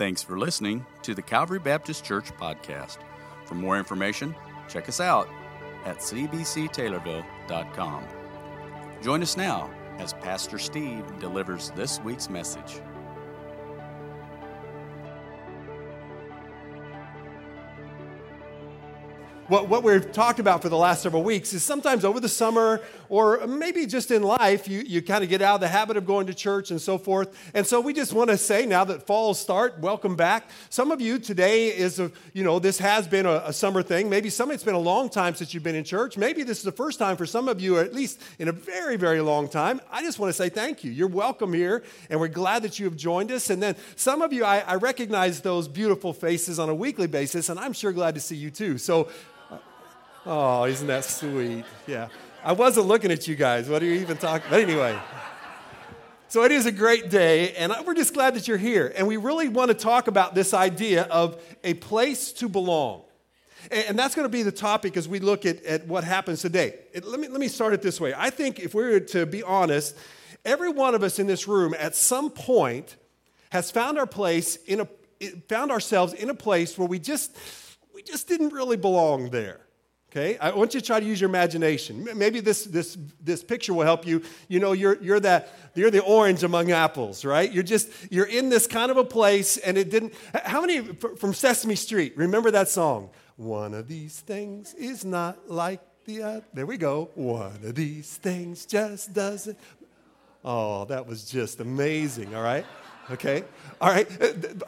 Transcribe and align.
Thanks 0.00 0.22
for 0.22 0.38
listening 0.38 0.86
to 1.02 1.14
the 1.14 1.20
Calvary 1.20 1.58
Baptist 1.58 2.06
Church 2.06 2.34
podcast. 2.38 2.96
For 3.44 3.54
more 3.54 3.76
information, 3.76 4.34
check 4.66 4.88
us 4.88 4.98
out 4.98 5.28
at 5.84 5.98
cbctaylorville.com. 5.98 8.06
Join 9.02 9.20
us 9.20 9.36
now 9.36 9.70
as 9.98 10.14
Pastor 10.14 10.56
Steve 10.56 11.04
delivers 11.18 11.70
this 11.72 12.00
week's 12.00 12.30
message. 12.30 12.80
What, 19.50 19.68
what 19.68 19.82
we've 19.82 20.12
talked 20.12 20.38
about 20.38 20.62
for 20.62 20.68
the 20.68 20.76
last 20.76 21.02
several 21.02 21.24
weeks 21.24 21.52
is 21.52 21.64
sometimes 21.64 22.04
over 22.04 22.20
the 22.20 22.28
summer 22.28 22.80
or 23.08 23.44
maybe 23.48 23.84
just 23.84 24.12
in 24.12 24.22
life, 24.22 24.68
you, 24.68 24.78
you 24.86 25.02
kind 25.02 25.24
of 25.24 25.28
get 25.28 25.42
out 25.42 25.56
of 25.56 25.60
the 25.60 25.66
habit 25.66 25.96
of 25.96 26.06
going 26.06 26.28
to 26.28 26.34
church 26.34 26.70
and 26.70 26.80
so 26.80 26.96
forth. 26.96 27.36
And 27.52 27.66
so 27.66 27.80
we 27.80 27.92
just 27.92 28.12
want 28.12 28.30
to 28.30 28.36
say 28.38 28.64
now 28.64 28.84
that 28.84 29.08
fall 29.08 29.34
start, 29.34 29.80
welcome 29.80 30.14
back. 30.14 30.48
Some 30.68 30.92
of 30.92 31.00
you 31.00 31.18
today 31.18 31.66
is, 31.66 31.98
a, 31.98 32.12
you 32.32 32.44
know, 32.44 32.60
this 32.60 32.78
has 32.78 33.08
been 33.08 33.26
a, 33.26 33.42
a 33.46 33.52
summer 33.52 33.82
thing. 33.82 34.08
Maybe 34.08 34.30
some, 34.30 34.52
it's 34.52 34.62
been 34.62 34.76
a 34.76 34.78
long 34.78 35.08
time 35.08 35.34
since 35.34 35.52
you've 35.52 35.64
been 35.64 35.74
in 35.74 35.82
church. 35.82 36.16
Maybe 36.16 36.44
this 36.44 36.58
is 36.58 36.64
the 36.64 36.70
first 36.70 37.00
time 37.00 37.16
for 37.16 37.26
some 37.26 37.48
of 37.48 37.60
you, 37.60 37.78
or 37.78 37.80
at 37.80 37.92
least 37.92 38.22
in 38.38 38.46
a 38.46 38.52
very, 38.52 38.96
very 38.96 39.20
long 39.20 39.48
time. 39.48 39.80
I 39.90 40.02
just 40.02 40.20
want 40.20 40.28
to 40.28 40.32
say 40.32 40.48
thank 40.48 40.84
you. 40.84 40.92
You're 40.92 41.08
welcome 41.08 41.52
here, 41.52 41.82
and 42.08 42.20
we're 42.20 42.28
glad 42.28 42.62
that 42.62 42.78
you 42.78 42.84
have 42.84 42.94
joined 42.94 43.32
us. 43.32 43.50
And 43.50 43.60
then 43.60 43.74
some 43.96 44.22
of 44.22 44.32
you, 44.32 44.44
I, 44.44 44.60
I 44.60 44.76
recognize 44.76 45.40
those 45.40 45.66
beautiful 45.66 46.12
faces 46.12 46.60
on 46.60 46.68
a 46.68 46.74
weekly 46.74 47.08
basis, 47.08 47.48
and 47.48 47.58
I'm 47.58 47.72
sure 47.72 47.90
glad 47.90 48.14
to 48.14 48.20
see 48.20 48.36
you 48.36 48.52
too. 48.52 48.78
So 48.78 49.08
Oh, 50.26 50.64
isn't 50.64 50.86
that 50.86 51.04
sweet? 51.04 51.64
Yeah. 51.86 52.08
I 52.44 52.52
wasn't 52.52 52.86
looking 52.86 53.10
at 53.10 53.26
you 53.26 53.36
guys. 53.36 53.68
What 53.68 53.82
are 53.82 53.86
you 53.86 54.00
even 54.00 54.16
talking? 54.16 54.46
But 54.50 54.60
anyway. 54.60 54.98
So 56.28 56.44
it 56.44 56.52
is 56.52 56.66
a 56.66 56.72
great 56.72 57.10
day, 57.10 57.54
and 57.54 57.72
we're 57.84 57.94
just 57.94 58.14
glad 58.14 58.34
that 58.34 58.46
you're 58.46 58.56
here. 58.56 58.92
And 58.96 59.08
we 59.08 59.16
really 59.16 59.48
want 59.48 59.70
to 59.70 59.74
talk 59.74 60.06
about 60.06 60.34
this 60.34 60.54
idea 60.54 61.02
of 61.04 61.42
a 61.64 61.74
place 61.74 62.32
to 62.34 62.48
belong. 62.48 63.02
And 63.70 63.98
that's 63.98 64.14
going 64.14 64.26
to 64.26 64.30
be 64.30 64.42
the 64.42 64.52
topic 64.52 64.96
as 64.96 65.08
we 65.08 65.18
look 65.18 65.44
at, 65.44 65.64
at 65.64 65.86
what 65.86 66.04
happens 66.04 66.40
today. 66.40 66.74
It, 66.92 67.04
let, 67.04 67.18
me, 67.18 67.28
let 67.28 67.40
me 67.40 67.48
start 67.48 67.72
it 67.72 67.82
this 67.82 68.00
way. 68.00 68.14
I 68.16 68.30
think 68.30 68.60
if 68.60 68.74
we 68.74 68.84
were 68.84 69.00
to 69.00 69.26
be 69.26 69.42
honest, 69.42 69.96
every 70.44 70.70
one 70.70 70.94
of 70.94 71.02
us 71.02 71.18
in 71.18 71.26
this 71.26 71.48
room 71.48 71.74
at 71.78 71.96
some 71.96 72.30
point 72.30 72.96
has 73.50 73.70
found 73.70 73.98
our 73.98 74.06
place 74.06 74.56
in 74.66 74.80
a, 74.80 74.88
found 75.48 75.70
ourselves 75.70 76.12
in 76.12 76.30
a 76.30 76.34
place 76.34 76.78
where 76.78 76.86
we 76.86 76.98
just, 76.98 77.36
we 77.94 78.02
just 78.02 78.28
didn't 78.28 78.52
really 78.52 78.76
belong 78.76 79.30
there. 79.30 79.60
Okay, 80.10 80.36
I 80.38 80.50
want 80.50 80.74
you 80.74 80.80
to 80.80 80.86
try 80.86 80.98
to 80.98 81.06
use 81.06 81.20
your 81.20 81.30
imagination. 81.30 82.08
Maybe 82.16 82.40
this, 82.40 82.64
this, 82.64 82.98
this 83.20 83.44
picture 83.44 83.72
will 83.72 83.84
help 83.84 84.04
you. 84.04 84.22
You 84.48 84.58
know, 84.58 84.72
you're, 84.72 85.00
you're, 85.00 85.20
that, 85.20 85.54
you're 85.76 85.92
the 85.92 86.02
orange 86.02 86.42
among 86.42 86.72
apples, 86.72 87.24
right? 87.24 87.50
You're 87.50 87.62
just, 87.62 87.88
you're 88.10 88.26
in 88.26 88.48
this 88.48 88.66
kind 88.66 88.90
of 88.90 88.96
a 88.96 89.04
place 89.04 89.56
and 89.56 89.78
it 89.78 89.88
didn't. 89.88 90.14
How 90.34 90.62
many 90.62 90.80
from 90.80 91.32
Sesame 91.32 91.76
Street 91.76 92.14
remember 92.16 92.50
that 92.50 92.68
song? 92.68 93.10
One 93.36 93.72
of 93.72 93.86
these 93.86 94.18
things 94.18 94.74
is 94.74 95.04
not 95.04 95.48
like 95.48 95.80
the 96.06 96.24
other. 96.24 96.44
There 96.54 96.66
we 96.66 96.76
go. 96.76 97.10
One 97.14 97.60
of 97.62 97.76
these 97.76 98.16
things 98.16 98.66
just 98.66 99.12
doesn't. 99.12 99.56
Oh, 100.44 100.86
that 100.86 101.06
was 101.06 101.24
just 101.24 101.60
amazing, 101.60 102.34
all 102.34 102.42
right? 102.42 102.66
Okay? 103.10 103.44
All 103.80 103.90
right? 103.90 104.06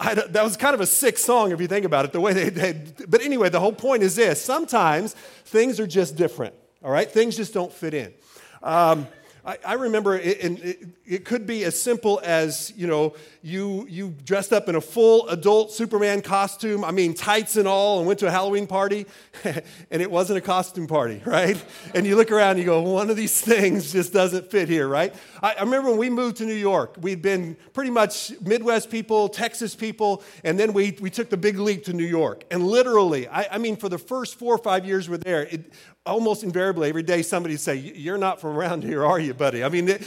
I, 0.01 0.15
that 0.15 0.43
was 0.43 0.57
kind 0.57 0.75
of 0.75 0.81
a 0.81 0.87
sick 0.87 1.19
song 1.19 1.53
if 1.53 1.61
you 1.61 1.67
think 1.67 1.85
about 1.85 2.05
it, 2.05 2.13
the 2.13 2.21
way 2.21 2.33
they, 2.33 2.49
they, 2.49 2.73
but 3.09 3.23
anyway, 3.23 3.49
the 3.49 3.61
whole 3.61 3.73
point 3.73 4.03
is 4.03 4.17
this 4.17 4.41
sometimes 4.43 5.15
things 5.45 5.79
are 5.79 5.87
just 5.87 6.17
different, 6.17 6.55
all 6.83 6.91
right? 6.91 7.11
Things 7.11 7.37
just 7.37 7.53
don't 7.53 7.73
fit 7.73 7.95
in. 7.95 8.15
Um, 8.63 9.07
I, 9.45 9.59
I 9.67 9.73
remember 9.75 10.17
it, 10.17 10.25
it, 10.25 10.89
it, 11.05 11.25
could 11.25 11.47
be 11.47 11.65
as 11.65 11.81
simple 11.81 12.21
as, 12.23 12.73
you 12.77 12.87
know, 12.87 13.15
you, 13.43 13.87
you 13.91 14.15
dressed 14.25 14.53
up 14.53 14.69
in 14.69 14.77
a 14.77 14.81
full 14.81 15.29
adult 15.29 15.73
Superman 15.73 16.23
costume, 16.23 16.85
I 16.85 16.93
mean, 16.93 17.15
tights 17.15 17.57
and 17.57 17.67
all, 17.67 17.99
and 17.99 18.07
went 18.07 18.21
to 18.21 18.29
a 18.29 18.31
Halloween 18.31 18.69
party, 18.69 19.07
and 19.45 20.01
it 20.01 20.09
wasn't 20.09 20.39
a 20.39 20.41
costume 20.41 20.87
party, 20.87 21.21
right? 21.27 21.63
And 21.93 22.07
you 22.07 22.15
look 22.15 22.31
around 22.31 22.51
and 22.51 22.61
you 22.61 22.67
go, 22.67 22.83
one 22.83 23.11
of 23.11 23.17
these 23.17 23.41
things 23.41 23.93
just 23.93 24.13
doesn't 24.13 24.49
fit 24.49 24.69
here, 24.69 24.87
right? 24.87 25.13
I, 25.43 25.55
I 25.55 25.63
remember 25.63 25.91
when 25.91 25.99
we 25.99 26.09
moved 26.09 26.37
to 26.37 26.45
New 26.45 26.55
York, 26.55 26.95
we'd 27.01 27.23
been 27.23 27.57
pretty 27.73 27.91
much 27.91 28.33
Midwest 28.43 28.91
people, 28.91 29.29
Texas 29.29 29.75
people, 29.75 30.23
and 30.45 30.57
then 30.57 30.73
we, 30.73 30.97
we 31.01 31.11
took 31.11 31.31
the 31.31 31.37
big 31.37 31.59
leap 31.59 31.85
to 31.87 31.93
New 31.93 32.07
York. 32.07 32.45
And 32.53 32.65
literally, 32.65 33.27
I, 33.27 33.49
I 33.53 33.59
mean, 33.59 33.75
for 33.75 33.89
the 33.89 33.99
first 33.99 34.39
four 34.39 34.55
or 34.55 34.59
five 34.59 34.87
years 34.87 35.09
we're 35.09 35.17
there, 35.17 35.43
it, 35.47 35.73
almost 36.05 36.43
invariably 36.43 36.89
every 36.89 37.03
day 37.03 37.23
somebody 37.23 37.57
say 37.57 37.77
you're 37.77 38.19
not 38.19 38.41
from 38.41 38.57
around 38.57 38.83
here 38.83 39.05
are 39.05 39.21
you 39.21 39.33
buddy? 39.35 39.63
I 39.63 39.69
mean 39.69 39.99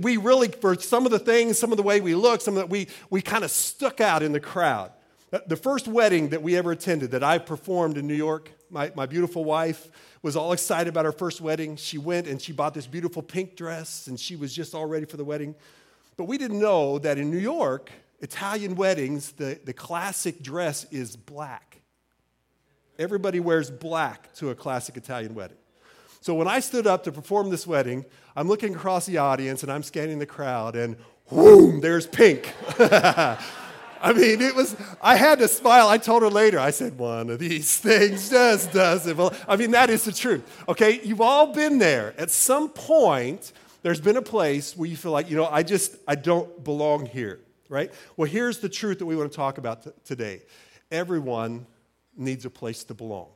we 0.00 0.16
really 0.16 0.48
for 0.48 0.74
some 0.76 1.04
of 1.04 1.12
the 1.12 1.18
things 1.18 1.58
some 1.58 1.72
of 1.72 1.76
the 1.76 1.82
way 1.82 2.00
we 2.00 2.14
look 2.14 2.40
some 2.40 2.54
of 2.54 2.62
that 2.62 2.70
we 2.70 2.88
we 3.10 3.20
kind 3.20 3.44
of 3.44 3.50
stuck 3.50 4.00
out 4.00 4.22
in 4.22 4.32
the 4.32 4.40
crowd. 4.40 4.92
Uh, 5.32 5.38
the 5.46 5.56
first 5.56 5.88
wedding 5.88 6.30
that 6.30 6.42
we 6.42 6.56
ever 6.56 6.72
attended 6.72 7.10
that 7.10 7.22
i 7.22 7.36
performed 7.38 7.98
in 7.98 8.06
new 8.06 8.14
york 8.14 8.50
my, 8.70 8.90
my 8.94 9.04
beautiful 9.04 9.44
wife 9.44 9.88
was 10.22 10.36
all 10.36 10.52
excited 10.52 10.88
about 10.88 11.04
her 11.04 11.12
first 11.12 11.40
wedding. 11.40 11.76
She 11.76 11.98
went 11.98 12.26
and 12.26 12.40
she 12.40 12.52
bought 12.52 12.74
this 12.74 12.86
beautiful 12.86 13.22
pink 13.22 13.56
dress 13.56 14.06
and 14.06 14.18
she 14.18 14.36
was 14.36 14.54
just 14.54 14.74
all 14.74 14.86
ready 14.86 15.04
for 15.04 15.16
the 15.16 15.24
wedding. 15.24 15.54
But 16.16 16.24
we 16.24 16.38
didn't 16.38 16.60
know 16.60 16.98
that 17.00 17.18
in 17.18 17.30
new 17.30 17.38
york 17.38 17.90
italian 18.20 18.76
weddings 18.76 19.32
the, 19.32 19.58
the 19.64 19.72
classic 19.72 20.40
dress 20.40 20.86
is 20.92 21.16
black 21.16 21.71
Everybody 22.98 23.40
wears 23.40 23.70
black 23.70 24.32
to 24.34 24.50
a 24.50 24.54
classic 24.54 24.96
Italian 24.96 25.34
wedding. 25.34 25.56
So 26.20 26.34
when 26.34 26.46
I 26.46 26.60
stood 26.60 26.86
up 26.86 27.04
to 27.04 27.12
perform 27.12 27.50
this 27.50 27.66
wedding, 27.66 28.04
I'm 28.36 28.46
looking 28.46 28.74
across 28.74 29.06
the 29.06 29.18
audience 29.18 29.62
and 29.62 29.72
I'm 29.72 29.82
scanning 29.82 30.18
the 30.18 30.26
crowd, 30.26 30.76
and 30.76 30.96
whoom, 31.26 31.80
there's 31.80 32.06
pink. 32.06 32.52
I 32.78 34.12
mean, 34.14 34.40
it 34.40 34.54
was, 34.54 34.76
I 35.00 35.16
had 35.16 35.38
to 35.38 35.48
smile. 35.48 35.88
I 35.88 35.98
told 35.98 36.22
her 36.22 36.28
later, 36.28 36.58
I 36.58 36.70
said, 36.70 36.98
one 36.98 37.30
of 37.30 37.38
these 37.38 37.78
things 37.78 38.30
just 38.30 38.72
doesn't. 38.72 39.16
Well, 39.16 39.32
I 39.48 39.56
mean, 39.56 39.70
that 39.72 39.90
is 39.90 40.04
the 40.04 40.12
truth. 40.12 40.42
Okay, 40.68 41.00
you've 41.02 41.20
all 41.20 41.52
been 41.52 41.78
there. 41.78 42.14
At 42.18 42.30
some 42.30 42.68
point, 42.68 43.52
there's 43.82 44.00
been 44.00 44.16
a 44.16 44.22
place 44.22 44.76
where 44.76 44.88
you 44.88 44.96
feel 44.96 45.12
like, 45.12 45.30
you 45.30 45.36
know, 45.36 45.46
I 45.46 45.62
just, 45.62 45.96
I 46.06 46.14
don't 46.16 46.62
belong 46.62 47.06
here, 47.06 47.40
right? 47.68 47.92
Well, 48.16 48.30
here's 48.30 48.58
the 48.58 48.68
truth 48.68 48.98
that 48.98 49.06
we 49.06 49.16
want 49.16 49.30
to 49.30 49.36
talk 49.36 49.58
about 49.58 49.84
t- 49.84 49.90
today. 50.04 50.42
Everyone 50.90 51.66
needs 52.16 52.44
a 52.44 52.50
place 52.50 52.84
to 52.84 52.94
belong. 52.94 53.28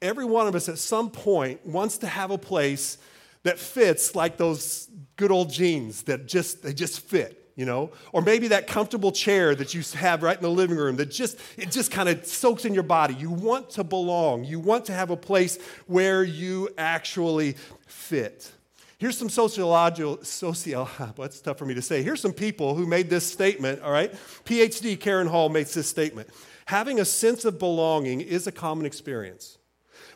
Every 0.00 0.24
one 0.24 0.46
of 0.46 0.54
us 0.54 0.68
at 0.68 0.78
some 0.78 1.10
point 1.10 1.64
wants 1.66 1.98
to 1.98 2.06
have 2.06 2.30
a 2.30 2.38
place 2.38 2.98
that 3.42 3.58
fits 3.58 4.14
like 4.14 4.36
those 4.36 4.88
good 5.16 5.30
old 5.30 5.50
jeans 5.50 6.02
that 6.02 6.26
just 6.26 6.62
they 6.62 6.72
just 6.72 7.00
fit, 7.00 7.50
you 7.56 7.64
know? 7.64 7.90
Or 8.12 8.22
maybe 8.22 8.48
that 8.48 8.66
comfortable 8.66 9.10
chair 9.10 9.54
that 9.54 9.74
you 9.74 9.82
have 9.98 10.22
right 10.22 10.36
in 10.36 10.42
the 10.42 10.50
living 10.50 10.76
room 10.76 10.96
that 10.96 11.10
just 11.10 11.38
it 11.56 11.70
just 11.70 11.90
kind 11.90 12.08
of 12.08 12.24
soaks 12.26 12.64
in 12.64 12.74
your 12.74 12.82
body. 12.82 13.14
You 13.14 13.30
want 13.30 13.70
to 13.70 13.84
belong. 13.84 14.44
You 14.44 14.60
want 14.60 14.84
to 14.86 14.92
have 14.92 15.10
a 15.10 15.16
place 15.16 15.58
where 15.86 16.22
you 16.22 16.68
actually 16.78 17.56
fit. 17.86 18.52
Here's 18.98 19.16
some 19.16 19.28
sociological, 19.28 20.24
social, 20.24 20.84
what's 21.16 21.40
tough 21.40 21.58
for 21.58 21.64
me 21.64 21.74
to 21.74 21.82
say. 21.82 22.02
Here's 22.02 22.20
some 22.20 22.32
people 22.32 22.74
who 22.74 22.84
made 22.84 23.08
this 23.08 23.24
statement, 23.24 23.80
all 23.82 23.92
right? 23.92 24.12
PhD 24.44 24.98
Karyn 24.98 25.28
Hall 25.28 25.48
makes 25.48 25.72
this 25.72 25.88
statement 25.88 26.28
having 26.68 27.00
a 27.00 27.04
sense 27.04 27.46
of 27.46 27.58
belonging 27.58 28.20
is 28.20 28.46
a 28.46 28.52
common 28.52 28.84
experience. 28.84 29.56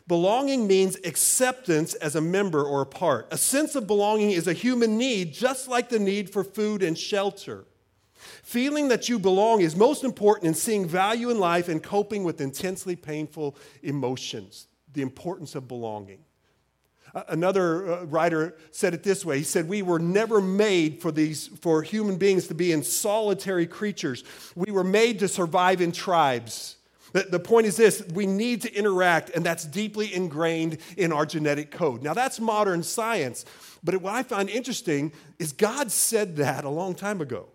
Belonging 0.07 0.67
means 0.67 0.97
acceptance 1.03 1.95
as 1.95 2.15
a 2.15 2.21
member 2.21 2.63
or 2.63 2.83
a 2.83 2.85
part. 2.85 3.27
A 3.31 3.39
sense 3.39 3.75
of 3.75 3.87
belonging 3.87 4.29
is 4.29 4.47
a 4.47 4.53
human 4.53 4.95
need, 4.95 5.33
just 5.33 5.67
like 5.67 5.89
the 5.89 5.97
need 5.97 6.29
for 6.29 6.43
food 6.43 6.83
and 6.83 6.95
shelter. 6.95 7.65
Feeling 8.43 8.89
that 8.89 9.09
you 9.09 9.17
belong 9.17 9.61
is 9.61 9.75
most 9.75 10.03
important 10.03 10.45
in 10.45 10.53
seeing 10.53 10.87
value 10.87 11.31
in 11.31 11.39
life 11.39 11.69
and 11.69 11.81
coping 11.81 12.23
with 12.23 12.39
intensely 12.39 12.95
painful 12.95 13.55
emotions. 13.81 14.67
The 14.93 15.01
importance 15.01 15.55
of 15.55 15.67
belonging. 15.67 16.19
Another 17.13 17.91
uh, 17.91 18.03
writer 18.05 18.55
said 18.71 18.95
it 18.95 19.03
this 19.03 19.23
way. 19.23 19.37
He 19.37 19.43
said, 19.43 19.67
We 19.67 19.83
were 19.83 19.99
never 19.99 20.41
made 20.41 20.99
for, 20.99 21.11
these, 21.11 21.47
for 21.47 21.83
human 21.83 22.17
beings 22.17 22.47
to 22.47 22.55
be 22.55 22.71
in 22.71 22.83
solitary 22.83 23.67
creatures. 23.67 24.23
We 24.55 24.71
were 24.71 24.83
made 24.83 25.19
to 25.19 25.27
survive 25.27 25.79
in 25.79 25.91
tribes. 25.91 26.77
The, 27.11 27.27
the 27.29 27.39
point 27.39 27.67
is 27.67 27.77
this 27.77 28.03
we 28.13 28.25
need 28.25 28.63
to 28.63 28.73
interact, 28.73 29.29
and 29.29 29.45
that's 29.45 29.63
deeply 29.63 30.13
ingrained 30.13 30.79
in 30.97 31.13
our 31.13 31.27
genetic 31.27 31.69
code. 31.69 32.01
Now, 32.01 32.15
that's 32.15 32.39
modern 32.39 32.81
science, 32.81 33.45
but 33.83 33.95
what 33.97 34.15
I 34.15 34.23
find 34.23 34.49
interesting 34.49 35.13
is 35.37 35.53
God 35.53 35.91
said 35.91 36.37
that 36.37 36.63
a 36.63 36.69
long 36.69 36.95
time 36.95 37.21
ago. 37.21 37.47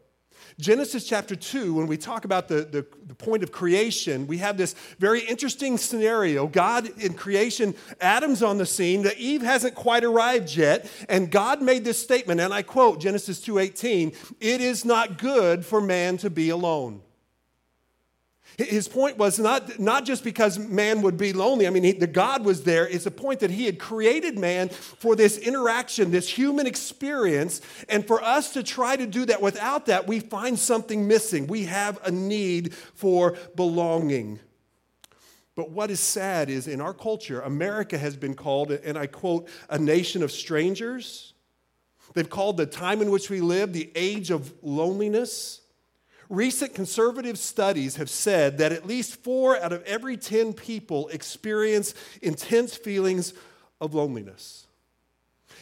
Genesis 0.60 1.04
chapter 1.04 1.36
2, 1.36 1.72
when 1.72 1.86
we 1.86 1.96
talk 1.96 2.24
about 2.24 2.48
the, 2.48 2.62
the, 2.64 2.84
the, 3.06 3.14
point 3.14 3.44
of 3.44 3.52
creation, 3.52 4.26
we 4.26 4.38
have 4.38 4.56
this 4.56 4.74
very 4.98 5.20
interesting 5.20 5.78
scenario. 5.78 6.48
God 6.48 6.90
in 7.00 7.14
creation, 7.14 7.76
Adam's 8.00 8.42
on 8.42 8.58
the 8.58 8.66
scene, 8.66 9.02
the 9.02 9.16
Eve 9.16 9.42
hasn't 9.42 9.76
quite 9.76 10.02
arrived 10.02 10.56
yet, 10.56 10.90
and 11.08 11.30
God 11.30 11.62
made 11.62 11.84
this 11.84 12.02
statement, 12.02 12.40
and 12.40 12.52
I 12.52 12.62
quote 12.62 13.00
Genesis 13.00 13.40
2:18, 13.40 14.12
"It 14.40 14.60
is 14.60 14.84
not 14.84 15.16
good 15.16 15.64
for 15.64 15.80
man 15.80 16.16
to 16.18 16.30
be 16.30 16.48
alone." 16.48 17.02
His 18.58 18.88
point 18.88 19.18
was 19.18 19.38
not, 19.38 19.78
not 19.78 20.04
just 20.04 20.24
because 20.24 20.58
man 20.58 21.02
would 21.02 21.16
be 21.16 21.32
lonely. 21.32 21.68
I 21.68 21.70
mean, 21.70 21.84
he, 21.84 21.92
the 21.92 22.08
God 22.08 22.44
was 22.44 22.64
there. 22.64 22.88
It's 22.88 23.06
a 23.06 23.10
point 23.10 23.38
that 23.40 23.52
he 23.52 23.66
had 23.66 23.78
created 23.78 24.36
man 24.36 24.68
for 24.68 25.14
this 25.14 25.38
interaction, 25.38 26.10
this 26.10 26.28
human 26.28 26.66
experience. 26.66 27.60
And 27.88 28.04
for 28.04 28.20
us 28.20 28.52
to 28.54 28.64
try 28.64 28.96
to 28.96 29.06
do 29.06 29.24
that 29.26 29.40
without 29.40 29.86
that, 29.86 30.08
we 30.08 30.18
find 30.18 30.58
something 30.58 31.06
missing. 31.06 31.46
We 31.46 31.66
have 31.66 32.00
a 32.04 32.10
need 32.10 32.74
for 32.74 33.36
belonging. 33.54 34.40
But 35.54 35.70
what 35.70 35.92
is 35.92 36.00
sad 36.00 36.50
is 36.50 36.66
in 36.66 36.80
our 36.80 36.94
culture, 36.94 37.40
America 37.40 37.96
has 37.96 38.16
been 38.16 38.34
called, 38.34 38.72
and 38.72 38.98
I 38.98 39.06
quote, 39.06 39.48
a 39.70 39.78
nation 39.78 40.24
of 40.24 40.32
strangers. 40.32 41.32
They've 42.14 42.28
called 42.28 42.56
the 42.56 42.66
time 42.66 43.02
in 43.02 43.12
which 43.12 43.30
we 43.30 43.40
live 43.40 43.72
the 43.72 43.92
age 43.94 44.32
of 44.32 44.52
loneliness. 44.62 45.60
Recent 46.28 46.74
conservative 46.74 47.38
studies 47.38 47.96
have 47.96 48.10
said 48.10 48.58
that 48.58 48.70
at 48.70 48.86
least 48.86 49.22
four 49.22 49.58
out 49.58 49.72
of 49.72 49.82
every 49.84 50.16
10 50.16 50.52
people 50.52 51.08
experience 51.08 51.94
intense 52.20 52.76
feelings 52.76 53.32
of 53.80 53.94
loneliness. 53.94 54.66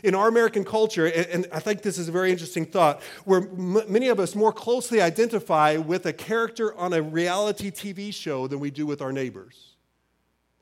In 0.03 0.15
our 0.15 0.29
American 0.29 0.65
culture, 0.65 1.07
and 1.07 1.47
I 1.53 1.61
think 1.61 1.83
this 1.83 1.99
is 1.99 2.09
a 2.09 2.13
very 2.13 2.31
interesting 2.31 2.67
thought, 2.67 3.01
where 3.25 3.41
many 3.41 4.09
of 4.09 4.21
us 4.21 4.35
more 4.35 4.53
closely 4.53 5.01
identify 5.01 5.77
with 5.77 6.05
a 6.05 6.13
character 6.13 6.75
on 6.75 6.93
a 6.93 7.01
reality 7.01 7.71
TV 7.71 8.13
show 8.13 8.47
than 8.47 8.61
we 8.61 8.71
do 8.71 8.87
with 8.87 9.01
our 9.01 9.13
neighbors. 9.13 9.77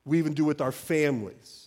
We 0.05 0.19
even 0.19 0.35
do 0.35 0.45
with 0.45 0.61
our 0.61 0.71
families. 0.71 1.64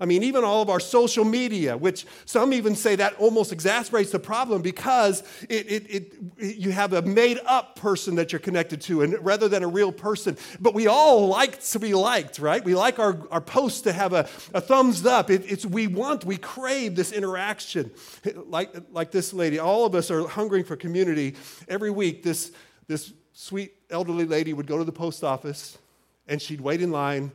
I 0.00 0.06
mean, 0.06 0.22
even 0.22 0.44
all 0.44 0.62
of 0.62 0.70
our 0.70 0.80
social 0.80 1.24
media, 1.24 1.76
which 1.76 2.06
some 2.24 2.52
even 2.52 2.76
say 2.76 2.96
that 2.96 3.14
almost 3.14 3.52
exacerbates 3.52 4.12
the 4.12 4.18
problem 4.18 4.62
because 4.62 5.22
it, 5.48 5.70
it, 5.70 5.90
it, 6.38 6.56
you 6.56 6.70
have 6.70 6.92
a 6.92 7.02
made 7.02 7.40
up 7.46 7.76
person 7.76 8.14
that 8.16 8.32
you're 8.32 8.38
connected 8.38 8.80
to 8.82 9.02
and 9.02 9.24
rather 9.24 9.48
than 9.48 9.62
a 9.62 9.68
real 9.68 9.90
person. 9.90 10.36
But 10.60 10.74
we 10.74 10.86
all 10.86 11.26
like 11.26 11.60
to 11.70 11.78
be 11.78 11.94
liked, 11.94 12.38
right? 12.38 12.64
We 12.64 12.74
like 12.74 12.98
our, 12.98 13.26
our 13.30 13.40
posts 13.40 13.82
to 13.82 13.92
have 13.92 14.12
a, 14.12 14.28
a 14.54 14.60
thumbs 14.60 15.04
up. 15.04 15.30
it's, 15.30 15.66
we 15.66 15.86
want, 15.86 16.24
we 16.24 16.36
crave 16.36 16.94
this 16.96 17.12
interaction. 17.12 17.90
Like, 18.48 18.74
like 18.92 19.10
this 19.10 19.32
lady, 19.32 19.58
all 19.58 19.84
of 19.84 19.94
us 19.94 20.10
are 20.10 20.26
hungering 20.26 20.64
for 20.64 20.76
community. 20.76 21.34
Every 21.66 21.90
week, 21.90 22.22
this, 22.22 22.52
this 22.86 23.12
sweet 23.32 23.72
elderly 23.90 24.24
lady 24.24 24.52
would 24.52 24.66
go 24.66 24.78
to 24.78 24.84
the 24.84 24.92
post 24.92 25.24
office 25.24 25.78
and 26.26 26.40
she'd 26.40 26.60
wait 26.60 26.80
in 26.82 26.90
line 26.90 27.32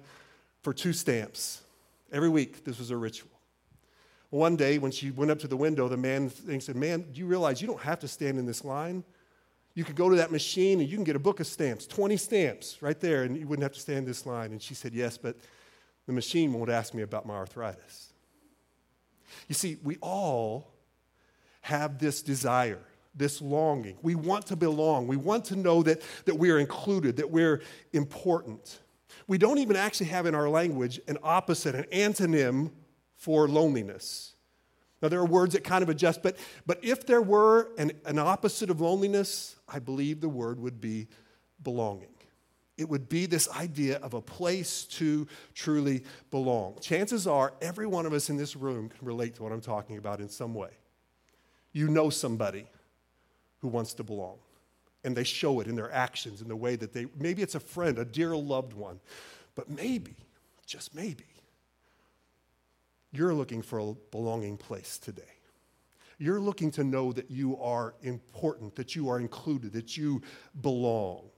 for 0.62 0.74
two 0.74 0.94
stamps 0.94 1.63
Every 2.14 2.30
week, 2.30 2.64
this 2.64 2.78
was 2.78 2.92
a 2.92 2.98
ritual. 2.98 3.32
One 4.30 4.56
day, 4.56 4.78
when 4.78 4.92
she 4.92 5.12
went 5.12 5.32
up 5.32 5.40
to 5.40 5.48
the 5.48 5.58
window, 5.58 5.88
the 5.88 5.98
man 5.98 6.32
said, 6.60 6.76
Man, 6.76 7.02
do 7.12 7.20
you 7.20 7.26
realize 7.26 7.62
you 7.62 7.68
don't 7.68 7.82
have 7.82 8.00
to 8.00 8.08
stand 8.08 8.40
in 8.40 8.46
this 8.46 8.64
line? 8.64 9.04
You 9.76 9.84
could 9.84 9.96
go 9.96 10.10
to 10.10 10.16
that 10.18 10.32
machine 10.32 10.80
and 10.80 10.90
you 10.90 10.96
can 10.96 11.04
get 11.04 11.16
a 11.16 11.20
book 11.20 11.40
of 11.40 11.48
stamps, 11.48 11.88
20 11.88 12.16
stamps 12.18 12.82
right 12.82 13.00
there, 13.00 13.24
and 13.24 13.36
you 13.36 13.48
wouldn't 13.48 13.64
have 13.64 13.74
to 13.74 13.80
stand 13.80 14.00
in 14.00 14.06
this 14.06 14.26
line. 14.26 14.52
And 14.52 14.62
she 14.62 14.76
said, 14.76 14.94
Yes, 14.94 15.18
but 15.18 15.36
the 16.06 16.14
machine 16.14 16.54
won't 16.54 16.70
ask 16.70 16.94
me 16.94 17.02
about 17.02 17.26
my 17.26 17.34
arthritis. 17.34 18.14
You 19.48 19.56
see, 19.56 19.78
we 19.84 19.98
all 20.02 20.72
have 21.62 21.98
this 21.98 22.22
desire, 22.22 22.82
this 23.16 23.42
longing. 23.42 23.98
We 24.02 24.16
want 24.16 24.48
to 24.48 24.56
belong. 24.56 25.08
We 25.08 25.18
want 25.18 25.46
to 25.46 25.56
know 25.56 25.82
that, 25.84 26.02
that 26.26 26.36
we're 26.36 26.60
included, 26.60 27.18
that 27.18 27.32
we're 27.32 27.62
important. 27.94 28.80
We 29.28 29.38
don't 29.38 29.58
even 29.58 29.76
actually 29.76 30.08
have 30.08 30.26
in 30.26 30.36
our 30.36 30.50
language 30.50 31.00
an 31.08 31.18
opposite, 31.24 31.76
an 31.76 31.86
antonym 31.92 32.72
for 33.16 33.48
loneliness. 33.48 34.36
Now, 35.02 35.10
there 35.10 35.20
are 35.20 35.26
words 35.26 35.54
that 35.54 35.64
kind 35.64 35.84
of 35.84 35.90
adjust, 35.90 36.24
but, 36.24 36.38
but 36.66 36.80
if 36.82 37.06
there 37.06 37.22
were 37.22 37.72
an, 37.78 37.92
an 38.06 38.20
opposite 38.20 38.70
of 38.70 38.80
loneliness, 38.80 39.58
I 39.68 39.80
believe 39.80 40.22
the 40.22 40.30
word 40.30 40.60
would 40.60 40.80
be 40.80 41.08
belonging. 41.62 42.08
It 42.78 42.90
would 42.90 43.10
be 43.10 43.26
this 43.26 43.50
idea 43.50 43.98
of 43.98 44.14
a 44.14 44.22
place 44.22 44.86
to 44.86 45.28
truly 45.54 46.04
belong. 46.32 46.78
Chances 46.82 47.28
are 47.28 47.54
every 47.62 47.86
one 47.86 48.06
of 48.06 48.14
us 48.14 48.30
in 48.30 48.38
this 48.38 48.56
room 48.56 48.90
can 48.90 49.06
relate 49.06 49.36
to 49.36 49.44
what 49.44 49.52
I'm 49.52 49.62
talking 49.62 49.98
about 49.98 50.20
in 50.22 50.30
some 50.30 50.54
way. 50.54 50.72
You 51.72 51.90
know 51.90 52.10
somebody 52.10 52.68
who 53.60 53.68
wants 53.68 53.94
to 53.96 54.04
belong 54.04 54.38
and 55.04 55.16
they 55.16 55.24
show 55.24 55.60
it 55.60 55.68
in 55.68 55.76
their 55.76 55.92
actions, 55.92 56.42
in 56.42 56.48
the 56.48 56.56
way 56.56 56.76
that 56.76 56.94
they, 56.94 57.08
maybe 57.20 57.42
it's 57.42 57.56
a 57.56 57.60
friend, 57.60 57.98
a 58.00 58.06
dear 58.06 58.36
loved 58.36 58.74
one, 58.74 59.00
but 59.56 59.70
maybe, 59.70 60.16
just 60.66 60.96
maybe, 60.96 61.26
you're 63.12 63.34
looking 63.34 63.62
for 63.62 63.80
a 63.80 63.94
belonging 64.12 64.58
place 64.58 64.98
today. 64.98 65.24
You're 66.18 66.40
looking 66.40 66.72
to 66.72 66.84
know 66.84 67.12
that 67.12 67.30
you 67.30 67.58
are 67.60 67.96
important, 68.02 68.76
that 68.76 68.96
you 68.96 69.10
are 69.10 69.20
included, 69.20 69.74
that 69.74 69.98
you 69.98 70.22
belong. 70.62 71.30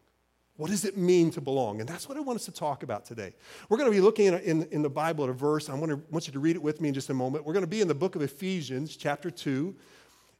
What 0.57 0.69
does 0.69 0.85
it 0.85 0.97
mean 0.97 1.31
to 1.31 1.41
belong? 1.41 1.81
And 1.81 1.89
that's 1.89 2.07
what 2.07 2.17
I 2.17 2.21
want 2.21 2.37
us 2.37 2.45
to 2.45 2.51
talk 2.51 2.83
about 2.83 3.03
today. 3.03 3.33
We're 3.67 3.77
going 3.77 3.91
to 3.91 3.95
be 3.95 4.01
looking 4.01 4.27
in, 4.27 4.35
in, 4.35 4.63
in 4.71 4.81
the 4.81 4.89
Bible 4.89 5.25
at 5.25 5.29
a 5.29 5.33
verse. 5.33 5.69
I 5.69 5.73
want, 5.73 5.91
to, 5.91 6.01
want 6.09 6.27
you 6.27 6.33
to 6.33 6.39
read 6.39 6.55
it 6.55 6.61
with 6.61 6.79
me 6.79 6.89
in 6.89 6.93
just 6.93 7.09
a 7.09 7.13
moment. 7.13 7.45
We're 7.45 7.53
going 7.53 7.63
to 7.65 7.69
be 7.69 7.81
in 7.81 7.89
the 7.89 7.95
book 7.95 8.15
of 8.15 8.21
Ephesians, 8.21 8.95
chapter 8.95 9.29
2. 9.29 9.75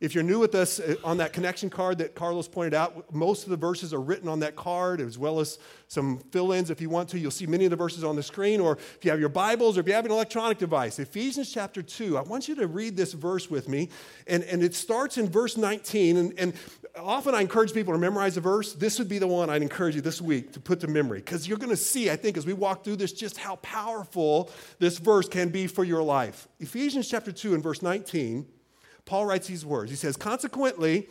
If 0.02 0.14
you're 0.14 0.26
new 0.26 0.40
with 0.40 0.56
us 0.56 0.82
uh, 0.82 0.96
on 1.06 1.18
that 1.18 1.32
connection 1.32 1.70
card 1.70 2.00
that 2.00 2.16
Carlos 2.16 2.50
pointed 2.50 2.74
out, 2.74 3.14
most 3.14 3.44
of 3.44 3.50
the 3.50 3.56
verses 3.56 3.94
are 3.94 4.02
written 4.02 4.28
on 4.28 4.42
that 4.42 4.58
card, 4.58 5.00
as 5.00 5.18
well 5.18 5.40
as 5.40 5.58
some 5.88 6.20
fill 6.32 6.52
ins 6.52 6.70
if 6.70 6.82
you 6.82 6.90
want 6.90 7.08
to. 7.10 7.20
You'll 7.20 7.32
see 7.32 7.48
many 7.48 7.64
of 7.64 7.72
the 7.72 7.78
verses 7.78 8.04
on 8.04 8.18
the 8.18 8.24
screen, 8.24 8.60
or 8.60 8.74
if 8.74 9.06
you 9.06 9.12
have 9.12 9.22
your 9.22 9.30
Bibles 9.30 9.78
or 9.78 9.82
if 9.82 9.88
you 9.88 9.94
have 9.94 10.04
an 10.06 10.12
electronic 10.12 10.58
device. 10.58 11.00
Ephesians 11.00 11.50
chapter 11.50 11.82
2, 11.82 12.18
I 12.18 12.22
want 12.24 12.50
you 12.50 12.56
to 12.56 12.68
read 12.68 12.98
this 12.98 13.14
verse 13.14 13.50
with 13.50 13.70
me. 13.70 13.90
And, 14.28 14.44
and 14.44 14.64
it 14.64 14.76
starts 14.76 15.18
in 15.18 15.30
verse 15.30 15.56
19. 15.56 16.18
And, 16.18 16.34
and 16.38 16.54
often 16.98 17.34
I 17.34 17.40
encourage 17.40 17.74
people 17.74 17.94
to 17.94 18.00
memorize 18.00 18.36
a 18.36 18.42
verse. 18.42 18.74
This 18.74 19.00
would 19.00 19.08
be 19.08 19.18
the 19.20 19.28
one 19.28 19.50
I'd 19.50 19.62
encourage 19.62 19.96
you 19.96 20.02
this 20.02 20.22
week 20.22 20.52
to 20.54 20.60
put 20.60 20.82
to 20.82 20.88
memory, 20.88 21.20
because 21.20 21.48
you're 21.48 21.58
going 21.58 21.70
to 21.70 21.78
see, 21.78 22.10
I 22.10 22.18
think, 22.18 22.36
as 22.36 22.46
we 22.46 22.54
walk 22.54 22.84
through 22.84 22.98
this, 22.98 23.14
just 23.14 23.38
how 23.38 23.56
powerful 23.58 24.52
this 24.78 24.98
verse 24.98 25.30
can 25.30 25.50
be 25.50 25.68
for 25.68 25.86
your 25.86 26.04
life. 26.04 26.50
Ephesians 26.60 27.08
chapter 27.08 27.32
2 27.32 27.54
and 27.54 27.64
verse 27.64 27.82
19. 27.82 28.46
Paul 29.06 29.26
writes 29.26 29.48
these 29.48 29.66
words. 29.66 29.92
He 29.92 29.96
says, 29.98 30.18
Consequently, 30.18 31.08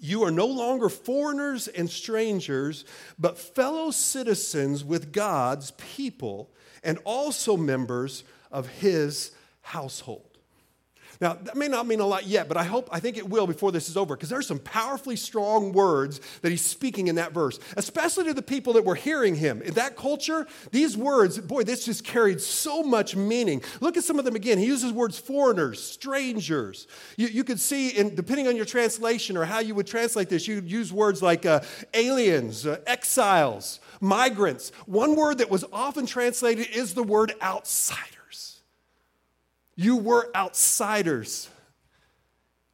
you 0.00 0.24
are 0.24 0.30
no 0.30 0.46
longer 0.46 0.88
foreigners 0.88 1.68
and 1.68 1.88
strangers, 1.88 2.84
but 3.18 3.38
fellow 3.38 3.90
citizens 3.90 4.84
with 4.84 5.12
God's 5.12 5.70
people 5.72 6.50
and 6.82 6.98
also 7.04 7.56
members 7.56 8.24
of 8.50 8.68
his 8.68 9.32
household. 9.60 10.31
Now, 11.22 11.34
that 11.34 11.54
may 11.54 11.68
not 11.68 11.86
mean 11.86 12.00
a 12.00 12.06
lot 12.06 12.26
yet, 12.26 12.48
but 12.48 12.56
I 12.56 12.64
hope, 12.64 12.88
I 12.90 12.98
think 12.98 13.16
it 13.16 13.28
will 13.28 13.46
before 13.46 13.70
this 13.70 13.88
is 13.88 13.96
over, 13.96 14.16
because 14.16 14.28
there's 14.28 14.48
some 14.48 14.58
powerfully 14.58 15.14
strong 15.14 15.72
words 15.72 16.20
that 16.40 16.50
he's 16.50 16.64
speaking 16.64 17.06
in 17.06 17.14
that 17.14 17.32
verse, 17.32 17.60
especially 17.76 18.24
to 18.24 18.34
the 18.34 18.42
people 18.42 18.72
that 18.72 18.84
were 18.84 18.96
hearing 18.96 19.36
him. 19.36 19.62
In 19.62 19.74
that 19.74 19.96
culture, 19.96 20.48
these 20.72 20.96
words, 20.96 21.38
boy, 21.38 21.62
this 21.62 21.84
just 21.84 22.02
carried 22.02 22.40
so 22.40 22.82
much 22.82 23.14
meaning. 23.14 23.62
Look 23.80 23.96
at 23.96 24.02
some 24.02 24.18
of 24.18 24.24
them 24.24 24.34
again. 24.34 24.58
He 24.58 24.66
uses 24.66 24.90
words 24.90 25.16
foreigners, 25.16 25.80
strangers. 25.80 26.88
You, 27.16 27.28
you 27.28 27.44
could 27.44 27.60
see, 27.60 27.90
in, 27.90 28.16
depending 28.16 28.48
on 28.48 28.56
your 28.56 28.64
translation 28.64 29.36
or 29.36 29.44
how 29.44 29.60
you 29.60 29.76
would 29.76 29.86
translate 29.86 30.28
this, 30.28 30.48
you'd 30.48 30.68
use 30.68 30.92
words 30.92 31.22
like 31.22 31.46
uh, 31.46 31.60
aliens, 31.94 32.66
uh, 32.66 32.80
exiles, 32.84 33.78
migrants. 34.00 34.72
One 34.86 35.14
word 35.14 35.38
that 35.38 35.50
was 35.50 35.64
often 35.72 36.04
translated 36.04 36.66
is 36.74 36.94
the 36.94 37.04
word 37.04 37.32
outsider. 37.40 38.21
You 39.76 39.96
were 39.96 40.30
outsiders. 40.34 41.48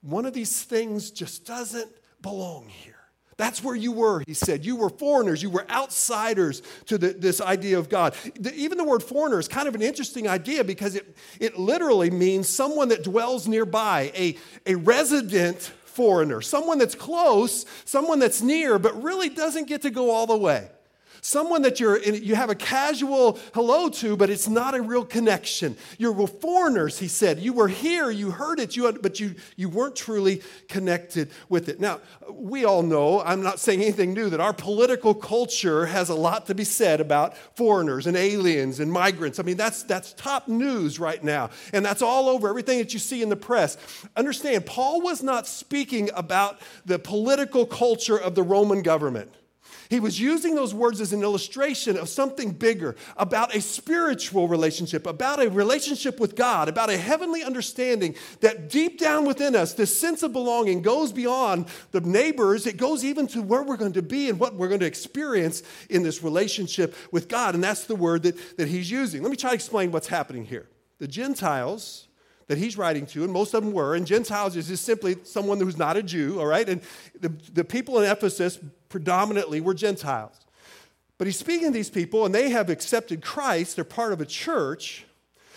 One 0.01 0.27
of 0.27 0.33
these 0.33 0.63
things 0.63 1.11
just 1.11 1.47
doesn't 1.47 1.91
belong 2.21 2.69
here. 2.69 2.95
That's 3.37 3.63
where 3.63 3.77
you 3.77 3.93
were, 3.93 4.25
he 4.27 4.35
said. 4.35 4.65
You 4.65 4.75
were 4.75 4.91
foreigners. 4.91 5.45
You 5.45 5.51
were 5.51 5.65
outsiders 5.71 6.61
to 6.87 6.99
the, 6.99 7.11
this 7.11 7.41
idea 7.41 7.79
of 7.79 7.89
God. 7.89 8.17
The, 8.39 8.53
even 8.55 8.79
the 8.79 8.85
word 8.85 9.01
foreigner 9.01 9.39
is 9.39 9.47
kind 9.47 9.69
of 9.69 9.77
an 9.77 9.83
interesting 9.83 10.27
idea 10.27 10.65
because 10.65 10.97
it, 10.97 11.17
it 11.39 11.57
literally 11.57 12.11
means 12.11 12.49
someone 12.49 12.89
that 12.89 13.05
dwells 13.05 13.47
nearby, 13.47 14.11
a, 14.17 14.37
a 14.67 14.75
resident 14.75 15.61
foreigner, 15.85 16.41
someone 16.41 16.79
that's 16.79 16.97
close, 16.97 17.65
someone 17.85 18.19
that's 18.19 18.43
near, 18.43 18.77
but 18.77 19.01
really 19.01 19.29
doesn't 19.29 19.69
get 19.69 19.83
to 19.83 19.91
go 19.91 20.11
all 20.11 20.27
the 20.27 20.37
way. 20.37 20.69
Someone 21.21 21.63
that 21.63 21.81
you're 21.81 21.97
in, 21.97 22.23
you 22.23 22.35
have 22.35 22.51
a 22.51 22.55
casual 22.55 23.39
hello 23.55 23.89
to, 23.89 24.17
but 24.17 24.31
it's 24.31 24.49
not 24.49 24.75
a 24.75 24.81
real 24.81 25.05
connection. 25.05 25.77
You're 25.99 26.15
foreigners, 26.27 26.99
he 26.99 27.09
said. 27.09 27.39
You 27.39 27.53
were 27.53 27.69
here, 27.69 28.11
you 28.11 28.31
heard 28.31 28.61
it, 28.61 28.77
you, 28.77 28.91
but 28.93 29.21
you, 29.21 29.35
you 29.57 29.69
weren't 29.69 29.97
truly 29.97 30.43
connected 30.69 31.31
with 31.49 31.69
it. 31.69 31.81
Now, 31.81 32.01
we 32.31 32.65
all 32.65 32.83
know, 32.83 33.21
I'm 33.21 33.43
not 33.43 33.59
saying 33.59 33.83
anything 33.83 34.13
new, 34.13 34.31
that 34.31 34.41
our 34.41 34.53
political 34.53 35.15
culture 35.15 35.87
has 35.87 36.09
a 36.09 36.15
lot 36.15 36.47
to 36.47 36.55
be 36.55 36.65
said 36.65 37.01
about 37.01 37.37
foreigners 37.57 38.07
and 38.07 38.17
aliens 38.17 38.81
and 38.81 38.93
migrants. 38.93 39.39
I 39.39 39.43
mean, 39.43 39.57
that's, 39.57 39.83
that's 39.83 40.13
top 40.15 40.49
news 40.49 40.99
right 40.99 41.23
now. 41.23 41.51
And 41.73 41.85
that's 41.85 42.03
all 42.03 42.29
over 42.29 42.49
everything 42.49 42.79
that 42.79 42.93
you 42.93 42.99
see 42.99 43.23
in 43.23 43.29
the 43.29 43.37
press. 43.37 43.77
Understand, 44.17 44.67
Paul 44.67 45.01
was 45.01 45.23
not 45.23 45.47
speaking 45.47 46.11
about 46.15 46.59
the 46.85 46.99
political 46.99 47.67
culture 47.67 48.19
of 48.19 48.35
the 48.35 48.43
Roman 48.43 48.83
government. 48.83 49.33
He 49.89 50.01
was 50.01 50.21
using 50.21 50.55
those 50.55 50.75
words 50.75 51.01
as 51.01 51.13
an 51.13 51.23
illustration 51.23 51.97
of 51.97 52.09
something 52.09 52.51
bigger, 52.51 52.95
about 53.17 53.55
a 53.55 53.61
spiritual 53.61 54.47
relationship, 54.47 55.07
about 55.07 55.41
a 55.43 55.49
relationship 55.49 56.21
with 56.21 56.37
God, 56.37 56.69
about 56.69 56.91
a 56.91 56.97
heavenly 56.97 57.43
understanding 57.43 58.15
that 58.41 58.69
deep 58.69 58.99
down 58.99 59.25
within 59.25 59.57
us, 59.57 59.75
this 59.75 59.99
sense 59.99 60.23
of 60.23 60.33
belonging 60.33 60.83
goes 60.83 61.13
beyond 61.13 61.67
the 61.93 62.01
neighbors. 62.03 62.67
It 62.67 62.77
goes 62.77 63.05
even 63.05 63.27
to 63.29 63.41
where 63.41 63.63
we're 63.63 63.77
going 63.77 63.95
to 63.95 64.03
be 64.03 64.29
and 64.29 64.39
what 64.39 64.55
we're 64.55 64.69
going 64.69 64.81
to 64.81 64.87
experience 64.87 65.63
in 65.89 66.03
this 66.03 66.23
relationship 66.23 66.95
with 67.11 67.29
God. 67.29 67.55
And 67.55 67.65
that's 67.65 67.85
the 67.85 67.97
word 67.97 68.25
that, 68.25 68.59
that 68.59 68.69
he's 68.69 68.91
using. 68.91 69.23
Let 69.23 69.31
me 69.31 69.37
try 69.37 69.51
to 69.51 69.55
explain 69.55 69.91
what's 69.91 70.09
happening 70.09 70.45
here. 70.45 70.69
The 70.99 71.09
Gentiles 71.09 72.09
that 72.49 72.59
he's 72.59 72.77
writing 72.77 73.07
to, 73.07 73.25
and 73.25 73.33
most 73.33 73.55
of 73.55 73.63
them 73.63 73.73
were, 73.73 73.95
and 73.95 74.07
Gentiles 74.07 74.57
is 74.57 74.69
just 74.69 74.85
simply 74.85 75.17
someone 75.25 75.61
who's 75.61 75.77
not 75.77 75.97
a 75.97 76.03
Jew, 76.03 76.41
all 76.41 76.47
right? 76.47 76.69
And 76.69 76.81
the, 77.21 77.29
the 77.53 77.65
people 77.65 77.99
in 78.01 78.11
Ephesus 78.11 78.59
predominantly 78.89 79.61
were 79.61 79.75
Gentiles. 79.75 80.35
But 81.19 81.27
he's 81.27 81.39
speaking 81.39 81.69
to 81.69 81.73
these 81.73 81.91
people, 81.91 82.25
and 82.25 82.35
they 82.35 82.51
have 82.51 82.71
accepted 82.71 83.23
Christ. 83.23 83.77
They're 83.77 83.85
part 83.85 84.13
of 84.13 84.21
a 84.21 84.27
church, 84.27 85.05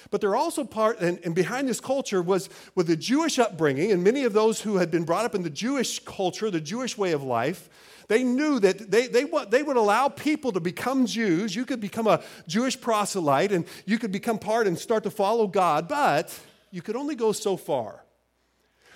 but 0.09 0.19
they're 0.19 0.35
also 0.35 0.63
part, 0.63 0.99
and, 0.99 1.19
and 1.23 1.35
behind 1.35 1.69
this 1.69 1.79
culture 1.79 2.21
was 2.21 2.49
with 2.73 2.87
the 2.87 2.95
Jewish 2.95 3.37
upbringing, 3.37 3.91
and 3.91 4.03
many 4.03 4.23
of 4.23 4.33
those 4.33 4.61
who 4.61 4.77
had 4.77 4.89
been 4.89 5.03
brought 5.03 5.25
up 5.25 5.35
in 5.35 5.43
the 5.43 5.49
Jewish 5.49 5.99
culture, 5.99 6.49
the 6.49 6.59
Jewish 6.59 6.97
way 6.97 7.11
of 7.11 7.21
life, 7.21 7.69
they 8.07 8.23
knew 8.23 8.59
that 8.59 8.91
they, 8.91 9.07
they, 9.07 9.23
they 9.23 9.63
would 9.63 9.77
allow 9.77 10.09
people 10.09 10.51
to 10.51 10.59
become 10.59 11.05
Jews. 11.05 11.55
You 11.55 11.63
could 11.63 11.79
become 11.79 12.07
a 12.07 12.21
Jewish 12.45 12.79
proselyte 12.79 13.53
and 13.53 13.63
you 13.85 13.97
could 13.97 14.11
become 14.11 14.37
part 14.37 14.67
and 14.67 14.77
start 14.77 15.03
to 15.03 15.09
follow 15.09 15.47
God, 15.47 15.87
but 15.87 16.37
you 16.71 16.81
could 16.81 16.97
only 16.97 17.15
go 17.15 17.31
so 17.31 17.55
far. 17.55 18.03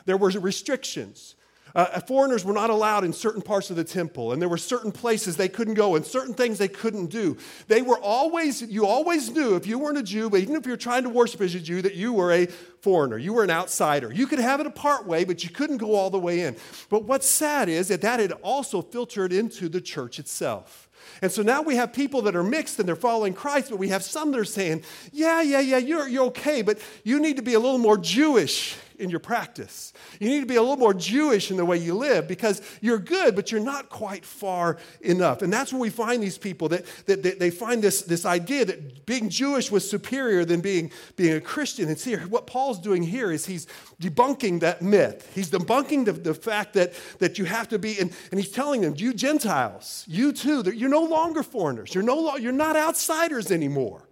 There 0.04 0.18
were 0.18 0.32
restrictions. 0.32 1.36
Uh, 1.75 1.88
uh, 1.94 2.00
foreigners 2.00 2.46
were 2.46 2.53
not 2.53 2.70
allowed 2.70 3.03
in 3.03 3.12
certain 3.12 3.41
parts 3.41 3.70
of 3.70 3.75
the 3.75 3.84
temple, 3.84 4.32
and 4.32 4.41
there 4.41 4.48
were 4.48 4.58
certain 4.58 4.91
places 4.91 5.36
they 5.36 5.50
couldn't 5.50 5.74
go, 5.74 5.96
and 5.96 6.05
certain 6.05 6.34
things 6.34 6.58
they 6.58 6.70
couldn't 6.70 7.08
do. 7.08 7.36
They 7.67 7.82
were 7.82 8.00
always, 8.00 8.62
you 8.62 8.86
always 8.86 9.29
knew 9.29 9.55
if 9.55 9.67
you 9.67 9.77
weren't 9.77 9.98
a 9.98 10.03
Jew, 10.03 10.29
but 10.29 10.39
even 10.39 10.55
if 10.55 10.65
you're 10.65 10.77
trying 10.77 11.03
to 11.03 11.10
worship 11.10 11.41
as 11.41 11.53
a 11.53 11.60
Jew, 11.60 11.82
that 11.82 11.96
you 11.96 12.13
were 12.13 12.32
a 12.32 12.46
foreigner. 12.46 13.17
You 13.17 13.34
were 13.34 13.44
an 13.44 13.50
outsider. 13.50 14.13
You 14.13 14.25
could 14.25 14.39
have 14.39 14.62
it 14.62 14.67
a 14.67 14.72
part 14.72 15.05
way, 15.05 15.25
but 15.25 15.44
you 15.44 15.50
couldn't 15.50 15.77
go 15.77 15.96
all 15.96 16.10
the 16.10 16.20
way 16.20 16.41
in. 16.41 16.55
But 16.89 17.03
what's 17.03 17.27
sad 17.27 17.67
is 17.67 17.89
that 17.89 18.01
that 18.01 18.20
had 18.20 18.32
also 18.44 18.82
filtered 18.82 19.34
into 19.34 19.67
the 19.67 19.82
church 19.82 20.17
itself. 20.17 20.89
And 21.22 21.32
so 21.32 21.41
now 21.41 21.62
we 21.62 21.75
have 21.75 21.94
people 21.94 22.22
that 22.24 22.36
are 22.36 22.44
mixed 22.44 22.79
and 22.79 22.88
they're 22.88 22.96
following 22.96 23.34
Christ, 23.34 23.70
but 23.70 23.79
we 23.79 23.89
have 23.89 24.03
some 24.03 24.32
that 24.32 24.39
are 24.39 24.46
saying, 24.46 24.84
yeah, 25.12 25.41
yeah, 25.41 25.60
yeah, 25.60 25.77
you're, 25.77 26.08
you're 26.08 26.25
okay, 26.25 26.62
but 26.62 26.79
you 27.03 27.20
need 27.20 27.36
to 27.36 27.41
be 27.41 27.53
a 27.53 27.60
little 27.60 27.77
more 27.77 27.98
Jewish 27.98 28.77
in 29.00 29.10
your 29.10 29.20
practice. 29.20 29.94
You 30.20 30.30
need 30.30 30.40
to 30.42 30.46
be 30.46 30.56
a 30.56 30.62
little 30.62 30.78
more 30.78 30.94
Jewish 30.94 31.52
in 31.52 31.58
the 31.58 31.66
way 31.66 31.78
you 31.78 31.94
live 31.96 32.28
because 32.28 32.62
you're 32.82 33.00
good, 33.00 33.36
but 33.36 33.52
you're 33.52 33.62
not 33.62 33.90
quite 33.90 34.25
far 34.25 34.78
enough. 35.02 35.42
And 35.42 35.52
that's 35.52 35.72
where 35.74 35.82
we 35.82 35.90
find 35.90 36.22
these 36.22 36.38
people 36.38 36.70
that, 36.70 36.86
that, 37.06 37.24
that 37.24 37.40
they 37.40 37.50
find 37.50 37.82
this, 37.82 38.02
this 38.04 38.25
idea 38.25 38.66
that 38.66 39.06
being 39.06 39.30
Jewish 39.30 39.72
was 39.72 39.90
superior 39.90 40.46
than 40.46 40.62
being, 40.62 40.92
being 41.16 41.34
a 41.34 41.42
Christian. 41.42 41.90
And 41.90 41.98
see, 41.98 42.16
what 42.16 42.48
Paul's 42.48 42.80
doing 42.80 43.04
here 43.04 43.32
is 43.32 43.46
he's 43.46 43.68
debunking 44.02 44.62
that 44.62 44.82
myth. 44.82 45.32
He's 45.34 45.52
debunking 45.52 46.06
the, 46.06 46.14
the 46.14 46.34
fact 46.34 46.74
that, 46.74 46.94
that 47.20 47.38
you 47.38 47.46
have 47.46 47.70
to 47.70 47.80
be, 47.80 48.00
and, 48.00 48.12
and 48.32 48.40
he's 48.40 48.52
telling 48.52 48.82
them, 48.82 48.94
you 48.98 49.14
Gentiles, 49.14 50.06
you 50.08 50.32
too, 50.32 50.64
that 50.64 50.78
you're 50.78 50.90
no 50.90 51.04
longer 51.04 51.44
foreigners. 51.44 51.94
You're, 51.94 52.04
no, 52.04 52.38
you're 52.38 52.52
not 52.52 52.75
outsiders 52.75 53.52
anymore. 53.52 54.04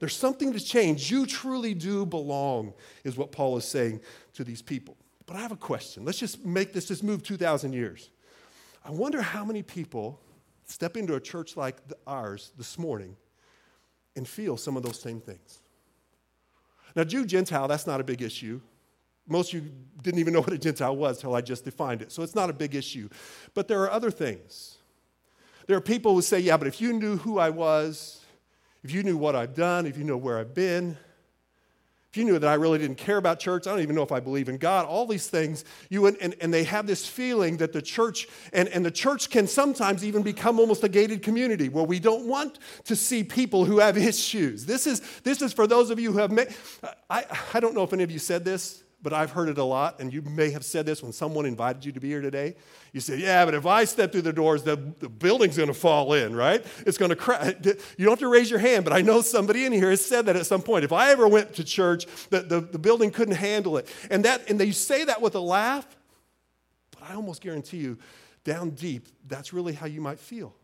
There's 0.00 0.16
something 0.16 0.52
to 0.54 0.60
change. 0.60 1.10
You 1.10 1.26
truly 1.26 1.74
do 1.74 2.04
belong, 2.04 2.72
is 3.04 3.16
what 3.16 3.30
Paul 3.30 3.56
is 3.58 3.64
saying 3.64 4.00
to 4.34 4.42
these 4.42 4.62
people. 4.62 4.96
But 5.26 5.36
I 5.36 5.40
have 5.40 5.52
a 5.52 5.56
question. 5.56 6.04
Let's 6.04 6.18
just 6.18 6.44
make 6.44 6.72
this 6.72 6.86
just 6.86 7.04
move 7.04 7.22
2,000 7.22 7.72
years. 7.72 8.10
I 8.84 8.90
wonder 8.90 9.20
how 9.20 9.44
many 9.44 9.62
people 9.62 10.18
step 10.64 10.96
into 10.96 11.14
a 11.14 11.20
church 11.20 11.56
like 11.56 11.76
ours 12.06 12.52
this 12.56 12.78
morning 12.78 13.14
and 14.16 14.26
feel 14.26 14.56
some 14.56 14.76
of 14.76 14.82
those 14.82 14.98
same 14.98 15.20
things. 15.20 15.60
Now, 16.96 17.04
Jew, 17.04 17.26
Gentile, 17.26 17.68
that's 17.68 17.86
not 17.86 18.00
a 18.00 18.04
big 18.04 18.22
issue. 18.22 18.60
Most 19.28 19.52
of 19.52 19.62
you 19.62 19.70
didn't 20.02 20.18
even 20.18 20.32
know 20.32 20.40
what 20.40 20.52
a 20.52 20.58
Gentile 20.58 20.96
was 20.96 21.18
until 21.18 21.34
I 21.34 21.42
just 21.42 21.64
defined 21.64 22.02
it. 22.02 22.10
So 22.10 22.22
it's 22.22 22.34
not 22.34 22.48
a 22.50 22.54
big 22.54 22.74
issue. 22.74 23.08
But 23.54 23.68
there 23.68 23.82
are 23.82 23.90
other 23.90 24.10
things. 24.10 24.78
There 25.66 25.76
are 25.76 25.80
people 25.80 26.14
who 26.14 26.22
say, 26.22 26.40
yeah, 26.40 26.56
but 26.56 26.66
if 26.66 26.80
you 26.80 26.94
knew 26.94 27.18
who 27.18 27.38
I 27.38 27.50
was, 27.50 28.19
if 28.82 28.92
you 28.92 29.02
knew 29.02 29.16
what 29.16 29.36
I've 29.36 29.54
done, 29.54 29.86
if 29.86 29.98
you 29.98 30.04
know 30.04 30.16
where 30.16 30.38
I've 30.38 30.54
been, 30.54 30.96
if 32.10 32.16
you 32.16 32.24
knew 32.24 32.40
that 32.40 32.48
I 32.48 32.54
really 32.54 32.78
didn't 32.78 32.96
care 32.96 33.18
about 33.18 33.38
church, 33.38 33.68
I 33.68 33.70
don't 33.70 33.82
even 33.82 33.94
know 33.94 34.02
if 34.02 34.10
I 34.10 34.18
believe 34.18 34.48
in 34.48 34.56
God, 34.56 34.84
all 34.84 35.06
these 35.06 35.28
things, 35.28 35.64
you 35.90 36.06
and, 36.06 36.16
and, 36.20 36.34
and, 36.40 36.52
they 36.52 36.64
have 36.64 36.88
this 36.88 37.06
feeling 37.06 37.58
that 37.58 37.72
the 37.72 37.80
church, 37.80 38.26
and, 38.52 38.68
and 38.70 38.84
the 38.84 38.90
church 38.90 39.30
can 39.30 39.46
sometimes 39.46 40.04
even 40.04 40.22
become 40.22 40.58
almost 40.58 40.82
a 40.82 40.88
gated 40.88 41.22
community 41.22 41.68
where 41.68 41.84
we 41.84 42.00
don't 42.00 42.26
want 42.26 42.58
to 42.86 42.96
see 42.96 43.22
people 43.22 43.64
who 43.64 43.78
have 43.78 43.96
issues. 44.12 44.66
This 44.66 44.88
is, 44.88 45.02
this 45.22 45.40
is 45.40 45.52
for 45.52 45.68
those 45.68 45.90
of 45.90 46.00
you 46.00 46.10
who 46.10 46.18
have 46.18 46.32
made, 46.32 46.48
I, 47.08 47.26
I 47.54 47.60
don't 47.60 47.76
know 47.76 47.84
if 47.84 47.92
any 47.92 48.02
of 48.02 48.10
you 48.10 48.18
said 48.18 48.44
this, 48.44 48.82
but 49.02 49.12
I've 49.12 49.30
heard 49.30 49.48
it 49.48 49.58
a 49.58 49.64
lot, 49.64 50.00
and 50.00 50.12
you 50.12 50.20
may 50.22 50.50
have 50.50 50.64
said 50.64 50.84
this 50.84 51.02
when 51.02 51.12
someone 51.12 51.46
invited 51.46 51.84
you 51.84 51.92
to 51.92 52.00
be 52.00 52.08
here 52.08 52.20
today. 52.20 52.54
You 52.92 53.00
said, 53.00 53.18
Yeah, 53.18 53.44
but 53.44 53.54
if 53.54 53.64
I 53.64 53.84
step 53.84 54.12
through 54.12 54.22
the 54.22 54.32
doors, 54.32 54.62
the, 54.62 54.76
the 54.98 55.08
building's 55.08 55.56
gonna 55.56 55.72
fall 55.72 56.12
in, 56.12 56.36
right? 56.36 56.64
It's 56.86 56.98
gonna 56.98 57.16
crash. 57.16 57.54
You 57.96 58.04
don't 58.04 58.12
have 58.12 58.18
to 58.20 58.28
raise 58.28 58.50
your 58.50 58.58
hand, 58.58 58.84
but 58.84 58.92
I 58.92 59.00
know 59.00 59.22
somebody 59.22 59.64
in 59.64 59.72
here 59.72 59.90
has 59.90 60.04
said 60.04 60.26
that 60.26 60.36
at 60.36 60.46
some 60.46 60.62
point. 60.62 60.84
If 60.84 60.92
I 60.92 61.10
ever 61.10 61.26
went 61.26 61.54
to 61.54 61.64
church, 61.64 62.06
the, 62.28 62.40
the, 62.40 62.60
the 62.60 62.78
building 62.78 63.10
couldn't 63.10 63.36
handle 63.36 63.76
it. 63.78 63.88
And, 64.10 64.24
that, 64.24 64.48
and 64.50 64.58
they 64.60 64.70
say 64.70 65.04
that 65.04 65.22
with 65.22 65.34
a 65.34 65.40
laugh, 65.40 65.86
but 66.90 67.02
I 67.10 67.14
almost 67.14 67.42
guarantee 67.42 67.78
you, 67.78 67.98
down 68.44 68.70
deep, 68.70 69.06
that's 69.26 69.52
really 69.52 69.72
how 69.72 69.86
you 69.86 70.00
might 70.00 70.18
feel. 70.18 70.54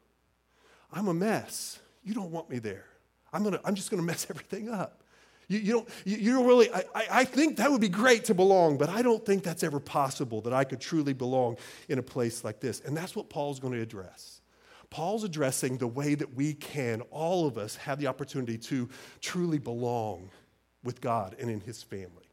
I'm 0.93 1.09
a 1.09 1.14
mess. 1.14 1.78
You 2.05 2.14
don't 2.14 2.31
want 2.31 2.49
me 2.50 2.59
there. 2.59 2.85
I'm, 3.33 3.43
gonna, 3.43 3.61
I'm 3.64 3.75
just 3.75 3.90
gonna 3.90 4.02
mess 4.12 4.26
everything 4.31 4.69
up. 4.69 5.02
You, 5.49 5.59
you, 5.59 5.73
don't, 5.75 5.88
you, 6.05 6.17
you 6.17 6.33
don't 6.33 6.47
really, 6.47 6.73
I, 6.73 6.85
I 6.95 7.25
think 7.25 7.59
that 7.59 7.71
would 7.71 7.81
be 7.81 7.88
great 7.88 8.25
to 8.26 8.35
belong, 8.35 8.79
but 8.79 8.88
I 8.88 9.03
don't 9.03 9.25
think 9.25 9.45
that's 9.45 9.62
ever 9.62 9.79
possible 9.79 10.41
that 10.43 10.53
I 10.53 10.65
could 10.65 10.81
truly 10.81 11.12
belong 11.12 11.57
in 11.88 11.99
a 11.99 12.03
place 12.03 12.43
like 12.43 12.61
this. 12.61 12.81
And 12.81 12.97
that's 12.97 13.15
what 13.15 13.31
Paul's 13.31 13.61
going 13.61 13.75
to 13.75 13.81
address. 13.81 14.41
Paul's 14.91 15.25
addressing 15.25 15.79
the 15.79 15.87
way 15.87 16.15
that 16.15 16.35
we 16.35 16.55
can, 16.55 17.00
all 17.11 17.47
of 17.47 17.59
us, 17.59 17.76
have 17.76 17.99
the 17.99 18.07
opportunity 18.07 18.59
to 18.59 18.88
truly 19.21 19.59
belong 19.59 20.31
with 20.83 21.00
God 21.00 21.37
and 21.38 21.50
in 21.50 21.61
his 21.61 21.83
family. 21.83 22.25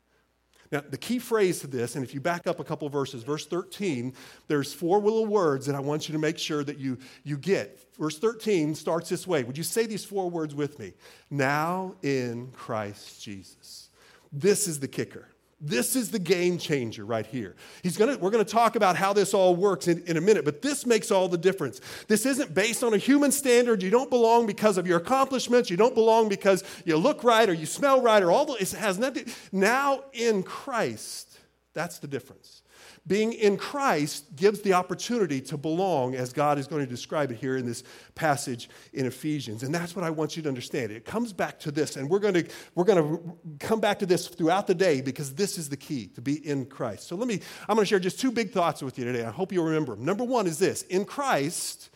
Now, 0.74 0.82
the 0.90 0.98
key 0.98 1.20
phrase 1.20 1.60
to 1.60 1.68
this, 1.68 1.96
and 1.96 2.04
if 2.04 2.16
you 2.16 2.20
back 2.20 2.48
up 2.48 2.60
a 2.60 2.64
couple 2.64 2.90
verses, 2.90 3.22
verse 3.22 3.46
13, 3.46 4.12
there's 4.48 4.74
four 4.74 4.98
little 4.98 5.28
words 5.28 5.68
that 5.68 5.76
I 5.76 5.80
want 5.80 6.10
you 6.10 6.14
to 6.14 6.20
make 6.20 6.40
sure 6.40 6.64
that 6.64 6.80
you, 6.80 6.98
you 7.24 7.38
get. 7.38 7.80
Verse 8.00 8.18
13 8.18 8.74
starts 8.74 9.08
this 9.08 9.28
way. 9.28 9.44
Would 9.44 9.56
you 9.56 9.64
say 9.64 9.86
these 9.86 10.04
four 10.04 10.32
words 10.32 10.56
with 10.56 10.80
me? 10.80 10.94
Now 11.30 11.94
in 12.02 12.50
Christ 12.54 13.22
Jesus. 13.22 13.92
This 14.32 14.68
is 14.68 14.80
the 14.80 14.88
kicker. 14.88 15.28
This 15.66 15.96
is 15.96 16.12
the 16.12 16.20
game 16.20 16.58
changer 16.58 17.06
right 17.06 17.26
here. 17.26 17.56
He's 17.84 17.96
gonna, 17.96 18.18
we're 18.18 18.32
going 18.32 18.44
to 18.44 18.52
talk 18.52 18.76
about 18.76 18.98
how 18.98 19.14
this 19.14 19.34
all 19.34 19.56
works 19.56 19.88
in, 19.88 20.04
in 20.08 20.18
a 20.18 20.22
minute, 20.22 20.44
but 20.44 20.62
this 20.62 20.86
makes 20.86 21.10
all 21.10 21.30
the 21.30 21.38
difference. 21.38 21.80
This 22.10 22.26
isn't 22.26 22.54
based 22.54 22.84
on 22.84 22.94
a 22.94 22.98
human 22.98 23.32
standard. 23.32 23.82
You 23.82 23.90
don't 23.90 24.10
belong 24.10 24.46
because 24.46 24.78
of 24.78 24.86
your 24.86 24.98
accomplishments. 24.98 25.70
You 25.70 25.78
don't 25.78 25.96
belong 25.96 26.28
because 26.28 26.66
you 26.84 26.98
look 26.98 27.24
right 27.24 27.48
or 27.48 27.54
you 27.54 27.66
smell 27.66 28.02
right 28.02 28.22
or 28.22 28.30
all 28.30 28.46
the, 28.46 28.54
it 28.56 28.72
has 28.72 29.00
nothing. 29.00 29.26
Now 29.54 30.04
in 30.12 30.44
Christ, 30.44 31.40
that's 31.74 32.00
the 32.00 32.08
difference 32.08 32.63
being 33.06 33.34
in 33.34 33.58
Christ 33.58 34.34
gives 34.36 34.62
the 34.62 34.74
opportunity 34.74 35.42
to 35.42 35.58
belong, 35.58 36.16
as 36.16 36.32
God 36.32 36.58
is 36.58 36.68
going 36.68 36.86
to 36.86 36.90
describe 36.90 37.32
it 37.32 37.36
here 37.36 37.58
in 37.58 37.66
this 37.66 37.84
passage 38.16 38.70
in 38.94 39.06
Ephesians. 39.06 39.64
And 39.64 39.76
that's 39.76 39.94
what 39.94 40.06
I 40.06 40.10
want 40.10 40.38
you 40.38 40.44
to 40.44 40.50
understand. 40.50 40.92
It 40.92 41.04
comes 41.04 41.34
back 41.34 41.60
to 41.62 41.72
this, 41.72 41.98
and 41.98 42.10
we're 42.10 42.20
going 42.20 42.36
to, 42.36 42.48
we're 42.76 42.86
going 42.86 43.18
to 43.18 43.38
come 43.60 43.82
back 43.82 44.00
to 44.00 44.06
this 44.06 44.28
throughout 44.30 44.68
the 44.68 44.76
day 44.76 45.02
because 45.02 45.36
this 45.36 45.58
is 45.58 45.68
the 45.68 45.76
key 45.76 46.08
to 46.16 46.22
be 46.22 46.48
in 46.48 46.66
Christ. 46.66 47.08
So 47.08 47.18
let 47.18 47.28
me, 47.28 47.42
I'm 47.68 47.76
going 47.76 47.84
to 47.84 47.90
share 47.90 48.00
just 48.00 48.22
two 48.22 48.32
big 48.32 48.52
thoughts 48.52 48.82
with 48.82 48.98
you 48.98 49.04
today. 49.04 49.26
I 49.26 49.32
hope 49.32 49.52
you'll 49.52 49.66
remember 49.66 49.96
them. 49.96 50.06
Number 50.06 50.24
one 50.24 50.48
is 50.48 50.58
this 50.58 50.84
in 50.84 51.04
Christ, 51.04 51.90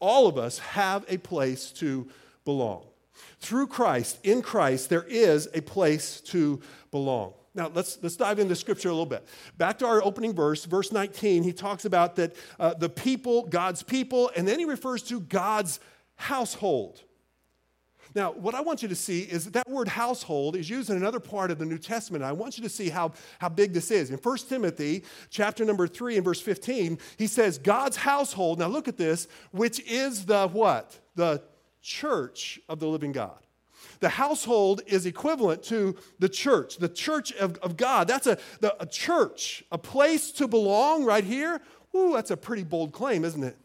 all 0.00 0.26
of 0.26 0.38
us 0.38 0.58
have 0.60 1.04
a 1.08 1.18
place 1.18 1.72
to 1.72 2.08
belong. 2.46 2.84
Through 3.40 3.66
Christ, 3.66 4.18
in 4.22 4.40
Christ, 4.40 4.88
there 4.88 5.04
is 5.04 5.46
a 5.52 5.60
place 5.60 6.22
to 6.22 6.62
belong. 6.90 7.34
Now, 7.54 7.70
let's, 7.72 7.98
let's 8.02 8.16
dive 8.16 8.40
into 8.40 8.56
scripture 8.56 8.88
a 8.88 8.92
little 8.92 9.06
bit. 9.06 9.24
Back 9.56 9.78
to 9.78 9.86
our 9.86 10.04
opening 10.04 10.34
verse, 10.34 10.64
verse 10.64 10.90
19, 10.90 11.44
he 11.44 11.52
talks 11.52 11.84
about 11.84 12.16
that 12.16 12.34
uh, 12.58 12.74
the 12.74 12.88
people, 12.88 13.46
God's 13.46 13.82
people, 13.82 14.30
and 14.36 14.46
then 14.46 14.58
he 14.58 14.64
refers 14.64 15.02
to 15.04 15.20
God's 15.20 15.78
household. 16.16 17.02
Now, 18.14 18.32
what 18.32 18.54
I 18.54 18.60
want 18.60 18.82
you 18.82 18.88
to 18.88 18.94
see 18.94 19.20
is 19.20 19.44
that, 19.44 19.52
that 19.54 19.68
word 19.68 19.88
household 19.88 20.56
is 20.56 20.70
used 20.70 20.90
in 20.90 20.96
another 20.96 21.20
part 21.20 21.50
of 21.50 21.58
the 21.58 21.64
New 21.64 21.78
Testament. 21.78 22.22
I 22.22 22.32
want 22.32 22.56
you 22.56 22.62
to 22.62 22.68
see 22.68 22.88
how, 22.88 23.12
how 23.40 23.48
big 23.48 23.72
this 23.72 23.90
is. 23.90 24.10
In 24.10 24.18
1 24.18 24.38
Timothy 24.48 25.04
chapter 25.30 25.64
number 25.64 25.88
3 25.88 26.16
and 26.16 26.24
verse 26.24 26.40
15, 26.40 26.98
he 27.16 27.26
says, 27.26 27.58
God's 27.58 27.96
household, 27.96 28.58
now 28.60 28.68
look 28.68 28.86
at 28.86 28.96
this, 28.96 29.26
which 29.50 29.80
is 29.80 30.26
the 30.26 30.48
what? 30.48 30.98
The 31.16 31.42
church 31.82 32.60
of 32.68 32.78
the 32.78 32.86
living 32.86 33.12
God. 33.12 33.43
The 34.00 34.08
household 34.08 34.82
is 34.86 35.06
equivalent 35.06 35.62
to 35.64 35.96
the 36.18 36.28
church, 36.28 36.78
the 36.78 36.88
church 36.88 37.32
of, 37.32 37.56
of 37.58 37.76
God. 37.76 38.08
That's 38.08 38.26
a, 38.26 38.38
the, 38.60 38.74
a 38.80 38.86
church, 38.86 39.64
a 39.72 39.78
place 39.78 40.32
to 40.32 40.48
belong 40.48 41.04
right 41.04 41.24
here. 41.24 41.60
Ooh, 41.96 42.12
that's 42.14 42.30
a 42.30 42.36
pretty 42.36 42.64
bold 42.64 42.92
claim, 42.92 43.24
isn't 43.24 43.42
it? 43.42 43.56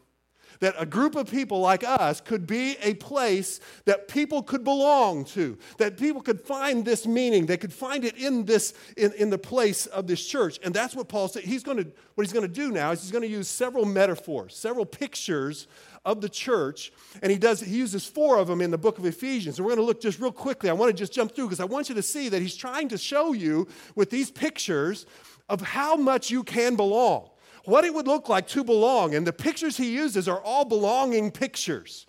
that 0.60 0.74
a 0.78 0.86
group 0.86 1.16
of 1.16 1.30
people 1.30 1.60
like 1.60 1.82
us 1.84 2.20
could 2.20 2.46
be 2.46 2.76
a 2.82 2.94
place 2.94 3.60
that 3.86 4.08
people 4.08 4.42
could 4.42 4.62
belong 4.62 5.24
to, 5.24 5.58
that 5.78 5.96
people 5.96 6.22
could 6.22 6.40
find 6.40 6.84
this 6.84 7.06
meaning. 7.06 7.46
They 7.46 7.56
could 7.56 7.72
find 7.72 8.04
it 8.04 8.16
in 8.16 8.44
this, 8.44 8.74
in, 8.96 9.12
in 9.14 9.30
the 9.30 9.38
place 9.38 9.86
of 9.86 10.06
this 10.06 10.24
church. 10.24 10.58
And 10.62 10.72
that's 10.72 10.94
what 10.94 11.08
Paul 11.08 11.28
said. 11.28 11.44
He's 11.44 11.62
to, 11.62 11.86
what 12.14 12.26
he's 12.26 12.32
going 12.32 12.46
to 12.46 12.52
do 12.52 12.70
now 12.70 12.92
is 12.92 13.02
he's 13.02 13.10
going 13.10 13.22
to 13.22 13.28
use 13.28 13.48
several 13.48 13.84
metaphors, 13.84 14.54
several 14.54 14.84
pictures 14.84 15.66
of 16.04 16.20
the 16.20 16.28
church. 16.28 16.92
And 17.22 17.30
he 17.30 17.38
does, 17.38 17.60
he 17.60 17.76
uses 17.76 18.06
four 18.06 18.38
of 18.38 18.48
them 18.48 18.60
in 18.60 18.70
the 18.70 18.78
book 18.78 18.98
of 18.98 19.04
Ephesians. 19.04 19.58
And 19.58 19.66
we're 19.66 19.74
going 19.74 19.82
to 19.82 19.86
look 19.86 20.00
just 20.00 20.18
real 20.18 20.32
quickly. 20.32 20.70
I 20.70 20.72
want 20.72 20.90
to 20.90 20.96
just 20.96 21.12
jump 21.12 21.34
through 21.34 21.46
because 21.46 21.60
I 21.60 21.64
want 21.64 21.88
you 21.88 21.94
to 21.94 22.02
see 22.02 22.28
that 22.28 22.40
he's 22.40 22.56
trying 22.56 22.88
to 22.88 22.98
show 22.98 23.32
you 23.32 23.68
with 23.94 24.10
these 24.10 24.30
pictures 24.30 25.06
of 25.48 25.60
how 25.60 25.96
much 25.96 26.30
you 26.30 26.42
can 26.42 26.76
belong 26.76 27.30
what 27.64 27.84
it 27.84 27.92
would 27.92 28.06
look 28.06 28.28
like 28.28 28.48
to 28.48 28.64
belong. 28.64 29.14
And 29.14 29.26
the 29.26 29.32
pictures 29.32 29.76
he 29.76 29.92
uses 29.92 30.28
are 30.28 30.40
all 30.40 30.64
belonging 30.64 31.30
pictures. 31.30 32.06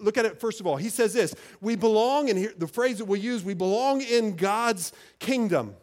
Look 0.00 0.16
at 0.16 0.24
it 0.24 0.40
first 0.40 0.60
of 0.60 0.66
all. 0.66 0.76
He 0.76 0.88
says 0.88 1.12
this 1.12 1.34
We 1.60 1.76
belong, 1.76 2.30
and 2.30 2.52
the 2.56 2.66
phrase 2.66 2.98
that 2.98 3.04
we 3.04 3.20
use, 3.20 3.44
we 3.44 3.54
belong 3.54 4.00
in 4.00 4.36
God's 4.36 4.92
kingdom. 5.18 5.74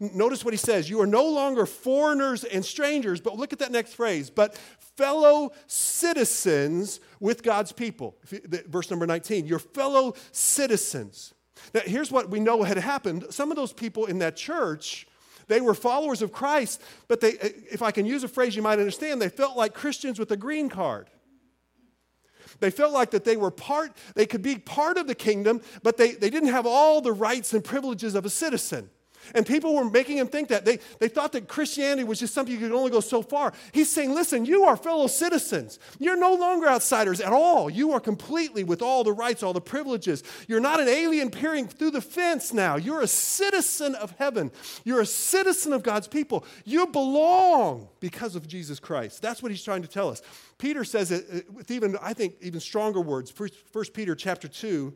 Notice 0.00 0.44
what 0.44 0.54
he 0.54 0.58
says 0.58 0.88
You 0.88 1.00
are 1.00 1.06
no 1.06 1.24
longer 1.24 1.66
foreigners 1.66 2.44
and 2.44 2.64
strangers, 2.64 3.20
but 3.20 3.36
look 3.36 3.52
at 3.52 3.58
that 3.60 3.72
next 3.72 3.94
phrase, 3.94 4.30
but 4.30 4.56
fellow 4.96 5.52
citizens 5.66 7.00
with 7.20 7.42
God's 7.42 7.72
people. 7.72 8.16
Verse 8.68 8.90
number 8.90 9.06
19, 9.06 9.46
your 9.46 9.58
fellow 9.58 10.14
citizens. 10.32 11.34
Now, 11.72 11.80
here's 11.84 12.12
what 12.12 12.30
we 12.30 12.40
know 12.40 12.62
had 12.62 12.76
happened. 12.76 13.26
Some 13.30 13.50
of 13.50 13.56
those 13.56 13.72
people 13.72 14.06
in 14.06 14.18
that 14.18 14.36
church 14.36 15.06
they 15.46 15.60
were 15.60 15.74
followers 15.74 16.22
of 16.22 16.32
Christ, 16.32 16.80
but 17.08 17.20
they, 17.20 17.32
if 17.70 17.82
I 17.82 17.90
can 17.90 18.06
use 18.06 18.24
a 18.24 18.28
phrase 18.28 18.56
you 18.56 18.62
might 18.62 18.78
understand, 18.78 19.20
they 19.20 19.28
felt 19.28 19.56
like 19.56 19.74
Christians 19.74 20.18
with 20.18 20.30
a 20.30 20.36
green 20.36 20.68
card. 20.68 21.10
They 22.60 22.70
felt 22.70 22.92
like 22.92 23.10
that 23.10 23.24
they 23.24 23.36
were 23.36 23.50
part, 23.50 23.92
they 24.14 24.26
could 24.26 24.42
be 24.42 24.56
part 24.56 24.96
of 24.96 25.06
the 25.06 25.14
kingdom, 25.14 25.60
but 25.82 25.96
they, 25.96 26.12
they 26.12 26.30
didn't 26.30 26.50
have 26.50 26.66
all 26.66 27.00
the 27.00 27.12
rights 27.12 27.52
and 27.52 27.64
privileges 27.64 28.14
of 28.14 28.24
a 28.24 28.30
citizen. 28.30 28.90
And 29.34 29.46
people 29.46 29.74
were 29.74 29.88
making 29.88 30.18
him 30.18 30.26
think 30.26 30.48
that. 30.48 30.64
They, 30.64 30.78
they 30.98 31.08
thought 31.08 31.32
that 31.32 31.48
Christianity 31.48 32.04
was 32.04 32.20
just 32.20 32.34
something 32.34 32.52
you 32.52 32.60
could 32.60 32.72
only 32.72 32.90
go 32.90 33.00
so 33.00 33.22
far. 33.22 33.52
He's 33.72 33.90
saying, 33.90 34.12
listen, 34.12 34.44
you 34.44 34.64
are 34.64 34.76
fellow 34.76 35.06
citizens. 35.06 35.78
You're 35.98 36.16
no 36.16 36.34
longer 36.34 36.68
outsiders 36.68 37.20
at 37.20 37.32
all. 37.32 37.70
You 37.70 37.92
are 37.92 38.00
completely 38.00 38.64
with 38.64 38.82
all 38.82 39.04
the 39.04 39.12
rights, 39.12 39.42
all 39.42 39.52
the 39.52 39.60
privileges. 39.60 40.22
You're 40.48 40.60
not 40.60 40.80
an 40.80 40.88
alien 40.88 41.30
peering 41.30 41.66
through 41.66 41.92
the 41.92 42.00
fence 42.00 42.52
now. 42.52 42.76
You're 42.76 43.02
a 43.02 43.06
citizen 43.06 43.94
of 43.94 44.12
heaven. 44.18 44.50
You're 44.84 45.00
a 45.00 45.06
citizen 45.06 45.72
of 45.72 45.82
God's 45.82 46.08
people. 46.08 46.44
You 46.64 46.86
belong 46.86 47.88
because 48.00 48.36
of 48.36 48.46
Jesus 48.46 48.78
Christ. 48.80 49.22
That's 49.22 49.42
what 49.42 49.50
he's 49.50 49.62
trying 49.62 49.82
to 49.82 49.88
tell 49.88 50.08
us. 50.08 50.22
Peter 50.58 50.84
says 50.84 51.10
it 51.10 51.50
with 51.52 51.70
even, 51.70 51.96
I 52.00 52.12
think, 52.12 52.34
even 52.40 52.60
stronger 52.60 53.00
words. 53.00 53.30
First 53.30 53.94
Peter 53.94 54.14
chapter 54.14 54.48
2, 54.48 54.94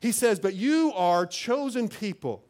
he 0.00 0.12
says, 0.12 0.40
But 0.40 0.54
you 0.54 0.92
are 0.94 1.26
chosen 1.26 1.88
people 1.88 2.44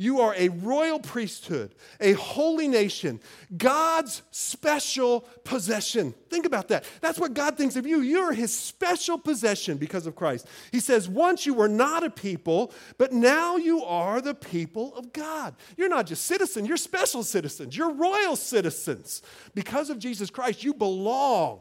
you 0.00 0.20
are 0.20 0.32
a 0.36 0.48
royal 0.48 1.00
priesthood, 1.00 1.74
a 2.00 2.12
holy 2.12 2.68
nation, 2.68 3.18
God's 3.56 4.22
special 4.30 5.22
possession. 5.42 6.14
Think 6.30 6.46
about 6.46 6.68
that. 6.68 6.84
That's 7.00 7.18
what 7.18 7.34
God 7.34 7.56
thinks 7.56 7.74
of 7.74 7.84
you. 7.84 8.00
You're 8.00 8.32
his 8.32 8.56
special 8.56 9.18
possession 9.18 9.76
because 9.76 10.06
of 10.06 10.14
Christ. 10.14 10.46
He 10.70 10.78
says, 10.78 11.08
Once 11.08 11.46
you 11.46 11.52
were 11.52 11.68
not 11.68 12.04
a 12.04 12.10
people, 12.10 12.72
but 12.96 13.12
now 13.12 13.56
you 13.56 13.82
are 13.82 14.20
the 14.20 14.34
people 14.34 14.94
of 14.94 15.12
God. 15.12 15.56
You're 15.76 15.88
not 15.88 16.06
just 16.06 16.26
citizens, 16.26 16.68
you're 16.68 16.76
special 16.76 17.24
citizens, 17.24 17.76
you're 17.76 17.92
royal 17.92 18.36
citizens. 18.36 19.20
Because 19.52 19.90
of 19.90 19.98
Jesus 19.98 20.30
Christ, 20.30 20.62
you 20.62 20.74
belong 20.74 21.60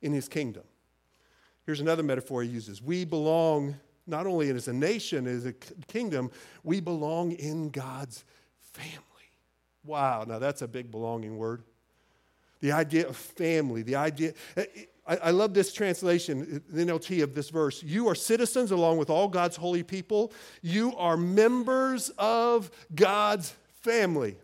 in 0.00 0.12
his 0.12 0.28
kingdom. 0.28 0.62
Here's 1.64 1.80
another 1.80 2.04
metaphor 2.04 2.44
he 2.44 2.48
uses 2.48 2.80
we 2.80 3.04
belong 3.04 3.74
not 4.06 4.26
only 4.26 4.50
as 4.50 4.68
a 4.68 4.72
nation, 4.72 5.26
as 5.26 5.46
a 5.46 5.52
kingdom, 5.88 6.30
we 6.62 6.80
belong 6.80 7.32
in 7.32 7.70
God's 7.70 8.24
family. 8.60 9.02
Wow, 9.84 10.24
now 10.26 10.38
that's 10.38 10.62
a 10.62 10.68
big 10.68 10.90
belonging 10.90 11.36
word. 11.36 11.62
The 12.60 12.72
idea 12.72 13.08
of 13.08 13.16
family, 13.16 13.82
the 13.82 13.96
idea, 13.96 14.32
eh, 14.56 14.64
I, 15.06 15.16
I 15.16 15.30
love 15.30 15.54
this 15.54 15.72
translation, 15.72 16.62
the 16.68 16.84
NLT 16.84 17.22
of 17.22 17.34
this 17.34 17.50
verse. 17.50 17.82
You 17.82 18.08
are 18.08 18.14
citizens 18.14 18.70
along 18.70 18.98
with 18.98 19.10
all 19.10 19.28
God's 19.28 19.56
holy 19.56 19.82
people, 19.82 20.32
you 20.62 20.94
are 20.96 21.16
members 21.16 22.10
of 22.18 22.70
God's 22.94 23.54
family. 23.82 24.36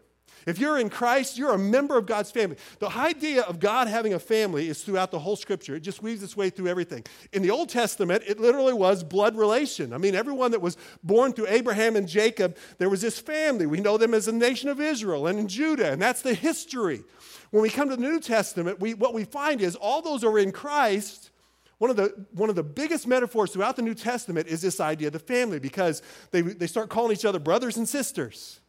If 0.46 0.58
you're 0.58 0.78
in 0.78 0.90
Christ, 0.90 1.38
you're 1.38 1.52
a 1.52 1.58
member 1.58 1.96
of 1.96 2.06
God's 2.06 2.30
family. 2.30 2.56
The 2.78 2.88
idea 2.88 3.42
of 3.42 3.60
God 3.60 3.88
having 3.88 4.14
a 4.14 4.18
family 4.18 4.68
is 4.68 4.82
throughout 4.82 5.10
the 5.10 5.18
whole 5.18 5.36
scripture. 5.36 5.76
It 5.76 5.80
just 5.80 6.02
weaves 6.02 6.22
its 6.22 6.36
way 6.36 6.50
through 6.50 6.68
everything. 6.68 7.04
In 7.32 7.42
the 7.42 7.50
Old 7.50 7.68
Testament, 7.68 8.24
it 8.26 8.40
literally 8.40 8.72
was 8.72 9.04
blood 9.04 9.36
relation. 9.36 9.92
I 9.92 9.98
mean, 9.98 10.14
everyone 10.14 10.50
that 10.52 10.60
was 10.60 10.76
born 11.02 11.32
through 11.32 11.48
Abraham 11.48 11.96
and 11.96 12.08
Jacob, 12.08 12.56
there 12.78 12.88
was 12.88 13.00
this 13.00 13.18
family. 13.18 13.66
We 13.66 13.80
know 13.80 13.96
them 13.98 14.14
as 14.14 14.26
the 14.26 14.32
nation 14.32 14.68
of 14.68 14.80
Israel 14.80 15.26
and 15.26 15.38
in 15.38 15.48
Judah, 15.48 15.92
and 15.92 16.00
that's 16.00 16.22
the 16.22 16.34
history. 16.34 17.04
When 17.50 17.62
we 17.62 17.68
come 17.68 17.90
to 17.90 17.96
the 17.96 18.02
New 18.02 18.18
Testament, 18.18 18.80
we, 18.80 18.94
what 18.94 19.12
we 19.12 19.24
find 19.24 19.60
is 19.60 19.76
all 19.76 20.00
those 20.00 20.24
are 20.24 20.38
in 20.38 20.52
Christ. 20.52 21.30
One 21.76 21.90
of, 21.90 21.96
the, 21.96 22.26
one 22.32 22.48
of 22.48 22.54
the 22.54 22.62
biggest 22.62 23.06
metaphors 23.06 23.50
throughout 23.52 23.76
the 23.76 23.82
New 23.82 23.94
Testament 23.94 24.46
is 24.46 24.62
this 24.62 24.80
idea 24.80 25.08
of 25.08 25.12
the 25.12 25.18
family 25.18 25.58
because 25.58 26.00
they, 26.30 26.40
they 26.40 26.66
start 26.66 26.88
calling 26.88 27.12
each 27.12 27.24
other 27.24 27.38
brothers 27.38 27.76
and 27.76 27.88
sisters. 27.88 28.60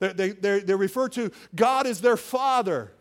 They, 0.00 0.30
they, 0.30 0.60
they 0.60 0.74
refer 0.74 1.08
to 1.10 1.30
God 1.54 1.86
as 1.86 2.00
their 2.00 2.16
father. 2.16 2.92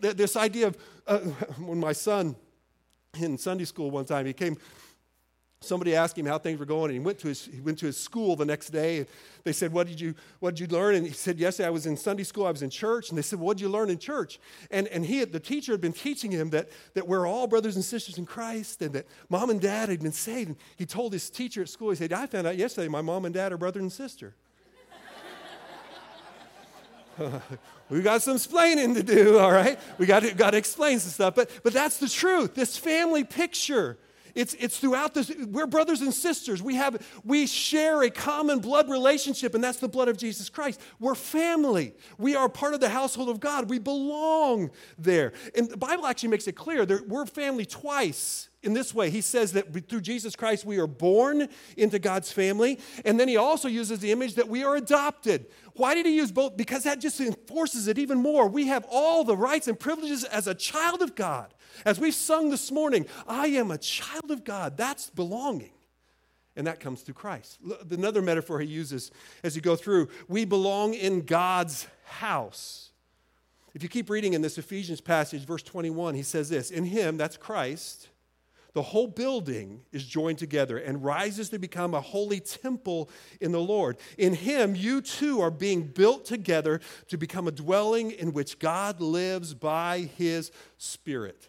This 0.00 0.36
idea 0.36 0.68
of 0.68 0.78
uh, 1.06 1.18
when 1.58 1.78
my 1.78 1.92
son 1.92 2.36
in 3.18 3.36
Sunday 3.38 3.64
school 3.64 3.90
one 3.90 4.04
time, 4.04 4.26
he 4.26 4.32
came, 4.32 4.56
somebody 5.60 5.94
asked 5.94 6.16
him 6.18 6.26
how 6.26 6.38
things 6.38 6.58
were 6.58 6.66
going, 6.66 6.90
and 6.90 6.94
he 6.94 7.00
went 7.00 7.18
to 7.20 7.28
his, 7.28 7.44
he 7.44 7.60
went 7.60 7.78
to 7.78 7.86
his 7.86 7.96
school 7.96 8.36
the 8.36 8.44
next 8.44 8.70
day. 8.70 8.98
And 8.98 9.06
they 9.44 9.52
said, 9.52 9.72
what 9.72 9.86
did, 9.86 10.00
you, 10.00 10.14
what 10.40 10.56
did 10.56 10.60
you 10.60 10.76
learn? 10.76 10.94
And 10.94 11.06
he 11.06 11.12
said, 11.12 11.38
Yesterday 11.38 11.66
I 11.66 11.70
was 11.70 11.86
in 11.86 11.96
Sunday 11.96 12.22
school, 12.24 12.46
I 12.46 12.50
was 12.50 12.62
in 12.62 12.70
church. 12.70 13.08
And 13.08 13.18
they 13.18 13.22
said, 13.22 13.38
What 13.38 13.56
did 13.56 13.62
you 13.62 13.68
learn 13.68 13.90
in 13.90 13.98
church? 13.98 14.38
And, 14.70 14.88
and 14.88 15.04
he, 15.04 15.24
the 15.24 15.40
teacher 15.40 15.72
had 15.72 15.80
been 15.80 15.92
teaching 15.92 16.30
him 16.30 16.50
that, 16.50 16.68
that 16.94 17.06
we're 17.06 17.26
all 17.26 17.46
brothers 17.46 17.76
and 17.76 17.84
sisters 17.84 18.18
in 18.18 18.26
Christ 18.26 18.82
and 18.82 18.94
that 18.94 19.06
mom 19.28 19.50
and 19.50 19.60
dad 19.60 19.88
had 19.88 20.00
been 20.00 20.12
saved. 20.12 20.48
And 20.48 20.58
he 20.76 20.86
told 20.86 21.12
his 21.12 21.30
teacher 21.30 21.62
at 21.62 21.68
school, 21.68 21.90
He 21.90 21.96
said, 21.96 22.12
I 22.12 22.26
found 22.26 22.46
out 22.46 22.56
yesterday 22.56 22.88
my 22.88 23.02
mom 23.02 23.24
and 23.24 23.34
dad 23.34 23.52
are 23.52 23.58
brother 23.58 23.80
and 23.80 23.92
sister. 23.92 24.34
we 27.90 28.02
got 28.02 28.22
some 28.22 28.36
explaining 28.36 28.94
to 28.94 29.02
do, 29.02 29.38
all 29.38 29.52
right? 29.52 29.78
We 29.98 30.06
got 30.06 30.20
to, 30.20 30.32
got 30.34 30.52
to 30.52 30.56
explain 30.56 30.98
some 30.98 31.10
stuff. 31.10 31.34
But, 31.34 31.50
but 31.62 31.72
that's 31.72 31.98
the 31.98 32.08
truth. 32.08 32.54
This 32.54 32.76
family 32.76 33.24
picture. 33.24 33.98
It's, 34.34 34.54
it's 34.54 34.78
throughout 34.78 35.14
this. 35.14 35.30
We're 35.30 35.66
brothers 35.66 36.00
and 36.00 36.12
sisters. 36.12 36.62
We 36.62 36.76
have 36.76 37.04
we 37.24 37.46
share 37.46 38.02
a 38.02 38.10
common 38.10 38.60
blood 38.60 38.88
relationship, 38.88 39.54
and 39.54 39.62
that's 39.62 39.78
the 39.78 39.88
blood 39.88 40.08
of 40.08 40.16
Jesus 40.16 40.48
Christ. 40.48 40.80
We're 40.98 41.14
family. 41.14 41.94
We 42.18 42.34
are 42.34 42.48
part 42.48 42.74
of 42.74 42.80
the 42.80 42.88
household 42.88 43.28
of 43.28 43.40
God. 43.40 43.68
We 43.68 43.78
belong 43.78 44.70
there. 44.98 45.32
And 45.54 45.68
the 45.68 45.76
Bible 45.76 46.06
actually 46.06 46.30
makes 46.30 46.46
it 46.46 46.56
clear 46.56 46.86
that 46.86 47.08
we're 47.08 47.26
family 47.26 47.66
twice 47.66 48.48
in 48.62 48.72
this 48.72 48.94
way. 48.94 49.10
He 49.10 49.20
says 49.20 49.52
that 49.52 49.88
through 49.88 50.00
Jesus 50.00 50.36
Christ 50.36 50.64
we 50.64 50.78
are 50.78 50.86
born 50.86 51.48
into 51.76 51.98
God's 51.98 52.32
family, 52.32 52.78
and 53.04 53.18
then 53.18 53.28
he 53.28 53.36
also 53.36 53.68
uses 53.68 53.98
the 53.98 54.12
image 54.12 54.34
that 54.36 54.48
we 54.48 54.64
are 54.64 54.76
adopted. 54.76 55.46
Why 55.74 55.94
did 55.94 56.06
he 56.06 56.16
use 56.16 56.32
both? 56.32 56.56
Because 56.56 56.84
that 56.84 57.00
just 57.00 57.20
enforces 57.20 57.88
it 57.88 57.98
even 57.98 58.18
more. 58.18 58.48
We 58.48 58.68
have 58.68 58.86
all 58.90 59.24
the 59.24 59.36
rights 59.36 59.68
and 59.68 59.78
privileges 59.78 60.24
as 60.24 60.46
a 60.46 60.54
child 60.54 61.02
of 61.02 61.14
God. 61.14 61.52
As 61.84 61.98
we've 61.98 62.14
sung 62.14 62.50
this 62.50 62.70
morning, 62.70 63.06
I 63.26 63.48
am 63.48 63.70
a 63.70 63.78
child 63.78 64.30
of 64.30 64.44
God. 64.44 64.76
That's 64.76 65.10
belonging. 65.10 65.72
And 66.54 66.66
that 66.66 66.80
comes 66.80 67.02
through 67.02 67.14
Christ. 67.14 67.58
Another 67.90 68.20
metaphor 68.20 68.60
he 68.60 68.66
uses 68.66 69.10
as 69.42 69.56
you 69.56 69.62
go 69.62 69.74
through 69.74 70.08
we 70.28 70.44
belong 70.44 70.94
in 70.94 71.22
God's 71.22 71.86
house. 72.04 72.90
If 73.74 73.82
you 73.82 73.88
keep 73.88 74.10
reading 74.10 74.34
in 74.34 74.42
this 74.42 74.58
Ephesians 74.58 75.00
passage, 75.00 75.46
verse 75.46 75.62
21, 75.62 76.14
he 76.14 76.22
says 76.22 76.50
this 76.50 76.70
In 76.70 76.84
him, 76.84 77.16
that's 77.16 77.38
Christ, 77.38 78.10
the 78.74 78.82
whole 78.82 79.06
building 79.06 79.82
is 79.92 80.04
joined 80.06 80.38
together 80.38 80.78
and 80.78 81.04
rises 81.04 81.50
to 81.50 81.58
become 81.58 81.94
a 81.94 82.00
holy 82.00 82.40
temple 82.40 83.10
in 83.40 83.52
the 83.52 83.60
Lord. 83.60 83.98
In 84.16 84.34
Him, 84.34 84.74
you 84.74 85.02
too 85.02 85.40
are 85.40 85.50
being 85.50 85.82
built 85.82 86.24
together 86.24 86.80
to 87.08 87.18
become 87.18 87.46
a 87.46 87.52
dwelling 87.52 88.10
in 88.12 88.32
which 88.32 88.58
God 88.58 89.00
lives 89.00 89.52
by 89.52 90.10
His 90.16 90.50
Spirit. 90.78 91.48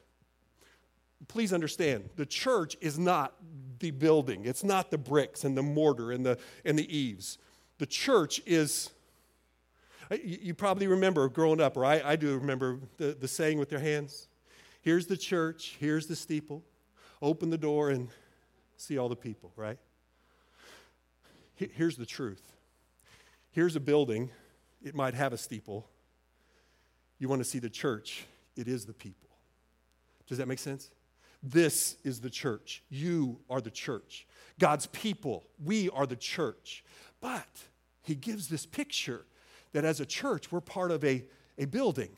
Please 1.28 1.54
understand, 1.54 2.10
the 2.16 2.26
church 2.26 2.76
is 2.82 3.00
not 3.00 3.36
the 3.80 3.92
building, 3.92 4.46
it's 4.46 4.64
not 4.64 4.92
the 4.92 4.98
bricks 4.98 5.44
and 5.44 5.58
the 5.58 5.64
mortar 5.64 6.12
and 6.12 6.26
the, 6.26 6.38
and 6.66 6.78
the 6.78 6.96
eaves. 6.96 7.38
The 7.78 7.86
church 7.86 8.42
is 8.46 8.92
you 10.22 10.54
probably 10.54 10.88
remember 10.88 11.28
growing 11.30 11.62
up, 11.62 11.78
or 11.78 11.86
I, 11.86 12.02
I 12.04 12.16
do 12.16 12.38
remember 12.38 12.80
the, 12.98 13.18
the 13.20 13.28
saying 13.28 13.58
with 13.58 13.70
their 13.70 13.80
hands 13.80 14.28
here's 14.82 15.08
the 15.08 15.18
church, 15.18 15.78
here's 15.80 16.08
the 16.08 16.16
steeple, 16.16 16.64
open 17.22 17.50
the 17.50 17.58
door 17.58 17.90
and 17.90 18.10
see 18.76 18.98
all 18.98 19.10
the 19.10 19.16
people, 19.16 19.52
right? 19.56 19.78
Here's 21.56 21.96
the 21.96 22.06
truth. 22.06 22.52
Here's 23.52 23.76
a 23.76 23.80
building, 23.80 24.30
it 24.84 24.94
might 24.94 25.14
have 25.14 25.32
a 25.32 25.38
steeple. 25.38 25.88
You 27.20 27.30
want 27.30 27.40
to 27.40 27.48
see 27.48 27.60
the 27.60 27.70
church, 27.70 28.26
it 28.58 28.68
is 28.68 28.86
the 28.86 28.94
people. 28.94 29.30
Does 30.28 30.38
that 30.40 30.48
make 30.48 30.60
sense? 30.60 30.92
This 31.44 31.98
is 32.06 32.22
the 32.22 32.30
church. 32.30 32.84
You 32.90 33.40
are 33.50 33.60
the 33.60 33.70
church. 33.70 34.26
God's 34.60 34.86
people, 34.88 35.44
we 35.62 35.90
are 35.90 36.06
the 36.06 36.16
church. 36.16 36.86
But 37.20 37.64
he 38.02 38.16
gives 38.16 38.48
this 38.48 38.66
picture 38.66 39.26
that 39.74 39.84
as 39.84 40.00
a 40.00 40.06
church, 40.06 40.52
we're 40.52 40.62
part 40.62 40.92
of 40.92 41.04
a, 41.04 41.26
a 41.58 41.66
building. 41.66 42.10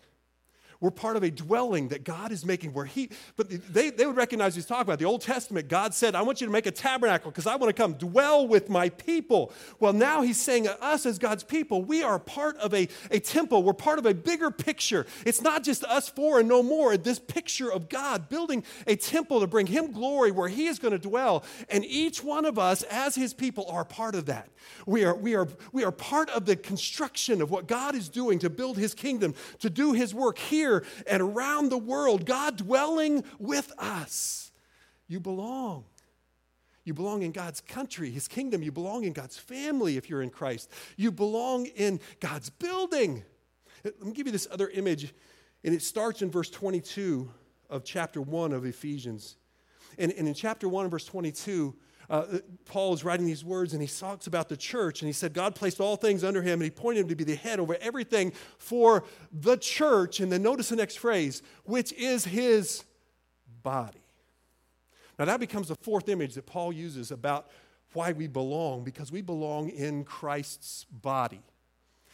We're 0.80 0.92
part 0.92 1.16
of 1.16 1.24
a 1.24 1.32
dwelling 1.32 1.90
that 1.90 2.04
God 2.04 2.32
is 2.32 2.46
making 2.46 2.74
where 2.74 2.86
He, 2.86 3.10
but 3.36 3.50
they, 3.50 3.90
they 3.90 4.06
would 4.06 4.16
recognize 4.16 4.56
he's 4.56 4.66
talking 4.66 4.84
about. 4.84 5.00
The 5.00 5.06
Old 5.06 5.22
Testament, 5.22 5.68
God 5.68 5.94
said, 5.94 6.16
I 6.16 6.22
want 6.22 6.42
you 6.42 6.48
to 6.48 6.54
make 6.54 6.66
a 6.66 6.72
tabernacle 6.72 7.32
because 7.32 7.48
I 7.48 7.56
want 7.56 7.76
to 7.76 7.82
come 7.82 7.94
dwell 7.94 8.48
with 8.48 8.70
my 8.70 8.90
people. 8.90 9.52
Well, 9.80 9.94
now 9.94 10.22
He's 10.22 10.40
saying 10.40 10.68
us 10.68 11.06
as 11.06 11.20
God's 11.20 11.44
people, 11.44 11.84
we 11.84 12.04
are 12.04 12.20
part 12.20 12.58
of 12.58 12.74
a, 12.74 12.88
a 13.12 13.20
temple. 13.20 13.64
We're 13.64 13.74
part 13.74 14.00
of 14.00 14.06
a 14.06 14.14
bigger 14.14 14.52
picture. 14.52 15.06
It's 15.26 15.42
not 15.42 15.64
just 15.64 15.84
us 15.86 16.10
four 16.10 16.40
and 16.40 16.50
no 16.50 16.62
more. 16.64 16.98
This 16.98 17.20
picture 17.20 17.72
of 17.72 17.90
God 17.90 18.30
building 18.30 18.64
a 18.88 18.96
temple 18.96 19.40
to 19.40 19.48
bring 19.48 19.68
Him 19.68 19.92
glory 19.92 20.32
where 20.32 20.50
He 20.50 20.68
is 20.68 20.80
going 20.80 20.94
to 20.94 21.00
dwell. 21.00 21.44
And 21.70 21.86
each 21.86 22.24
one 22.24 22.46
of 22.46 22.60
us 22.60 22.84
as 22.84 23.16
His 23.16 23.34
people 23.34 23.66
are 23.70 23.86
part 23.86 24.16
of 24.16 24.26
that. 24.26 24.50
We 24.86 25.06
are, 25.06 25.16
we 25.16 25.36
are, 25.36 25.48
we 25.72 25.84
are 25.84 25.92
part 25.92 26.30
of 26.32 26.46
the 26.46 26.56
construction 26.56 27.42
of 27.42 27.52
what 27.52 27.68
God 27.68 27.96
is 27.96 28.10
doing 28.10 28.40
to 28.40 28.50
build 28.50 28.78
His 28.78 28.94
kingdom, 28.94 29.36
to 29.60 29.70
do 29.70 29.94
His 29.94 30.14
work 30.14 30.38
here 30.38 30.65
here 30.66 30.84
and 31.08 31.22
around 31.22 31.70
the 31.70 31.78
world, 31.78 32.26
God 32.26 32.58
dwelling 32.58 33.24
with 33.40 33.72
us. 33.78 34.52
You 35.08 35.20
belong. 35.20 35.86
You 36.84 36.94
belong 36.94 37.24
in 37.24 37.32
God's 37.32 37.62
country, 37.62 38.12
His 38.12 38.28
kingdom. 38.28 38.62
You 38.62 38.72
belong 38.72 39.04
in 39.04 39.14
God's 39.14 39.38
family 39.38 39.98
if 39.98 40.10
you're 40.10 40.22
in 40.22 40.30
Christ. 40.30 40.72
You 40.98 41.12
belong 41.12 41.66
in 41.68 42.00
God's 42.20 42.50
building. 42.50 43.24
Let 43.84 44.04
me 44.04 44.14
give 44.14 44.28
you 44.28 44.32
this 44.32 44.48
other 44.52 44.70
image, 44.70 45.14
and 45.64 45.74
it 45.74 45.82
starts 45.82 46.22
in 46.22 46.32
verse 46.32 46.50
22 46.50 47.30
of 47.70 47.84
chapter 47.84 48.22
1 48.22 48.52
of 48.52 48.66
Ephesians. 48.66 49.38
And, 49.98 50.12
and 50.14 50.28
in 50.28 50.34
chapter 50.34 50.68
1, 50.68 50.90
verse 50.90 51.06
22, 51.06 51.76
uh, 52.10 52.26
Paul 52.66 52.94
is 52.94 53.04
writing 53.04 53.26
these 53.26 53.44
words 53.44 53.74
and 53.74 53.82
he 53.82 53.88
talks 53.88 54.28
about 54.28 54.50
the 54.50 54.58
church 54.58 55.02
and 55.02 55.08
he 55.08 55.14
said 55.14 55.34
God 55.34 55.56
placed 55.56 55.80
all 55.80 55.96
things 55.96 56.24
under 56.24 56.42
him 56.42 56.54
and 56.54 56.64
he 56.64 56.70
pointed 56.70 57.02
him 57.02 57.08
to 57.10 57.16
be 57.16 57.24
the 57.24 57.36
head 57.36 57.60
over 57.60 57.78
everything 57.82 58.32
for 58.58 59.04
the 59.32 59.58
church. 59.58 60.20
And 60.20 60.32
then 60.32 60.44
notice 60.44 60.70
the 60.70 60.76
next 60.76 60.98
phrase, 60.98 61.42
which 61.64 61.94
is 61.94 62.26
his 62.26 62.84
body. 63.64 64.04
Now 65.18 65.26
that 65.26 65.40
becomes 65.40 65.70
the 65.70 65.76
fourth 65.76 66.10
image 66.10 66.36
that 66.36 66.46
Paul 66.46 66.74
uses 66.74 67.12
about 67.12 67.50
why 67.94 68.12
we 68.12 68.28
belong, 68.28 68.84
because 68.84 69.12
we 69.12 69.22
belong 69.22 69.70
in 69.70 70.04
Christ's 70.04 70.86
body. 70.92 71.42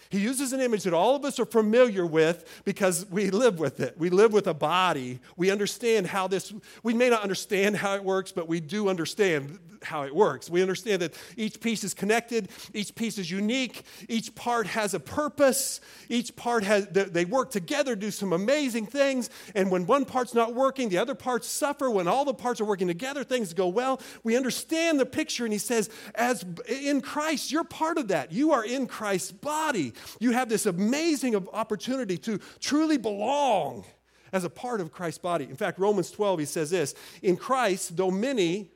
He 0.10 0.20
uses 0.20 0.52
an 0.52 0.60
image 0.60 0.84
that 0.84 0.94
all 0.94 1.16
of 1.16 1.24
us 1.24 1.40
are 1.40 1.46
familiar 1.46 2.06
with 2.06 2.62
because 2.66 3.06
we 3.10 3.30
live 3.30 3.60
with 3.60 3.80
it. 3.80 3.98
We 3.98 4.10
live 4.10 4.34
with 4.34 4.48
a 4.48 4.54
body. 4.54 5.20
We 5.38 5.52
understand 5.52 6.08
how 6.08 6.28
this, 6.28 6.54
we 6.84 6.94
may 6.94 7.10
not 7.10 7.24
understand 7.24 7.78
how 7.78 7.96
it 7.96 8.04
works, 8.04 8.32
but 8.32 8.48
we 8.48 8.60
do 8.60 8.90
understand 8.90 9.60
how 9.84 10.04
it 10.04 10.14
works. 10.14 10.50
We 10.50 10.62
understand 10.62 11.02
that 11.02 11.16
each 11.38 11.60
piece 11.60 11.84
is 11.84 11.94
connected, 11.94 12.50
each 12.74 12.94
piece 12.94 13.18
is 13.18 13.32
unique, 13.32 13.84
each 14.08 14.36
part 14.36 14.68
has 14.68 14.94
a 14.94 15.00
purpose, 15.00 15.82
each 16.08 16.36
part 16.36 16.64
has, 16.64 16.88
they 16.88 17.26
work 17.26 17.50
together, 17.52 17.96
do 17.96 18.12
some 18.12 18.34
amazing 18.34 18.86
things. 18.86 19.30
And 19.56 19.72
when 19.72 19.88
one 19.88 20.06
part's 20.06 20.34
not 20.34 20.54
working, 20.54 20.90
the 20.90 20.98
other 21.00 21.16
parts 21.16 21.48
suffer. 21.48 21.90
When 21.90 22.08
all 22.08 22.26
the 22.26 22.34
parts 22.34 22.62
are 22.62 22.66
working 22.66 22.88
together, 22.88 23.24
things 23.24 23.54
go 23.54 23.68
well. 23.68 24.00
We 24.24 24.38
understand 24.38 25.00
the 25.00 25.06
picture, 25.06 25.46
and 25.46 25.54
he 25.54 25.60
says, 25.60 25.90
as 26.14 26.46
in 26.68 27.02
Christ, 27.02 27.52
you're 27.52 27.64
part 27.64 27.98
of 27.98 28.10
that. 28.10 28.32
You 28.32 28.52
are 28.52 28.64
in 28.64 28.88
Christ's 28.88 29.32
body. 29.32 29.91
You 30.20 30.32
have 30.32 30.50
this 30.50 30.66
amazing 30.66 31.36
opportunity 31.36 32.18
to 32.20 32.40
truly 32.60 32.98
belong 32.98 33.86
as 34.34 34.44
a 34.44 34.50
part 34.50 34.82
of 34.82 34.92
Christ's 34.92 35.20
body. 35.20 35.46
In 35.46 35.56
fact, 35.56 35.80
Romans 35.80 36.12
12, 36.12 36.40
he 36.40 36.46
says 36.46 36.70
this 36.70 36.96
In 37.22 37.38
Christ, 37.38 37.98
though 37.98 38.12
many, 38.12 38.72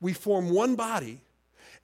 we 0.00 0.12
form 0.12 0.50
one 0.50 0.76
body, 0.76 1.22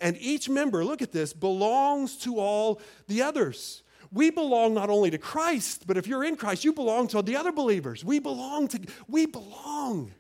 and 0.01 0.17
each 0.19 0.49
member, 0.49 0.85
look 0.85 1.03
at 1.03 1.13
this, 1.13 1.33
belongs 1.33 2.17
to 2.19 2.39
all 2.39 2.81
the 3.09 3.23
others. 3.23 3.83
We 4.13 4.31
belong 4.31 4.75
not 4.75 4.91
only 4.91 5.11
to 5.11 5.19
Christ, 5.19 5.87
but 5.87 5.97
if 5.97 6.07
you're 6.07 6.23
in 6.23 6.37
Christ, 6.37 6.65
you 6.65 6.73
belong 6.73 7.09
to 7.09 7.23
the 7.23 7.37
other 7.37 7.51
believers. 7.51 8.05
We 8.05 8.21
belong 8.21 8.69
to, 8.69 8.81
we 9.09 9.27
belong 9.27 10.13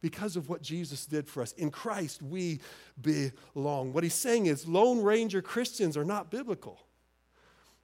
because 0.00 0.36
of 0.36 0.48
what 0.48 0.62
Jesus 0.62 1.04
did 1.04 1.26
for 1.26 1.42
us. 1.42 1.52
In 1.52 1.70
Christ, 1.70 2.22
we 2.22 2.60
belong. 3.00 3.92
What 3.92 4.04
he's 4.04 4.14
saying 4.14 4.46
is 4.46 4.68
Lone 4.68 5.02
Ranger 5.02 5.42
Christians 5.42 5.96
are 5.96 6.04
not 6.04 6.30
biblical 6.30 6.80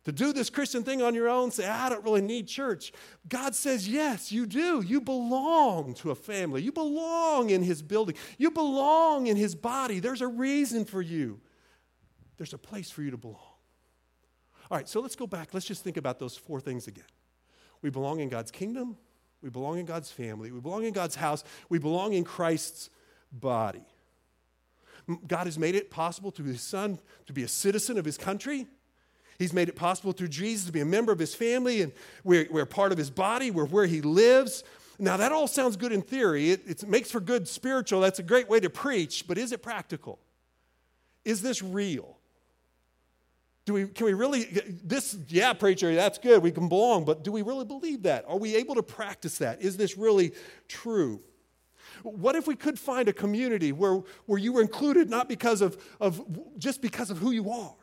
to 0.07 0.13
do 0.13 0.33
this 0.33 0.51
Christian 0.51 0.85
thing 0.85 1.03
on 1.03 1.17
your 1.17 1.29
own, 1.29 1.51
say, 1.51 1.67
I 1.67 1.89
don't 1.89 2.05
really 2.05 2.21
need 2.21 2.47
church. 2.47 2.93
God 3.29 3.57
says, 3.57 3.89
yes, 3.89 4.31
you 4.31 4.47
do. 4.47 4.81
You 4.81 5.01
belong 5.01 5.95
to 5.95 6.13
a 6.13 6.15
family. 6.15 6.63
You 6.63 6.71
belong 6.71 7.51
in 7.51 7.61
His 7.61 7.83
building. 7.83 8.15
You 8.39 8.53
belong 8.53 9.27
in 9.27 9.37
His 9.37 9.57
body. 9.57 9.99
There's 9.99 10.21
a 10.21 10.29
reason 10.29 10.85
for 10.85 11.03
you, 11.03 11.41
there's 12.37 12.55
a 12.55 12.59
place 12.59 12.89
for 12.89 13.03
you 13.03 13.11
to 13.11 13.17
belong. 13.17 13.41
All 14.71 14.79
right, 14.79 14.89
so 14.89 15.01
let's 15.01 15.17
go 15.17 15.27
back. 15.27 15.53
Let's 15.53 15.67
just 15.67 15.83
think 15.83 15.97
about 15.97 16.21
those 16.21 16.37
four 16.37 16.61
things 16.61 16.87
again. 16.87 17.05
We 17.83 17.91
belong 17.91 18.21
in 18.21 18.29
God's 18.29 18.53
kingdom, 18.53 18.97
we 19.43 19.51
belong 19.51 19.81
in 19.81 19.87
God's 19.87 20.13
family, 20.13 20.53
we 20.53 20.61
belong 20.61 20.85
in 20.85 20.93
God's 20.93 21.17
house, 21.17 21.43
we 21.69 21.81
belong 21.81 22.13
in 22.13 22.23
Christ's 22.23 22.91
body. 23.33 23.85
God 25.27 25.47
has 25.47 25.59
made 25.59 25.75
it 25.75 25.91
possible 25.91 26.31
to 26.31 26.45
His 26.45 26.61
Son 26.61 27.01
to 27.27 27.33
be 27.33 27.43
a 27.43 27.49
citizen 27.49 27.99
of 27.99 28.05
His 28.05 28.17
country. 28.17 28.69
He's 29.39 29.53
made 29.53 29.69
it 29.69 29.77
possible 29.77 30.13
through 30.13 30.29
Jesus 30.29 30.67
to 30.67 30.73
be 30.73 30.81
a 30.81 30.87
member 30.87 31.13
of 31.13 31.19
his 31.19 31.35
family, 31.35 31.83
and 31.83 31.93
we're, 32.25 32.47
we're 32.51 32.67
part 32.67 32.93
of 32.93 32.99
his 32.99 33.11
body, 33.11 33.51
we're 33.51 33.67
where 33.67 33.87
he 33.87 34.01
lives. 34.01 34.65
Now, 34.99 35.17
that 35.19 35.33
all 35.33 35.47
sounds 35.47 35.77
good 35.77 35.93
in 35.93 36.03
theory. 36.03 36.51
It, 36.51 36.63
it 36.67 36.89
makes 36.89 37.11
for 37.11 37.21
good 37.21 37.47
spiritual. 37.47 38.01
That's 38.01 38.19
a 38.19 38.23
great 38.23 38.49
way 38.49 38.61
to 38.61 38.71
preach, 38.71 39.27
but 39.29 39.37
is 39.37 39.53
it 39.53 39.63
practical? 39.63 40.19
Is 41.25 41.43
this 41.43 41.63
real? 41.63 42.17
Do 43.67 43.73
we, 43.75 43.89
can 43.89 44.07
we 44.07 44.15
really, 44.15 44.45
this, 44.85 45.19
yeah, 45.29 45.53
preacher, 45.53 45.93
that's 45.95 46.19
good, 46.19 46.41
we 46.41 46.53
can 46.53 46.69
belong, 46.69 47.05
but 47.05 47.25
do 47.25 47.33
we 47.33 47.43
really 47.43 47.65
believe 47.65 48.05
that? 48.05 48.25
Are 48.29 48.39
we 48.39 48.55
able 48.55 48.77
to 48.77 48.83
practice 48.83 49.39
that? 49.39 49.61
Is 49.61 49.77
this 49.77 49.99
really 49.99 50.33
true? 50.69 51.21
What 52.05 52.37
if 52.37 52.47
we 52.47 52.55
could 52.55 52.79
find 52.79 53.09
a 53.09 53.13
community 53.13 53.73
where, 53.73 54.03
where 54.27 54.39
you 54.39 54.53
were 54.53 54.61
included 54.61 55.11
not 55.11 55.29
because 55.29 55.61
of, 55.61 55.83
of 56.01 56.25
just 56.59 56.81
because 56.81 57.11
of 57.11 57.19
who 57.19 57.33
you 57.33 57.51
are? 57.51 57.75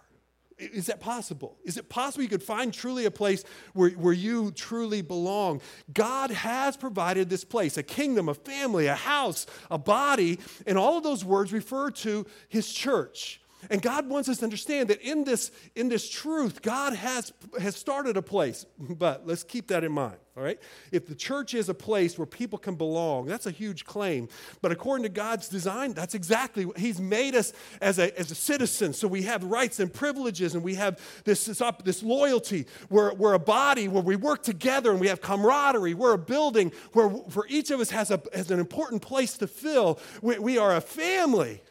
Is 0.57 0.87
that 0.87 0.99
possible? 0.99 1.57
Is 1.63 1.77
it 1.77 1.89
possible 1.89 2.23
you 2.23 2.29
could 2.29 2.43
find 2.43 2.73
truly 2.73 3.05
a 3.05 3.11
place 3.11 3.43
where, 3.73 3.91
where 3.91 4.13
you 4.13 4.51
truly 4.51 5.01
belong? 5.01 5.61
God 5.93 6.31
has 6.31 6.77
provided 6.77 7.29
this 7.29 7.43
place 7.43 7.77
a 7.77 7.83
kingdom, 7.83 8.29
a 8.29 8.33
family, 8.33 8.87
a 8.87 8.95
house, 8.95 9.45
a 9.69 9.77
body, 9.77 10.39
and 10.65 10.77
all 10.77 10.97
of 10.97 11.03
those 11.03 11.25
words 11.25 11.53
refer 11.53 11.91
to 11.91 12.25
his 12.49 12.71
church. 12.71 13.41
And 13.69 13.81
God 13.81 14.09
wants 14.09 14.29
us 14.29 14.37
to 14.37 14.43
understand 14.43 14.89
that 14.89 15.01
in 15.01 15.23
this, 15.23 15.51
in 15.75 15.89
this 15.89 16.09
truth, 16.09 16.61
God 16.61 16.93
has, 16.93 17.33
has 17.59 17.75
started 17.75 18.17
a 18.17 18.21
place. 18.21 18.65
But 19.03 19.25
let's 19.25 19.43
keep 19.43 19.67
that 19.67 19.83
in 19.83 19.91
mind, 19.91 20.17
all 20.37 20.43
right? 20.43 20.59
If 20.91 21.07
the 21.07 21.15
church 21.15 21.53
is 21.53 21.67
a 21.67 21.73
place 21.73 22.17
where 22.17 22.27
people 22.27 22.59
can 22.59 22.75
belong, 22.75 23.25
that's 23.25 23.47
a 23.47 23.51
huge 23.51 23.85
claim. 23.85 24.29
But 24.61 24.71
according 24.71 25.03
to 25.03 25.09
God's 25.09 25.49
design, 25.49 25.93
that's 25.93 26.13
exactly 26.13 26.65
what 26.65 26.77
He's 26.77 26.99
made 27.01 27.33
us 27.33 27.53
as 27.81 27.97
a, 27.97 28.17
as 28.17 28.29
a 28.29 28.35
citizen. 28.35 28.93
So 28.93 29.07
we 29.07 29.23
have 29.23 29.43
rights 29.43 29.79
and 29.79 29.91
privileges, 29.91 30.53
and 30.53 30.63
we 30.63 30.75
have 30.75 30.99
this, 31.23 31.45
this, 31.45 31.61
this 31.83 32.03
loyalty. 32.03 32.67
We're, 32.89 33.13
we're 33.15 33.33
a 33.33 33.39
body 33.39 33.87
where 33.87 34.03
we 34.03 34.15
work 34.15 34.43
together 34.43 34.91
and 34.91 34.99
we 34.99 35.07
have 35.07 35.21
camaraderie. 35.21 35.95
We're 35.95 36.13
a 36.13 36.17
building 36.17 36.71
where 36.93 37.09
for 37.29 37.45
each 37.49 37.71
of 37.71 37.79
us 37.79 37.89
has, 37.89 38.11
a, 38.11 38.21
has 38.33 38.51
an 38.51 38.59
important 38.59 39.01
place 39.01 39.37
to 39.37 39.47
fill. 39.47 39.99
we, 40.21 40.37
we 40.39 40.57
are 40.57 40.75
a 40.75 40.81
family. 40.81 41.61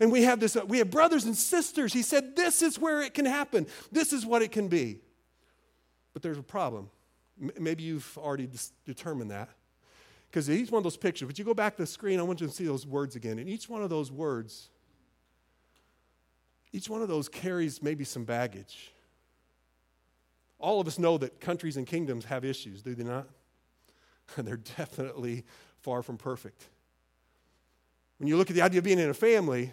And 0.00 0.10
we 0.10 0.22
have 0.22 0.40
this, 0.40 0.56
uh, 0.56 0.64
we 0.66 0.78
have 0.78 0.90
brothers 0.90 1.24
and 1.24 1.36
sisters. 1.36 1.92
He 1.92 2.02
said, 2.02 2.36
This 2.36 2.62
is 2.62 2.78
where 2.78 3.02
it 3.02 3.14
can 3.14 3.26
happen. 3.26 3.66
This 3.90 4.12
is 4.12 4.24
what 4.24 4.42
it 4.42 4.52
can 4.52 4.68
be. 4.68 5.00
But 6.12 6.22
there's 6.22 6.38
a 6.38 6.42
problem. 6.42 6.90
M- 7.40 7.52
maybe 7.58 7.82
you've 7.82 8.16
already 8.18 8.46
dis- 8.46 8.72
determined 8.84 9.30
that. 9.30 9.50
Because 10.30 10.48
each 10.48 10.70
one 10.70 10.78
of 10.78 10.84
those 10.84 10.96
pictures, 10.96 11.26
but 11.26 11.38
you 11.38 11.44
go 11.44 11.52
back 11.52 11.76
to 11.76 11.82
the 11.82 11.86
screen, 11.86 12.18
I 12.18 12.22
want 12.22 12.40
you 12.40 12.46
to 12.46 12.52
see 12.52 12.64
those 12.64 12.86
words 12.86 13.16
again. 13.16 13.38
And 13.38 13.48
each 13.48 13.68
one 13.68 13.82
of 13.82 13.90
those 13.90 14.10
words, 14.10 14.70
each 16.72 16.88
one 16.88 17.02
of 17.02 17.08
those 17.08 17.28
carries 17.28 17.82
maybe 17.82 18.04
some 18.04 18.24
baggage. 18.24 18.92
All 20.58 20.80
of 20.80 20.86
us 20.86 20.98
know 20.98 21.18
that 21.18 21.38
countries 21.40 21.76
and 21.76 21.86
kingdoms 21.86 22.24
have 22.26 22.46
issues, 22.46 22.82
do 22.82 22.94
they 22.94 23.04
not? 23.04 23.28
And 24.36 24.46
they're 24.48 24.56
definitely 24.56 25.44
far 25.80 26.02
from 26.02 26.16
perfect. 26.16 26.68
When 28.18 28.28
you 28.28 28.36
look 28.36 28.48
at 28.48 28.56
the 28.56 28.62
idea 28.62 28.78
of 28.78 28.84
being 28.84 29.00
in 29.00 29.10
a 29.10 29.14
family, 29.14 29.72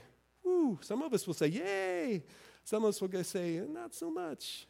some 0.82 1.01
of 1.01 1.13
us 1.13 1.25
will 1.25 1.34
say, 1.34 1.47
yay. 1.47 2.23
Some 2.63 2.84
of 2.84 2.89
us 2.89 3.01
will 3.01 3.23
say, 3.23 3.62
not 3.67 3.95
so 3.95 4.12
much. 4.12 4.67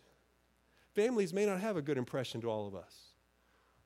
Families 0.95 1.33
may 1.33 1.45
not 1.45 1.59
have 1.59 1.77
a 1.77 1.81
good 1.81 1.97
impression 1.97 2.41
to 2.41 2.49
all 2.49 2.67
of 2.67 2.75
us. 2.75 2.93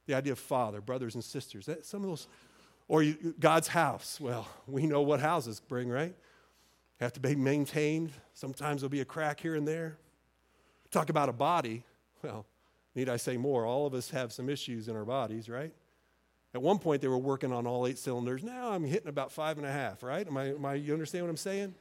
The 0.06 0.14
idea 0.14 0.34
of 0.34 0.40
father, 0.40 0.82
brothers 0.82 1.16
and 1.16 1.24
sisters, 1.24 1.66
that, 1.66 1.86
some 1.86 2.04
of 2.04 2.10
those, 2.10 2.28
or 2.88 3.04
you, 3.04 3.34
God's 3.40 3.68
house. 3.68 4.20
Well, 4.20 4.48
we 4.68 4.86
know 4.86 5.02
what 5.02 5.20
houses 5.20 5.60
bring, 5.60 5.90
right? 5.90 6.14
Have 7.00 7.14
to 7.14 7.20
be 7.20 7.36
maintained. 7.36 8.12
Sometimes 8.34 8.82
there'll 8.82 8.92
be 8.92 9.02
a 9.02 9.06
crack 9.06 9.40
here 9.40 9.56
and 9.56 9.68
there. 9.68 9.98
Talk 10.92 11.10
about 11.10 11.30
a 11.30 11.34
body. 11.34 11.84
Well, 12.22 12.46
need 12.96 13.10
I 13.10 13.18
say 13.18 13.38
more? 13.38 13.66
All 13.66 13.86
of 13.86 13.94
us 13.94 14.10
have 14.12 14.32
some 14.32 14.50
issues 14.50 14.88
in 14.88 14.96
our 14.96 15.06
bodies, 15.06 15.50
right? 15.50 15.74
At 16.54 16.62
one 16.62 16.78
point, 16.78 17.02
they 17.02 17.08
were 17.08 17.18
working 17.18 17.52
on 17.52 17.66
all 17.66 17.88
eight 17.88 17.98
cylinders. 17.98 18.44
Now 18.44 18.72
I'm 18.72 18.84
hitting 18.84 19.08
about 19.10 19.32
five 19.32 19.58
and 19.58 19.66
a 19.66 19.72
half, 19.72 20.04
right? 20.04 20.28
Am 20.28 20.38
I, 20.38 20.50
am 20.50 20.66
I, 20.66 20.76
you 20.76 20.94
understand 20.94 21.26
what 21.26 21.32
I'm 21.32 21.38
saying? 21.38 21.74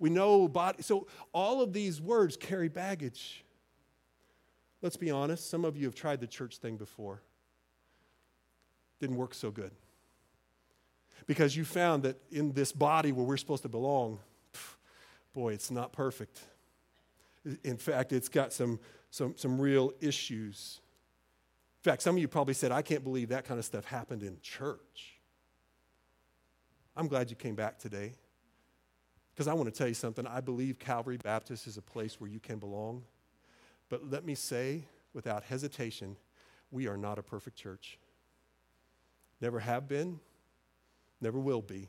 We 0.00 0.08
know 0.08 0.48
body. 0.48 0.82
So 0.82 1.06
all 1.32 1.60
of 1.60 1.72
these 1.72 2.00
words 2.00 2.36
carry 2.36 2.68
baggage. 2.68 3.44
Let's 4.82 4.96
be 4.96 5.10
honest. 5.10 5.48
Some 5.48 5.64
of 5.64 5.76
you 5.76 5.84
have 5.84 5.94
tried 5.94 6.20
the 6.20 6.26
church 6.26 6.56
thing 6.56 6.76
before. 6.76 7.20
Didn't 8.98 9.16
work 9.16 9.34
so 9.34 9.50
good. 9.50 9.70
Because 11.26 11.54
you 11.54 11.64
found 11.64 12.02
that 12.04 12.16
in 12.32 12.52
this 12.52 12.72
body 12.72 13.12
where 13.12 13.24
we're 13.24 13.36
supposed 13.36 13.62
to 13.62 13.68
belong, 13.68 14.18
boy, 15.34 15.52
it's 15.52 15.70
not 15.70 15.92
perfect. 15.92 16.40
In 17.62 17.76
fact, 17.76 18.12
it's 18.12 18.28
got 18.28 18.54
some, 18.54 18.80
some, 19.10 19.34
some 19.36 19.60
real 19.60 19.92
issues. 20.00 20.80
In 21.84 21.90
fact, 21.90 22.02
some 22.02 22.16
of 22.16 22.22
you 22.22 22.28
probably 22.28 22.54
said, 22.54 22.72
I 22.72 22.80
can't 22.80 23.04
believe 23.04 23.28
that 23.28 23.44
kind 23.44 23.58
of 23.58 23.66
stuff 23.66 23.84
happened 23.84 24.22
in 24.22 24.38
church. 24.40 25.18
I'm 26.96 27.06
glad 27.06 27.28
you 27.28 27.36
came 27.36 27.54
back 27.54 27.78
today 27.78 28.14
because 29.40 29.48
I 29.48 29.54
want 29.54 29.72
to 29.72 29.74
tell 29.74 29.88
you 29.88 29.94
something. 29.94 30.26
I 30.26 30.42
believe 30.42 30.78
Calvary 30.78 31.16
Baptist 31.16 31.66
is 31.66 31.78
a 31.78 31.80
place 31.80 32.20
where 32.20 32.28
you 32.28 32.38
can 32.40 32.58
belong. 32.58 33.04
But 33.88 34.10
let 34.10 34.22
me 34.22 34.34
say 34.34 34.84
without 35.14 35.44
hesitation, 35.44 36.16
we 36.70 36.86
are 36.88 36.98
not 36.98 37.18
a 37.18 37.22
perfect 37.22 37.56
church. 37.56 37.98
Never 39.40 39.58
have 39.58 39.88
been, 39.88 40.20
never 41.22 41.38
will 41.38 41.62
be. 41.62 41.88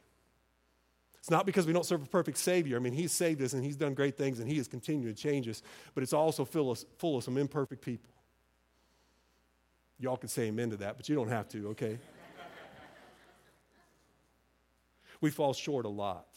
It's 1.17 1.29
not 1.29 1.45
because 1.45 1.67
we 1.67 1.73
don't 1.73 1.85
serve 1.85 2.03
a 2.03 2.05
perfect 2.05 2.37
Savior. 2.37 2.77
I 2.77 2.79
mean, 2.79 2.93
He's 2.93 3.11
saved 3.11 3.41
us 3.41 3.51
and 3.51 3.65
He's 3.65 3.75
done 3.75 3.95
great 3.95 4.17
things 4.17 4.39
and 4.39 4.49
He 4.49 4.57
is 4.57 4.69
continuing 4.69 5.13
to 5.13 5.21
change 5.21 5.49
us, 5.49 5.61
but 5.93 6.03
it's 6.03 6.13
also 6.13 6.45
full 6.45 6.71
of, 6.71 6.81
full 6.99 7.17
of 7.17 7.25
some 7.25 7.37
imperfect 7.37 7.81
people. 7.81 8.13
Y'all 9.99 10.15
can 10.15 10.29
say 10.29 10.43
amen 10.43 10.69
to 10.69 10.77
that, 10.77 10.95
but 10.95 11.09
you 11.09 11.15
don't 11.15 11.27
have 11.27 11.49
to, 11.49 11.67
okay? 11.71 11.99
we 15.19 15.29
fall 15.29 15.51
short 15.51 15.85
a 15.85 15.89
lot. 15.89 16.27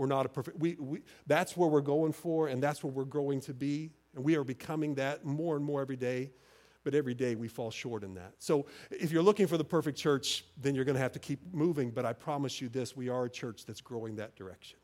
We're 0.00 0.06
not 0.06 0.24
a 0.24 0.30
perfect, 0.30 0.58
we, 0.58 0.76
we, 0.80 1.02
that's 1.26 1.58
where 1.58 1.68
we're 1.68 1.82
going 1.82 2.12
for, 2.12 2.48
and 2.48 2.62
that's 2.62 2.82
where 2.82 2.90
we're 2.90 3.04
growing 3.04 3.38
to 3.42 3.52
be. 3.52 3.90
And 4.14 4.24
we 4.24 4.34
are 4.34 4.44
becoming 4.44 4.94
that 4.94 5.26
more 5.26 5.56
and 5.56 5.62
more 5.64 5.82
every 5.82 5.96
day. 5.96 6.30
But 6.84 6.94
every 6.94 7.12
day 7.12 7.34
we 7.34 7.48
fall 7.48 7.70
short 7.70 8.02
in 8.02 8.14
that. 8.14 8.32
So 8.38 8.64
if 8.90 9.12
you're 9.12 9.22
looking 9.22 9.46
for 9.46 9.58
the 9.58 9.64
perfect 9.64 9.98
church, 9.98 10.46
then 10.56 10.74
you're 10.74 10.86
going 10.86 10.94
to 10.94 11.02
have 11.02 11.12
to 11.12 11.18
keep 11.18 11.40
moving. 11.52 11.90
But 11.90 12.06
I 12.06 12.14
promise 12.14 12.62
you 12.62 12.70
this 12.70 12.96
we 12.96 13.10
are 13.10 13.26
a 13.26 13.28
church 13.28 13.66
that's 13.66 13.82
growing 13.82 14.16
that 14.16 14.34
direction 14.36 14.78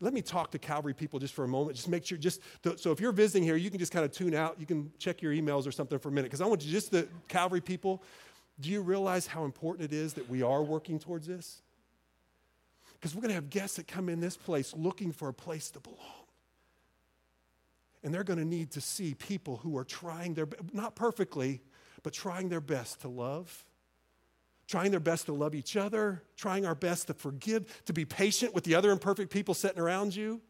let 0.00 0.12
me 0.12 0.20
talk 0.20 0.50
to 0.50 0.58
Calvary 0.58 0.92
people 0.92 1.20
just 1.20 1.32
for 1.32 1.44
a 1.44 1.48
moment. 1.48 1.76
Just 1.76 1.88
make 1.88 2.04
sure, 2.04 2.18
just 2.18 2.40
to, 2.64 2.76
so 2.76 2.90
if 2.90 2.98
you're 2.98 3.12
visiting 3.12 3.44
here, 3.44 3.54
you 3.54 3.70
can 3.70 3.78
just 3.78 3.92
kind 3.92 4.04
of 4.04 4.10
tune 4.10 4.34
out. 4.34 4.58
You 4.58 4.66
can 4.66 4.90
check 4.98 5.22
your 5.22 5.32
emails 5.32 5.64
or 5.64 5.70
something 5.70 5.96
for 5.96 6.08
a 6.08 6.10
minute. 6.10 6.26
Because 6.26 6.40
I 6.40 6.46
want 6.46 6.64
you, 6.64 6.72
just 6.72 6.90
the 6.90 7.06
Calvary 7.28 7.60
people, 7.60 8.02
do 8.58 8.68
you 8.68 8.82
realize 8.82 9.28
how 9.28 9.44
important 9.44 9.92
it 9.92 9.94
is 9.94 10.14
that 10.14 10.28
we 10.28 10.42
are 10.42 10.60
working 10.60 10.98
towards 10.98 11.28
this? 11.28 11.62
Because 13.02 13.16
we're 13.16 13.22
going 13.22 13.30
to 13.30 13.34
have 13.34 13.50
guests 13.50 13.76
that 13.76 13.88
come 13.88 14.08
in 14.08 14.20
this 14.20 14.36
place 14.36 14.72
looking 14.76 15.10
for 15.10 15.28
a 15.28 15.34
place 15.34 15.70
to 15.72 15.80
belong. 15.80 15.98
And 18.04 18.14
they're 18.14 18.22
going 18.22 18.38
to 18.38 18.44
need 18.44 18.70
to 18.70 18.80
see 18.80 19.14
people 19.14 19.56
who 19.58 19.76
are 19.76 19.84
trying 19.84 20.34
their, 20.34 20.46
not 20.72 20.94
perfectly, 20.94 21.60
but 22.04 22.12
trying 22.12 22.48
their 22.48 22.60
best 22.60 23.00
to 23.00 23.08
love 23.08 23.64
trying 24.72 24.90
their 24.90 25.00
best 25.00 25.26
to 25.26 25.34
love 25.34 25.54
each 25.54 25.76
other, 25.76 26.22
trying 26.34 26.64
our 26.64 26.74
best 26.74 27.08
to 27.08 27.12
forgive, 27.12 27.84
to 27.84 27.92
be 27.92 28.06
patient 28.06 28.54
with 28.54 28.64
the 28.64 28.74
other 28.74 28.90
imperfect 28.90 29.30
people 29.30 29.52
sitting 29.52 29.78
around 29.78 30.16
you, 30.16 30.40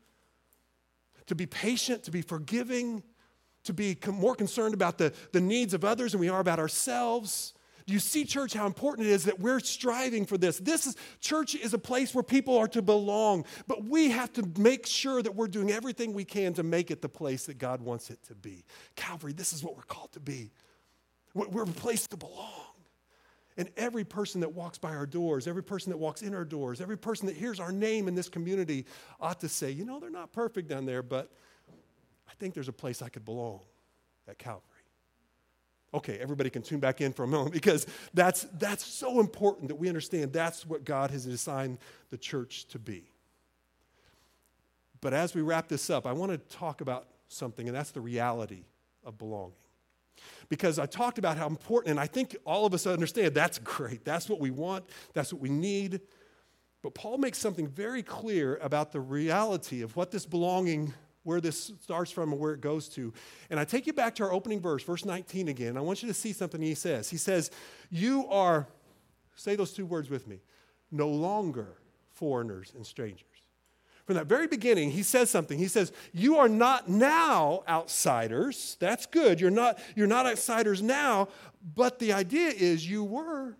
to 1.27 1.35
be 1.35 1.45
patient, 1.45 2.05
to 2.05 2.13
be 2.13 2.23
forgiving, 2.23 3.03
to 3.65 3.73
be 3.73 3.99
more 4.07 4.37
concerned 4.37 4.75
about 4.75 4.97
the, 4.97 5.13
the 5.33 5.41
needs 5.41 5.75
of 5.75 5.85
others 5.85 6.13
than 6.13 6.21
we 6.21 6.29
are 6.29 6.39
about 6.39 6.61
ourselves. 6.61 7.53
Do 7.87 7.93
you 7.93 7.99
see, 7.99 8.25
church, 8.25 8.55
how 8.55 8.67
important 8.67 9.09
it 9.09 9.11
is 9.11 9.25
that 9.25 9.41
we're 9.41 9.61
striving 9.61 10.25
for 10.25 10.39
this? 10.39 10.59
This 10.59 10.87
is 10.87 10.97
church 11.21 11.55
is 11.55 11.75
a 11.75 11.79
place 11.79 12.15
where 12.15 12.23
people 12.23 12.57
are 12.57 12.69
to 12.69 12.83
belong, 12.83 13.45
but 13.67 13.85
we 13.85 14.11
have 14.11 14.33
to 14.35 14.49
make 14.59 14.87
sure 14.87 15.23
that 15.23 15.35
we're 15.35 15.49
doing 15.49 15.71
everything 15.71 16.13
we 16.13 16.25
can 16.25 16.55
to 16.55 16.63
make 16.63 16.91
it 16.91 17.03
the 17.03 17.09
place 17.09 17.47
that 17.47 17.59
God 17.59 17.81
wants 17.81 18.11
it 18.11 18.23
to 18.25 18.35
be. 18.35 18.65
Calvary, 18.97 19.33
this 19.33 19.53
is 19.53 19.65
what 19.65 19.77
we're 19.77 19.83
called 19.83 20.13
to 20.13 20.21
be. 20.21 20.53
We're 21.35 21.63
a 21.63 21.67
place 21.67 22.07
to 22.09 22.17
belong. 22.17 22.51
And 23.57 23.69
every 23.77 24.05
person 24.05 24.41
that 24.41 24.53
walks 24.53 24.79
by 24.79 24.95
our 24.95 25.07
doors, 25.07 25.47
every 25.47 25.63
person 25.63 25.91
that 25.91 25.99
walks 25.99 26.23
in 26.23 26.35
our 26.35 26.45
doors, 26.45 26.81
every 26.81 26.97
person 26.97 27.27
that 27.27 27.37
hears 27.37 27.61
our 27.61 27.73
name 27.73 28.09
in 28.09 28.15
this 28.15 28.29
community 28.29 28.87
ought 29.21 29.41
to 29.41 29.49
say, 29.49 29.71
you 29.71 29.85
know, 29.85 30.01
they're 30.01 30.11
not 30.11 30.33
perfect 30.33 30.69
down 30.69 30.87
there, 30.87 31.03
but 31.03 31.31
I 32.29 32.33
think 32.39 32.55
there's 32.55 32.69
a 32.69 32.73
place 32.73 33.03
I 33.03 33.11
could 33.11 33.25
belong 33.25 33.61
at 34.27 34.39
Calvary. 34.39 34.63
Okay, 35.95 36.19
everybody 36.19 36.51
can 36.51 36.63
tune 36.63 36.81
back 36.81 37.01
in 37.01 37.13
for 37.13 37.25
a 37.25 37.27
moment 37.29 37.53
because 37.53 37.87
that's, 38.15 38.43
that's 38.59 38.85
so 38.85 39.21
important 39.21 39.69
that 39.69 39.77
we 39.77 39.89
understand 39.89 40.33
that's 40.33 40.67
what 40.67 40.85
God 40.85 41.11
has 41.11 41.27
assigned 41.27 41.79
the 42.11 42.19
church 42.19 42.67
to 42.69 42.79
be. 42.79 43.11
But 45.01 45.13
as 45.13 45.35
we 45.35 45.43
wrap 45.43 45.69
this 45.69 45.91
up, 45.91 46.07
I 46.07 46.13
want 46.13 46.33
to 46.33 46.57
talk 46.57 46.81
about 46.81 47.09
something, 47.29 47.67
and 47.67 47.77
that's 47.77 47.91
the 47.91 48.01
reality 48.01 48.65
of 49.05 49.19
belonging 49.19 49.57
because 50.49 50.79
I 50.79 50.87
talked 50.87 51.19
about 51.19 51.37
how 51.37 51.47
important, 51.47 51.93
and 51.93 52.01
I 52.01 52.07
think 52.07 52.37
all 52.45 52.67
of 52.67 52.75
us 52.75 52.87
understand 52.87 53.35
that's 53.35 53.59
great. 53.59 54.05
That's 54.05 54.29
what 54.29 54.41
we 54.41 54.51
want, 54.51 54.85
that's 55.15 55.33
what 55.33 55.41
we 55.41 55.49
need. 55.49 56.01
But 56.83 56.95
Paul 56.95 57.19
makes 57.19 57.39
something 57.39 57.69
very 57.69 58.03
clear 58.03 58.57
about 58.57 58.93
the 58.93 59.01
reality 59.01 59.83
of 59.83 59.97
what 59.97 60.11
this 60.11 60.27
belonging, 60.27 60.93
where 61.25 61.41
this 61.41 61.73
starts 61.81 62.11
from 62.11 62.33
and 62.33 62.41
where 62.41 62.53
it 62.53 62.61
goes 62.61 62.89
to. 62.91 63.13
And 63.51 63.61
I 63.61 63.65
take 63.65 63.87
you 63.87 63.93
back 63.93 64.15
to 64.17 64.25
our 64.25 64.33
opening 64.33 64.61
verse, 64.61 64.83
verse 64.83 65.05
19 65.05 65.49
again. 65.49 65.77
I 65.77 65.81
want 65.81 66.03
you 66.03 66.09
to 66.09 66.15
see 66.15 66.33
something 66.33 66.61
he 66.61 66.75
says. 66.75 67.11
He 67.11 67.17
says, 67.17 67.51
You 67.91 68.27
are, 68.29 68.67
say 69.37 69.57
those 69.57 69.73
two 69.73 69.87
words 69.87 70.11
with 70.11 70.27
me, 70.27 70.41
no 70.91 71.09
longer 71.09 71.79
foreigners 72.11 72.73
and 72.75 72.87
strangers. 72.87 73.27
From 74.05 74.17
that 74.17 74.27
very 74.27 74.49
beginning, 74.49 74.91
he 74.91 75.05
says 75.05 75.31
something. 75.31 75.59
He 75.59 75.69
says, 75.69 75.93
You 76.13 76.39
are 76.39 76.49
not 76.49 76.89
now 76.89 77.63
outsiders. 77.69 78.77
That's 78.81 79.07
good. 79.07 79.41
You're 79.41 79.51
not, 79.51 79.79
you're 79.95 80.09
not 80.09 80.27
outsiders 80.27 80.83
now, 80.83 81.29
but 81.75 82.01
the 82.01 82.13
idea 82.13 82.49
is 82.49 82.89
you 82.89 83.05
were. 83.05 83.57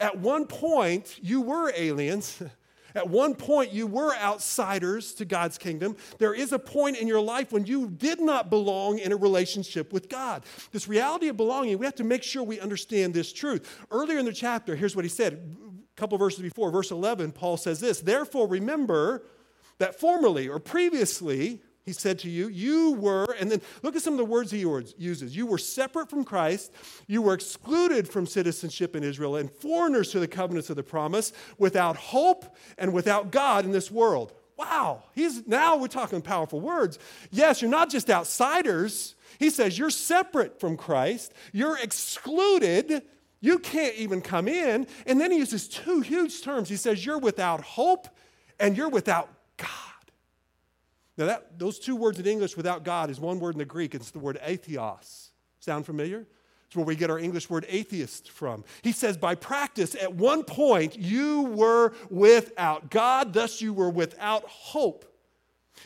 At 0.00 0.18
one 0.18 0.46
point, 0.46 1.18
you 1.22 1.40
were 1.40 1.72
aliens. 1.74 2.42
At 2.96 3.10
one 3.10 3.34
point, 3.34 3.72
you 3.72 3.86
were 3.86 4.16
outsiders 4.16 5.12
to 5.14 5.26
God's 5.26 5.58
kingdom. 5.58 5.96
There 6.16 6.32
is 6.32 6.52
a 6.52 6.58
point 6.58 6.96
in 6.96 7.06
your 7.06 7.20
life 7.20 7.52
when 7.52 7.66
you 7.66 7.90
did 7.90 8.20
not 8.22 8.48
belong 8.48 8.98
in 8.98 9.12
a 9.12 9.16
relationship 9.16 9.92
with 9.92 10.08
God. 10.08 10.44
This 10.72 10.88
reality 10.88 11.28
of 11.28 11.36
belonging, 11.36 11.76
we 11.76 11.84
have 11.84 11.94
to 11.96 12.04
make 12.04 12.22
sure 12.22 12.42
we 12.42 12.58
understand 12.58 13.12
this 13.12 13.34
truth. 13.34 13.84
Earlier 13.90 14.18
in 14.18 14.24
the 14.24 14.32
chapter, 14.32 14.74
here's 14.74 14.96
what 14.96 15.04
he 15.04 15.10
said 15.10 15.34
a 15.34 16.00
couple 16.00 16.16
verses 16.16 16.40
before, 16.40 16.70
verse 16.70 16.90
11, 16.90 17.32
Paul 17.32 17.58
says 17.58 17.80
this 17.80 18.00
Therefore, 18.00 18.48
remember 18.48 19.24
that 19.76 20.00
formerly 20.00 20.48
or 20.48 20.58
previously, 20.58 21.60
he 21.86 21.92
said 21.92 22.18
to 22.20 22.30
you, 22.30 22.48
you 22.48 22.92
were, 22.92 23.34
and 23.38 23.50
then 23.50 23.62
look 23.82 23.96
at 23.96 24.02
some 24.02 24.12
of 24.12 24.18
the 24.18 24.24
words 24.24 24.50
he 24.50 24.58
uses. 24.98 25.34
You 25.36 25.46
were 25.46 25.56
separate 25.56 26.10
from 26.10 26.24
Christ, 26.24 26.72
you 27.06 27.22
were 27.22 27.32
excluded 27.32 28.08
from 28.08 28.26
citizenship 28.26 28.94
in 28.94 29.02
Israel, 29.02 29.36
and 29.36 29.50
foreigners 29.50 30.10
to 30.10 30.18
the 30.18 30.28
covenants 30.28 30.68
of 30.68 30.76
the 30.76 30.82
promise, 30.82 31.32
without 31.58 31.96
hope 31.96 32.56
and 32.76 32.92
without 32.92 33.30
God 33.30 33.64
in 33.64 33.70
this 33.70 33.90
world. 33.90 34.34
Wow, 34.58 35.04
he's 35.14 35.46
now 35.46 35.76
we're 35.76 35.86
talking 35.86 36.20
powerful 36.20 36.60
words. 36.60 36.98
Yes, 37.30 37.62
you're 37.62 37.70
not 37.70 37.90
just 37.90 38.10
outsiders. 38.10 39.14
He 39.38 39.50
says 39.50 39.78
you're 39.78 39.90
separate 39.90 40.60
from 40.60 40.76
Christ, 40.76 41.32
you're 41.52 41.78
excluded 41.78 43.02
you 43.40 43.58
can't 43.58 43.94
even 43.96 44.22
come 44.22 44.48
in. 44.48 44.86
And 45.06 45.20
then 45.20 45.30
he 45.30 45.38
uses 45.38 45.68
two 45.68 46.00
huge 46.00 46.42
terms. 46.42 46.68
He 46.68 46.76
says, 46.76 47.04
You're 47.04 47.18
without 47.18 47.60
hope 47.60 48.08
and 48.58 48.76
you're 48.76 48.88
without 48.88 49.28
God. 49.56 49.68
Now, 51.16 51.26
that, 51.26 51.58
those 51.58 51.78
two 51.78 51.96
words 51.96 52.18
in 52.18 52.26
English, 52.26 52.56
without 52.56 52.84
God, 52.84 53.10
is 53.10 53.18
one 53.18 53.40
word 53.40 53.54
in 53.54 53.58
the 53.58 53.64
Greek. 53.64 53.94
It's 53.94 54.10
the 54.10 54.18
word 54.18 54.38
atheos. 54.46 55.30
Sound 55.60 55.86
familiar? 55.86 56.26
It's 56.66 56.76
where 56.76 56.84
we 56.84 56.96
get 56.96 57.10
our 57.10 57.18
English 57.18 57.48
word 57.48 57.64
atheist 57.68 58.30
from. 58.30 58.64
He 58.82 58.92
says, 58.92 59.16
by 59.16 59.34
practice, 59.34 59.94
at 59.94 60.14
one 60.14 60.42
point 60.42 60.98
you 60.98 61.42
were 61.42 61.92
without 62.10 62.90
God, 62.90 63.32
thus 63.32 63.62
you 63.62 63.72
were 63.72 63.88
without 63.90 64.44
hope. 64.46 65.04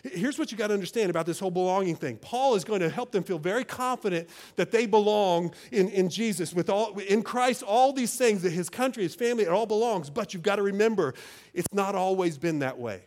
Here's 0.04 0.38
what 0.38 0.50
you 0.50 0.56
got 0.56 0.68
to 0.68 0.74
understand 0.74 1.10
about 1.10 1.26
this 1.26 1.38
whole 1.38 1.50
belonging 1.50 1.96
thing. 1.96 2.16
Paul 2.16 2.54
is 2.54 2.64
going 2.64 2.80
to 2.80 2.88
help 2.88 3.12
them 3.12 3.24
feel 3.24 3.38
very 3.38 3.64
confident 3.64 4.28
that 4.56 4.70
they 4.70 4.86
belong 4.86 5.52
in, 5.72 5.88
in 5.90 6.08
Jesus, 6.08 6.54
with 6.54 6.70
all 6.70 6.98
in 6.98 7.22
Christ, 7.22 7.62
all 7.62 7.92
these 7.92 8.16
things 8.16 8.42
that 8.42 8.52
his 8.52 8.70
country, 8.70 9.02
his 9.02 9.14
family, 9.14 9.44
it 9.44 9.50
all 9.50 9.66
belongs. 9.66 10.08
But 10.08 10.32
you've 10.32 10.44
got 10.44 10.56
to 10.56 10.62
remember, 10.62 11.14
it's 11.52 11.68
not 11.72 11.94
always 11.94 12.38
been 12.38 12.60
that 12.60 12.78
way. 12.78 13.02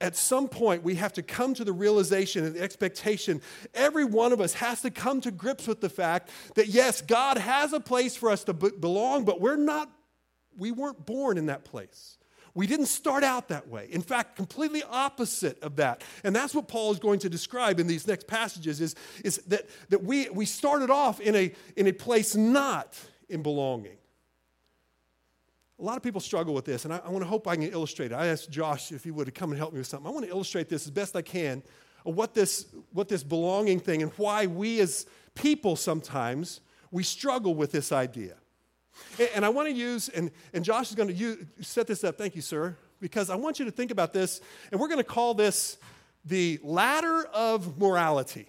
At 0.00 0.14
some 0.14 0.48
point, 0.48 0.82
we 0.82 0.96
have 0.96 1.14
to 1.14 1.22
come 1.22 1.54
to 1.54 1.64
the 1.64 1.72
realization 1.72 2.44
and 2.44 2.54
the 2.54 2.60
expectation. 2.60 3.40
Every 3.74 4.04
one 4.04 4.32
of 4.32 4.40
us 4.42 4.52
has 4.54 4.82
to 4.82 4.90
come 4.90 5.22
to 5.22 5.30
grips 5.30 5.66
with 5.66 5.80
the 5.80 5.88
fact 5.88 6.30
that 6.54 6.68
yes, 6.68 7.00
God 7.00 7.38
has 7.38 7.72
a 7.72 7.80
place 7.80 8.14
for 8.14 8.30
us 8.30 8.44
to 8.44 8.52
belong, 8.52 9.24
but 9.24 9.40
we're 9.40 9.56
not, 9.56 9.90
we 10.58 10.70
weren't 10.70 11.06
born 11.06 11.38
in 11.38 11.46
that 11.46 11.64
place. 11.64 12.18
We 12.52 12.66
didn't 12.66 12.86
start 12.86 13.22
out 13.22 13.48
that 13.48 13.68
way. 13.68 13.88
In 13.90 14.00
fact, 14.00 14.36
completely 14.36 14.82
opposite 14.82 15.62
of 15.62 15.76
that. 15.76 16.02
And 16.24 16.34
that's 16.34 16.54
what 16.54 16.68
Paul 16.68 16.90
is 16.92 16.98
going 16.98 17.18
to 17.20 17.28
describe 17.28 17.78
in 17.78 17.86
these 17.86 18.06
next 18.06 18.26
passages 18.26 18.80
is, 18.80 18.94
is 19.24 19.36
that, 19.48 19.68
that 19.90 20.02
we, 20.02 20.30
we 20.30 20.46
started 20.46 20.90
off 20.90 21.20
in 21.20 21.36
a, 21.36 21.54
in 21.76 21.86
a 21.86 21.92
place 21.92 22.34
not 22.34 22.98
in 23.28 23.42
belonging. 23.42 23.98
A 25.78 25.82
lot 25.82 25.96
of 25.96 26.02
people 26.02 26.20
struggle 26.20 26.54
with 26.54 26.64
this, 26.64 26.84
and 26.84 26.94
I, 26.94 27.00
I 27.04 27.10
want 27.10 27.22
to 27.22 27.28
hope 27.28 27.46
I 27.46 27.54
can 27.54 27.64
illustrate 27.64 28.12
it. 28.12 28.14
I 28.14 28.28
asked 28.28 28.50
Josh 28.50 28.92
if 28.92 29.04
he 29.04 29.10
would 29.10 29.34
come 29.34 29.50
and 29.50 29.58
help 29.58 29.72
me 29.72 29.78
with 29.78 29.86
something. 29.86 30.06
I 30.06 30.10
want 30.10 30.24
to 30.24 30.30
illustrate 30.30 30.68
this 30.68 30.86
as 30.86 30.90
best 30.90 31.14
I 31.16 31.22
can 31.22 31.62
what 32.14 32.34
this, 32.34 32.66
what 32.92 33.08
this 33.08 33.22
belonging 33.22 33.80
thing 33.80 34.02
and 34.02 34.12
why 34.12 34.46
we 34.46 34.80
as 34.80 35.06
people 35.34 35.76
sometimes 35.76 36.60
we 36.90 37.02
struggle 37.02 37.54
with 37.54 37.72
this 37.72 37.92
idea. 37.92 38.36
And, 39.18 39.28
and 39.36 39.44
I 39.44 39.48
want 39.48 39.68
to 39.68 39.74
use, 39.74 40.08
and, 40.08 40.30
and 40.52 40.64
Josh 40.64 40.90
is 40.90 40.94
going 40.94 41.08
to 41.08 41.14
use, 41.14 41.44
set 41.60 41.86
this 41.86 42.04
up. 42.04 42.16
Thank 42.16 42.36
you, 42.36 42.42
sir, 42.42 42.76
because 43.00 43.28
I 43.28 43.34
want 43.36 43.58
you 43.58 43.64
to 43.64 43.70
think 43.70 43.90
about 43.90 44.12
this, 44.12 44.40
and 44.70 44.80
we're 44.80 44.88
going 44.88 44.98
to 44.98 45.04
call 45.04 45.34
this 45.34 45.78
the 46.24 46.58
ladder 46.62 47.24
of 47.32 47.78
morality 47.78 48.48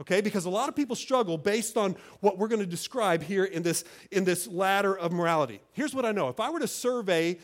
okay? 0.00 0.20
Because 0.20 0.44
a 0.44 0.50
lot 0.50 0.68
of 0.68 0.76
people 0.76 0.96
struggle 0.96 1.38
based 1.38 1.76
on 1.76 1.96
what 2.20 2.38
we're 2.38 2.48
going 2.48 2.60
to 2.60 2.66
describe 2.66 3.22
here 3.22 3.44
in 3.44 3.62
this 3.62 3.84
in 4.10 4.24
this 4.24 4.46
ladder 4.46 4.96
of 4.96 5.12
morality. 5.12 5.60
Here's 5.72 5.94
what 5.94 6.04
i 6.04 6.12
know. 6.12 6.28
If 6.28 6.40
i 6.40 6.50
were 6.50 6.60
to 6.60 6.68
survey 6.68 7.38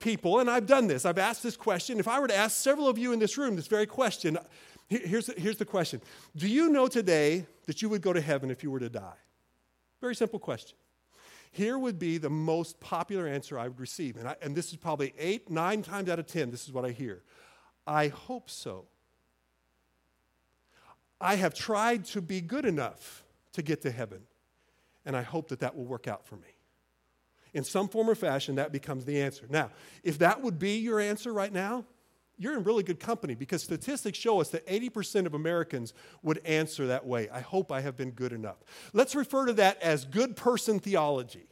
people 0.00 0.38
and 0.38 0.48
i've 0.48 0.64
done 0.68 0.86
this 0.86 1.04
i've 1.04 1.18
asked 1.18 1.42
this 1.42 1.56
question 1.56 1.98
if 1.98 2.06
i 2.06 2.20
were 2.20 2.28
to 2.28 2.36
ask 2.36 2.56
several 2.56 2.86
of 2.86 2.96
you 2.96 3.12
in 3.12 3.18
this 3.18 3.36
room 3.36 3.56
this 3.56 3.66
very 3.66 3.84
question 3.84 4.38
here's, 4.88 5.32
here's 5.36 5.56
the 5.56 5.64
question. 5.64 6.00
Do 6.36 6.48
you 6.48 6.68
know 6.68 6.88
today 6.88 7.46
that 7.66 7.82
you 7.82 7.88
would 7.88 8.02
go 8.02 8.12
to 8.12 8.20
heaven 8.20 8.50
if 8.50 8.62
you 8.62 8.70
were 8.70 8.80
to 8.80 8.88
die? 8.88 9.16
Very 10.00 10.14
simple 10.14 10.38
question. 10.38 10.76
Here 11.50 11.78
would 11.78 11.98
be 11.98 12.18
the 12.18 12.30
most 12.30 12.78
popular 12.78 13.26
answer 13.26 13.58
i 13.58 13.68
would 13.68 13.80
receive 13.80 14.16
and, 14.16 14.28
I, 14.28 14.36
and 14.42 14.54
this 14.54 14.70
is 14.70 14.76
probably 14.76 15.14
eight 15.18 15.50
nine 15.50 15.82
times 15.82 16.08
out 16.08 16.18
of 16.18 16.26
ten 16.26 16.50
this 16.50 16.64
is 16.64 16.72
what 16.72 16.84
i 16.84 16.90
hear. 16.90 17.22
I 17.86 18.08
hope 18.08 18.50
so 18.50 18.86
I 21.20 21.36
have 21.36 21.54
tried 21.54 22.04
to 22.06 22.22
be 22.22 22.40
good 22.40 22.64
enough 22.64 23.24
to 23.52 23.62
get 23.62 23.82
to 23.82 23.90
heaven, 23.90 24.22
and 25.04 25.16
I 25.16 25.22
hope 25.22 25.48
that 25.48 25.60
that 25.60 25.76
will 25.76 25.84
work 25.84 26.06
out 26.06 26.24
for 26.26 26.36
me. 26.36 26.48
In 27.54 27.64
some 27.64 27.88
form 27.88 28.08
or 28.08 28.14
fashion, 28.14 28.56
that 28.56 28.72
becomes 28.72 29.04
the 29.04 29.20
answer. 29.20 29.46
Now, 29.48 29.70
if 30.04 30.18
that 30.18 30.42
would 30.42 30.58
be 30.58 30.78
your 30.78 31.00
answer 31.00 31.32
right 31.32 31.52
now, 31.52 31.84
you're 32.36 32.56
in 32.56 32.62
really 32.62 32.84
good 32.84 33.00
company 33.00 33.34
because 33.34 33.62
statistics 33.62 34.16
show 34.16 34.40
us 34.40 34.50
that 34.50 34.64
80% 34.66 35.26
of 35.26 35.34
Americans 35.34 35.92
would 36.22 36.38
answer 36.44 36.86
that 36.86 37.04
way. 37.04 37.28
I 37.30 37.40
hope 37.40 37.72
I 37.72 37.80
have 37.80 37.96
been 37.96 38.12
good 38.12 38.32
enough. 38.32 38.58
Let's 38.92 39.16
refer 39.16 39.46
to 39.46 39.52
that 39.54 39.82
as 39.82 40.04
good 40.04 40.36
person 40.36 40.78
theology. 40.78 41.48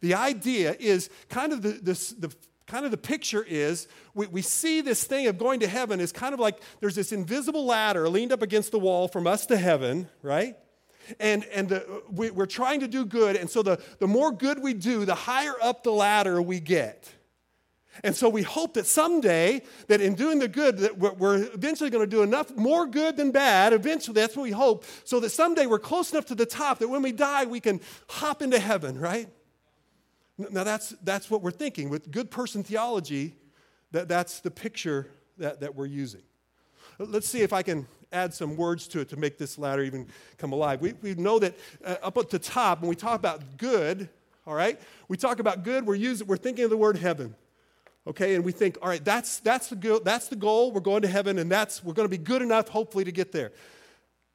The 0.00 0.14
idea 0.14 0.76
is 0.78 1.08
kind 1.28 1.52
of 1.52 1.62
the, 1.62 1.70
the 1.72 2.34
kind 2.66 2.84
of 2.84 2.90
the 2.90 2.96
picture 2.96 3.44
is 3.46 3.88
we, 4.14 4.26
we 4.26 4.42
see 4.42 4.80
this 4.80 5.04
thing 5.04 5.26
of 5.26 5.38
going 5.38 5.60
to 5.60 5.66
heaven 5.66 6.00
is 6.00 6.12
kind 6.12 6.32
of 6.32 6.40
like 6.40 6.58
there's 6.80 6.94
this 6.94 7.12
invisible 7.12 7.66
ladder 7.66 8.08
leaned 8.08 8.32
up 8.32 8.42
against 8.42 8.72
the 8.72 8.78
wall 8.78 9.08
from 9.08 9.26
us 9.26 9.46
to 9.46 9.56
heaven, 9.56 10.08
right? 10.22 10.56
And, 11.20 11.44
and 11.52 11.68
the, 11.68 12.02
we, 12.10 12.30
we're 12.30 12.46
trying 12.46 12.80
to 12.80 12.88
do 12.88 13.04
good. 13.04 13.36
And 13.36 13.50
so 13.50 13.62
the, 13.62 13.80
the 13.98 14.06
more 14.06 14.32
good 14.32 14.62
we 14.62 14.72
do, 14.72 15.04
the 15.04 15.14
higher 15.14 15.54
up 15.62 15.82
the 15.82 15.92
ladder 15.92 16.40
we 16.40 16.60
get. 16.60 17.12
And 18.02 18.16
so 18.16 18.28
we 18.28 18.42
hope 18.42 18.74
that 18.74 18.86
someday, 18.86 19.62
that 19.86 20.00
in 20.00 20.14
doing 20.14 20.40
the 20.40 20.48
good, 20.48 20.78
that 20.78 20.98
we're, 20.98 21.12
we're 21.12 21.42
eventually 21.52 21.90
going 21.90 22.04
to 22.04 22.10
do 22.10 22.22
enough 22.22 22.54
more 22.56 22.86
good 22.86 23.16
than 23.16 23.30
bad. 23.30 23.72
Eventually, 23.72 24.14
that's 24.14 24.34
what 24.34 24.42
we 24.42 24.50
hope. 24.50 24.84
So 25.04 25.20
that 25.20 25.30
someday 25.30 25.66
we're 25.66 25.78
close 25.78 26.10
enough 26.12 26.26
to 26.26 26.34
the 26.34 26.46
top 26.46 26.78
that 26.80 26.88
when 26.88 27.02
we 27.02 27.12
die, 27.12 27.44
we 27.44 27.60
can 27.60 27.80
hop 28.08 28.42
into 28.42 28.58
heaven, 28.58 28.98
right? 28.98 29.28
Now, 30.36 30.64
that's, 30.64 30.90
that's 31.02 31.30
what 31.30 31.42
we're 31.42 31.50
thinking. 31.50 31.90
With 31.90 32.10
good 32.10 32.30
person 32.30 32.64
theology, 32.64 33.34
that, 33.92 34.08
that's 34.08 34.40
the 34.40 34.50
picture 34.50 35.06
that, 35.38 35.60
that 35.60 35.74
we're 35.74 35.86
using. 35.86 36.22
Let's 36.98 37.28
see 37.28 37.42
if 37.42 37.52
I 37.52 37.62
can 37.62 37.86
add 38.12 38.34
some 38.34 38.56
words 38.56 38.86
to 38.88 39.00
it 39.00 39.08
to 39.10 39.16
make 39.16 39.38
this 39.38 39.58
ladder 39.58 39.82
even 39.82 40.06
come 40.38 40.52
alive. 40.52 40.80
We, 40.80 40.94
we 41.02 41.14
know 41.14 41.38
that 41.38 41.54
uh, 41.84 41.96
up 42.02 42.16
at 42.18 42.30
the 42.30 42.38
top, 42.38 42.80
when 42.80 42.88
we 42.88 42.96
talk 42.96 43.18
about 43.18 43.56
good, 43.58 44.08
all 44.46 44.54
right, 44.54 44.80
we 45.08 45.16
talk 45.16 45.38
about 45.38 45.64
good, 45.64 45.86
we're, 45.86 45.94
using, 45.94 46.26
we're 46.26 46.36
thinking 46.36 46.64
of 46.64 46.70
the 46.70 46.76
word 46.76 46.98
heaven. 46.98 47.34
Okay, 48.06 48.34
and 48.34 48.44
we 48.44 48.52
think, 48.52 48.76
all 48.82 48.88
right, 48.88 49.02
that's, 49.02 49.38
that's, 49.38 49.68
the, 49.68 49.76
go- 49.76 49.98
that's 49.98 50.28
the 50.28 50.36
goal. 50.36 50.70
We're 50.72 50.80
going 50.80 51.02
to 51.02 51.08
heaven, 51.08 51.38
and 51.38 51.50
that's, 51.50 51.82
we're 51.82 51.94
going 51.94 52.04
to 52.04 52.10
be 52.10 52.22
good 52.22 52.42
enough, 52.42 52.68
hopefully, 52.68 53.04
to 53.04 53.12
get 53.12 53.32
there. 53.32 53.52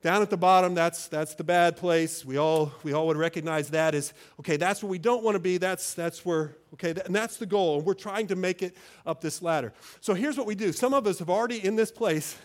Down 0.02 0.22
at 0.22 0.30
the 0.30 0.38
bottom, 0.38 0.76
that's, 0.76 1.08
that's 1.08 1.36
the 1.36 1.44
bad 1.44 1.76
place. 1.76 2.24
We 2.24 2.38
all, 2.38 2.72
we 2.84 2.94
all 2.94 3.08
would 3.08 3.18
recognize 3.18 3.70
that 3.72 3.94
as, 3.94 4.14
okay, 4.40 4.56
that's 4.56 4.82
where 4.82 4.90
we 4.90 4.98
don't 4.98 5.24
want 5.24 5.36
to 5.36 5.40
be. 5.40 5.58
That's, 5.58 5.94
that's 5.94 6.26
where, 6.26 6.56
okay, 6.74 6.94
and 7.06 7.14
that's 7.14 7.36
the 7.36 7.46
goal. 7.46 7.78
And 7.78 7.86
we're 7.86 7.96
trying 7.96 8.28
to 8.28 8.38
make 8.38 8.62
it 8.62 8.78
up 9.06 9.20
this 9.20 9.42
ladder. 9.42 9.74
So 10.00 10.14
here's 10.14 10.38
what 10.38 10.48
we 10.48 10.56
do. 10.56 10.72
Some 10.72 10.94
of 10.94 11.06
us 11.06 11.20
have 11.20 11.30
already, 11.30 11.66
in 11.66 11.76
this 11.76 11.92
place, 11.92 12.38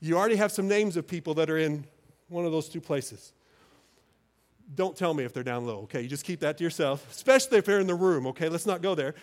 you 0.00 0.16
already 0.16 0.34
have 0.36 0.50
some 0.50 0.66
names 0.66 0.96
of 0.96 1.06
people 1.06 1.34
that 1.34 1.48
are 1.48 1.58
in 1.58 1.84
one 2.28 2.44
of 2.44 2.50
those 2.50 2.68
two 2.68 2.80
places. 2.80 3.32
Don't 4.74 4.96
tell 4.96 5.14
me 5.14 5.24
if 5.24 5.32
they're 5.32 5.44
down 5.44 5.66
low, 5.66 5.82
okay? 5.82 6.02
You 6.02 6.08
just 6.08 6.24
keep 6.24 6.40
that 6.40 6.58
to 6.58 6.64
yourself, 6.64 7.06
especially 7.12 7.58
if 7.58 7.64
they're 7.64 7.80
in 7.80 7.86
the 7.86 7.94
room, 7.94 8.26
okay? 8.26 8.48
Let's 8.48 8.66
not 8.66 8.82
go 8.82 8.96
there. 8.96 9.14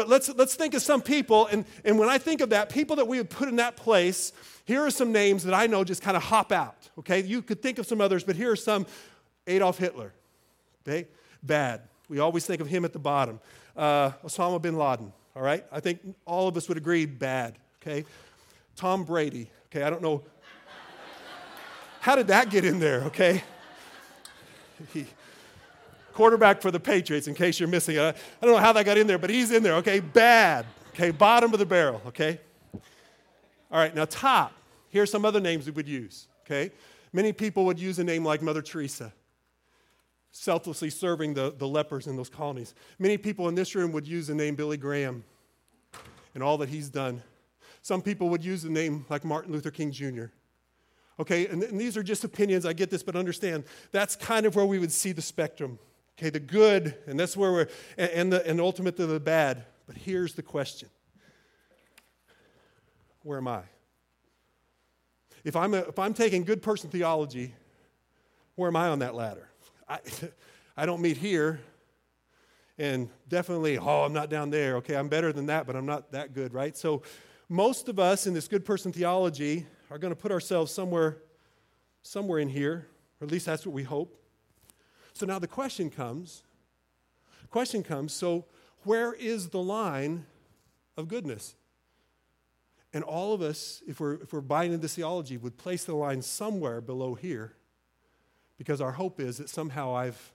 But 0.00 0.08
let's, 0.08 0.30
let's 0.30 0.54
think 0.54 0.72
of 0.72 0.80
some 0.80 1.02
people, 1.02 1.46
and, 1.48 1.66
and 1.84 1.98
when 1.98 2.08
I 2.08 2.16
think 2.16 2.40
of 2.40 2.48
that, 2.48 2.70
people 2.70 2.96
that 2.96 3.06
we 3.06 3.18
would 3.18 3.28
put 3.28 3.50
in 3.50 3.56
that 3.56 3.76
place, 3.76 4.32
here 4.64 4.80
are 4.80 4.90
some 4.90 5.12
names 5.12 5.44
that 5.44 5.52
I 5.52 5.66
know 5.66 5.84
just 5.84 6.00
kind 6.00 6.16
of 6.16 6.22
hop 6.22 6.52
out, 6.52 6.88
okay? 7.00 7.22
You 7.22 7.42
could 7.42 7.60
think 7.60 7.78
of 7.78 7.86
some 7.86 8.00
others, 8.00 8.24
but 8.24 8.34
here 8.34 8.50
are 8.50 8.56
some 8.56 8.86
Adolf 9.46 9.76
Hitler, 9.76 10.14
okay? 10.88 11.06
Bad. 11.42 11.82
We 12.08 12.18
always 12.18 12.46
think 12.46 12.62
of 12.62 12.66
him 12.66 12.86
at 12.86 12.94
the 12.94 12.98
bottom. 12.98 13.40
Uh, 13.76 14.12
Osama 14.24 14.62
bin 14.62 14.78
Laden, 14.78 15.12
all 15.36 15.42
right? 15.42 15.66
I 15.70 15.80
think 15.80 16.00
all 16.24 16.48
of 16.48 16.56
us 16.56 16.66
would 16.66 16.78
agree 16.78 17.04
bad, 17.04 17.58
okay? 17.82 18.06
Tom 18.76 19.04
Brady, 19.04 19.50
okay? 19.66 19.82
I 19.82 19.90
don't 19.90 20.00
know. 20.00 20.24
How 22.00 22.16
did 22.16 22.28
that 22.28 22.48
get 22.48 22.64
in 22.64 22.80
there, 22.80 23.02
okay? 23.02 23.44
He, 24.94 25.04
quarterback 26.20 26.60
for 26.60 26.70
the 26.70 26.78
Patriots, 26.78 27.28
in 27.28 27.34
case 27.34 27.58
you're 27.58 27.66
missing 27.66 27.96
it. 27.96 28.00
I 28.02 28.44
don't 28.44 28.54
know 28.54 28.60
how 28.60 28.74
that 28.74 28.84
got 28.84 28.98
in 28.98 29.06
there, 29.06 29.16
but 29.16 29.30
he's 29.30 29.50
in 29.52 29.62
there, 29.62 29.76
okay? 29.76 30.00
Bad, 30.00 30.66
okay? 30.90 31.12
Bottom 31.12 31.54
of 31.54 31.58
the 31.58 31.64
barrel, 31.64 32.02
okay? 32.08 32.38
All 33.70 33.78
right, 33.78 33.94
now 33.94 34.04
top. 34.04 34.52
Here's 34.90 35.10
some 35.10 35.24
other 35.24 35.40
names 35.40 35.64
we 35.64 35.72
would 35.72 35.88
use, 35.88 36.28
okay? 36.44 36.72
Many 37.14 37.32
people 37.32 37.64
would 37.64 37.80
use 37.80 37.98
a 38.00 38.04
name 38.04 38.22
like 38.22 38.42
Mother 38.42 38.60
Teresa, 38.60 39.14
selflessly 40.30 40.90
serving 40.90 41.32
the, 41.32 41.54
the 41.56 41.66
lepers 41.66 42.06
in 42.06 42.16
those 42.16 42.28
colonies. 42.28 42.74
Many 42.98 43.16
people 43.16 43.48
in 43.48 43.54
this 43.54 43.74
room 43.74 43.90
would 43.92 44.06
use 44.06 44.26
the 44.26 44.34
name 44.34 44.56
Billy 44.56 44.76
Graham 44.76 45.24
and 46.34 46.42
all 46.42 46.58
that 46.58 46.68
he's 46.68 46.90
done. 46.90 47.22
Some 47.80 48.02
people 48.02 48.28
would 48.28 48.44
use 48.44 48.60
the 48.60 48.68
name 48.68 49.06
like 49.08 49.24
Martin 49.24 49.54
Luther 49.54 49.70
King 49.70 49.90
Jr. 49.90 50.26
Okay, 51.18 51.46
and, 51.46 51.62
and 51.62 51.80
these 51.80 51.96
are 51.96 52.02
just 52.02 52.24
opinions, 52.24 52.66
I 52.66 52.74
get 52.74 52.90
this, 52.90 53.02
but 53.02 53.16
understand 53.16 53.64
that's 53.90 54.16
kind 54.16 54.44
of 54.44 54.54
where 54.54 54.66
we 54.66 54.78
would 54.78 54.92
see 54.92 55.12
the 55.12 55.22
spectrum. 55.22 55.78
Okay, 56.20 56.28
the 56.28 56.38
good, 56.38 56.94
and 57.06 57.18
that's 57.18 57.34
where 57.34 57.50
we're, 57.50 57.68
and, 57.96 58.10
and 58.10 58.32
the, 58.34 58.46
and 58.46 58.60
ultimately 58.60 59.06
the 59.06 59.18
bad. 59.18 59.64
But 59.86 59.96
here's 59.96 60.34
the 60.34 60.42
question 60.42 60.90
Where 63.22 63.38
am 63.38 63.48
I? 63.48 63.62
If 65.44 65.56
I'm, 65.56 65.72
a, 65.72 65.78
if 65.78 65.98
I'm 65.98 66.12
taking 66.12 66.44
good 66.44 66.60
person 66.60 66.90
theology, 66.90 67.54
where 68.54 68.68
am 68.68 68.76
I 68.76 68.88
on 68.88 68.98
that 68.98 69.14
ladder? 69.14 69.48
I, 69.88 70.00
I 70.76 70.84
don't 70.84 71.00
meet 71.00 71.16
here, 71.16 71.58
and 72.76 73.08
definitely, 73.26 73.78
oh, 73.78 74.02
I'm 74.02 74.12
not 74.12 74.28
down 74.28 74.50
there. 74.50 74.76
Okay, 74.76 74.96
I'm 74.96 75.08
better 75.08 75.32
than 75.32 75.46
that, 75.46 75.66
but 75.66 75.74
I'm 75.74 75.86
not 75.86 76.12
that 76.12 76.34
good, 76.34 76.52
right? 76.52 76.76
So, 76.76 77.02
most 77.48 77.88
of 77.88 77.98
us 77.98 78.26
in 78.26 78.34
this 78.34 78.46
good 78.46 78.66
person 78.66 78.92
theology 78.92 79.66
are 79.90 79.96
going 79.96 80.12
to 80.12 80.20
put 80.20 80.32
ourselves 80.32 80.70
somewhere, 80.70 81.16
somewhere 82.02 82.40
in 82.40 82.50
here, 82.50 82.88
or 83.22 83.24
at 83.24 83.30
least 83.30 83.46
that's 83.46 83.64
what 83.64 83.72
we 83.72 83.84
hope. 83.84 84.19
So 85.12 85.26
now 85.26 85.38
the 85.38 85.48
question 85.48 85.90
comes 85.90 86.42
question 87.50 87.82
comes 87.82 88.12
so 88.12 88.44
where 88.84 89.12
is 89.12 89.48
the 89.48 89.60
line 89.60 90.24
of 90.96 91.08
goodness? 91.08 91.54
And 92.92 93.04
all 93.04 93.32
of 93.32 93.42
us, 93.42 93.82
if 93.86 94.00
we're, 94.00 94.14
if 94.14 94.32
we're 94.32 94.40
buying 94.40 94.72
into 94.72 94.88
theology, 94.88 95.36
would 95.36 95.56
place 95.56 95.84
the 95.84 95.94
line 95.94 96.22
somewhere 96.22 96.80
below 96.80 97.14
here 97.14 97.52
because 98.58 98.80
our 98.80 98.92
hope 98.92 99.20
is 99.20 99.38
that 99.38 99.48
somehow 99.48 99.94
I've, 99.94 100.34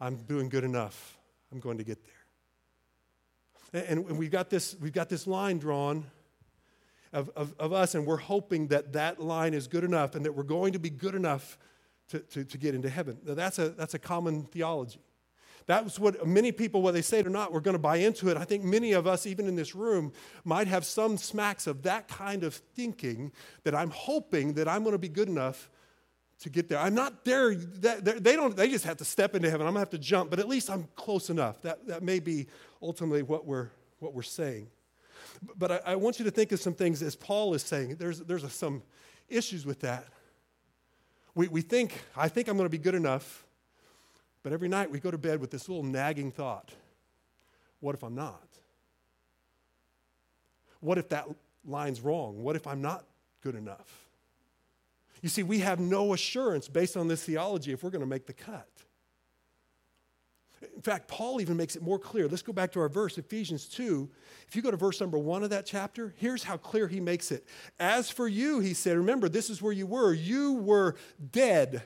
I'm 0.00 0.16
doing 0.16 0.48
good 0.48 0.64
enough. 0.64 1.16
I'm 1.52 1.60
going 1.60 1.78
to 1.78 1.84
get 1.84 1.98
there. 2.04 3.84
And, 3.86 4.04
and 4.06 4.18
we've, 4.18 4.30
got 4.30 4.50
this, 4.50 4.76
we've 4.80 4.92
got 4.92 5.08
this 5.08 5.26
line 5.26 5.58
drawn 5.58 6.04
of, 7.12 7.30
of, 7.36 7.54
of 7.58 7.72
us, 7.72 7.94
and 7.94 8.04
we're 8.04 8.16
hoping 8.16 8.68
that 8.68 8.92
that 8.94 9.20
line 9.20 9.54
is 9.54 9.68
good 9.68 9.84
enough 9.84 10.14
and 10.14 10.24
that 10.24 10.32
we're 10.32 10.42
going 10.42 10.72
to 10.72 10.78
be 10.78 10.90
good 10.90 11.14
enough 11.14 11.56
to, 12.10 12.20
to, 12.20 12.44
to 12.44 12.58
get 12.58 12.74
into 12.74 12.88
heaven. 12.88 13.18
Now, 13.24 13.34
that's 13.34 13.58
a, 13.58 13.70
that's 13.70 13.94
a 13.94 13.98
common 13.98 14.44
theology. 14.44 15.00
That's 15.66 15.98
what 15.98 16.26
many 16.26 16.52
people, 16.52 16.80
whether 16.80 16.96
they 16.96 17.02
say 17.02 17.18
it 17.18 17.26
or 17.26 17.30
not, 17.30 17.52
we're 17.52 17.60
going 17.60 17.74
to 17.74 17.80
buy 17.80 17.96
into 17.96 18.28
it. 18.28 18.36
I 18.36 18.44
think 18.44 18.62
many 18.62 18.92
of 18.92 19.06
us, 19.08 19.26
even 19.26 19.48
in 19.48 19.56
this 19.56 19.74
room, 19.74 20.12
might 20.44 20.68
have 20.68 20.84
some 20.84 21.16
smacks 21.16 21.66
of 21.66 21.82
that 21.82 22.06
kind 22.06 22.44
of 22.44 22.54
thinking 22.54 23.32
that 23.64 23.74
I'm 23.74 23.90
hoping 23.90 24.54
that 24.54 24.68
I'm 24.68 24.84
going 24.84 24.92
to 24.92 24.98
be 24.98 25.08
good 25.08 25.28
enough 25.28 25.68
to 26.40 26.50
get 26.50 26.68
there. 26.68 26.78
I'm 26.78 26.94
not 26.94 27.24
there. 27.24 27.54
They, 27.54 28.36
don't, 28.36 28.56
they 28.56 28.68
just 28.68 28.84
have 28.84 28.98
to 28.98 29.04
step 29.04 29.34
into 29.34 29.50
heaven. 29.50 29.66
I'm 29.66 29.72
going 29.72 29.86
to 29.86 29.90
have 29.90 29.90
to 29.90 29.98
jump, 29.98 30.30
but 30.30 30.38
at 30.38 30.48
least 30.48 30.70
I'm 30.70 30.86
close 30.94 31.30
enough. 31.30 31.62
That, 31.62 31.84
that 31.88 32.02
may 32.04 32.20
be 32.20 32.46
ultimately 32.80 33.22
what 33.22 33.44
we're, 33.44 33.70
what 33.98 34.14
we're 34.14 34.22
saying. 34.22 34.68
But 35.58 35.72
I, 35.72 35.80
I 35.84 35.96
want 35.96 36.20
you 36.20 36.24
to 36.26 36.30
think 36.30 36.52
of 36.52 36.60
some 36.60 36.74
things 36.74 37.02
as 37.02 37.16
Paul 37.16 37.54
is 37.54 37.62
saying. 37.62 37.96
There's, 37.96 38.20
there's 38.20 38.44
a, 38.44 38.50
some 38.50 38.84
issues 39.28 39.66
with 39.66 39.80
that 39.80 40.06
we, 41.36 41.46
we 41.48 41.60
think, 41.60 42.02
I 42.16 42.28
think 42.28 42.48
I'm 42.48 42.56
going 42.56 42.66
to 42.66 42.70
be 42.70 42.82
good 42.82 42.96
enough, 42.96 43.44
But 44.42 44.52
every 44.52 44.68
night 44.68 44.90
we 44.90 45.00
go 45.00 45.10
to 45.10 45.18
bed 45.18 45.40
with 45.40 45.50
this 45.50 45.68
little 45.68 45.84
nagging 45.84 46.32
thought 46.32 46.72
what 47.80 47.94
if 47.94 48.02
I'm 48.02 48.14
not? 48.14 48.48
What 50.80 50.98
if 50.98 51.10
that 51.10 51.26
line's 51.64 52.00
wrong? 52.00 52.42
What 52.42 52.56
if 52.56 52.66
I'm 52.66 52.80
not 52.80 53.04
good 53.42 53.54
enough? 53.54 54.06
You 55.20 55.28
see, 55.28 55.42
we 55.42 55.58
have 55.60 55.78
no 55.78 56.14
assurance 56.14 56.68
based 56.68 56.96
on 56.96 57.06
this 57.06 57.22
theology 57.22 57.72
if 57.72 57.84
we're 57.84 57.90
going 57.90 58.00
to 58.00 58.06
make 58.06 58.26
the 58.26 58.32
cut. 58.32 58.68
In 60.62 60.82
fact, 60.82 61.08
Paul 61.08 61.40
even 61.40 61.56
makes 61.56 61.76
it 61.76 61.82
more 61.82 61.98
clear. 61.98 62.28
Let's 62.28 62.42
go 62.42 62.52
back 62.52 62.72
to 62.72 62.80
our 62.80 62.88
verse, 62.88 63.18
Ephesians 63.18 63.66
2. 63.66 64.08
If 64.48 64.56
you 64.56 64.62
go 64.62 64.70
to 64.70 64.76
verse 64.76 65.00
number 65.00 65.18
one 65.18 65.42
of 65.42 65.50
that 65.50 65.66
chapter, 65.66 66.14
here's 66.16 66.42
how 66.42 66.56
clear 66.56 66.88
he 66.88 67.00
makes 67.00 67.30
it. 67.30 67.46
As 67.78 68.10
for 68.10 68.26
you, 68.26 68.60
he 68.60 68.72
said, 68.72 68.96
remember, 68.96 69.28
this 69.28 69.50
is 69.50 69.60
where 69.60 69.72
you 69.72 69.86
were. 69.86 70.12
You 70.14 70.54
were 70.54 70.96
dead 71.30 71.82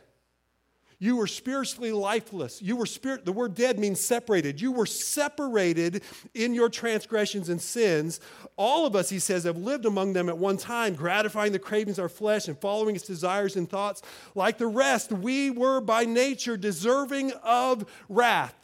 you 1.02 1.16
were 1.16 1.26
spiritually 1.26 1.92
lifeless. 1.92 2.60
You 2.60 2.76
were 2.76 2.84
spirit, 2.84 3.24
the 3.24 3.32
word 3.32 3.54
dead 3.54 3.78
means 3.78 4.00
separated. 4.00 4.60
You 4.60 4.70
were 4.70 4.84
separated 4.84 6.02
in 6.34 6.52
your 6.52 6.68
transgressions 6.68 7.48
and 7.48 7.60
sins. 7.60 8.20
All 8.56 8.84
of 8.84 8.94
us, 8.94 9.08
he 9.08 9.18
says, 9.18 9.44
have 9.44 9.56
lived 9.56 9.86
among 9.86 10.12
them 10.12 10.28
at 10.28 10.36
one 10.36 10.58
time, 10.58 10.94
gratifying 10.94 11.52
the 11.52 11.58
cravings 11.58 11.98
of 11.98 12.02
our 12.02 12.08
flesh 12.10 12.48
and 12.48 12.58
following 12.58 12.94
its 12.94 13.06
desires 13.06 13.56
and 13.56 13.68
thoughts. 13.68 14.02
Like 14.34 14.58
the 14.58 14.66
rest, 14.66 15.10
we 15.10 15.50
were 15.50 15.80
by 15.80 16.04
nature 16.04 16.58
deserving 16.58 17.32
of 17.42 17.90
wrath. 18.10 18.59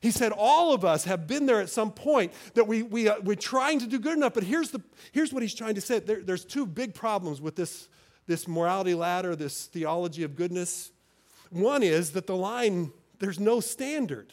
He 0.00 0.10
said, 0.10 0.32
all 0.34 0.72
of 0.72 0.84
us 0.84 1.04
have 1.04 1.26
been 1.26 1.44
there 1.44 1.60
at 1.60 1.68
some 1.68 1.92
point 1.92 2.32
that 2.54 2.66
we, 2.66 2.82
we, 2.82 3.08
uh, 3.08 3.20
we're 3.22 3.36
trying 3.36 3.78
to 3.80 3.86
do 3.86 3.98
good 3.98 4.16
enough. 4.16 4.32
But 4.32 4.44
here's, 4.44 4.70
the, 4.70 4.80
here's 5.12 5.32
what 5.32 5.42
he's 5.42 5.54
trying 5.54 5.74
to 5.74 5.80
say 5.80 5.98
there, 5.98 6.22
there's 6.22 6.44
two 6.44 6.64
big 6.64 6.94
problems 6.94 7.40
with 7.40 7.54
this, 7.54 7.88
this 8.26 8.48
morality 8.48 8.94
ladder, 8.94 9.36
this 9.36 9.66
theology 9.66 10.22
of 10.22 10.36
goodness. 10.36 10.90
One 11.50 11.82
is 11.82 12.12
that 12.12 12.26
the 12.26 12.36
line, 12.36 12.92
there's 13.18 13.38
no 13.38 13.60
standard. 13.60 14.32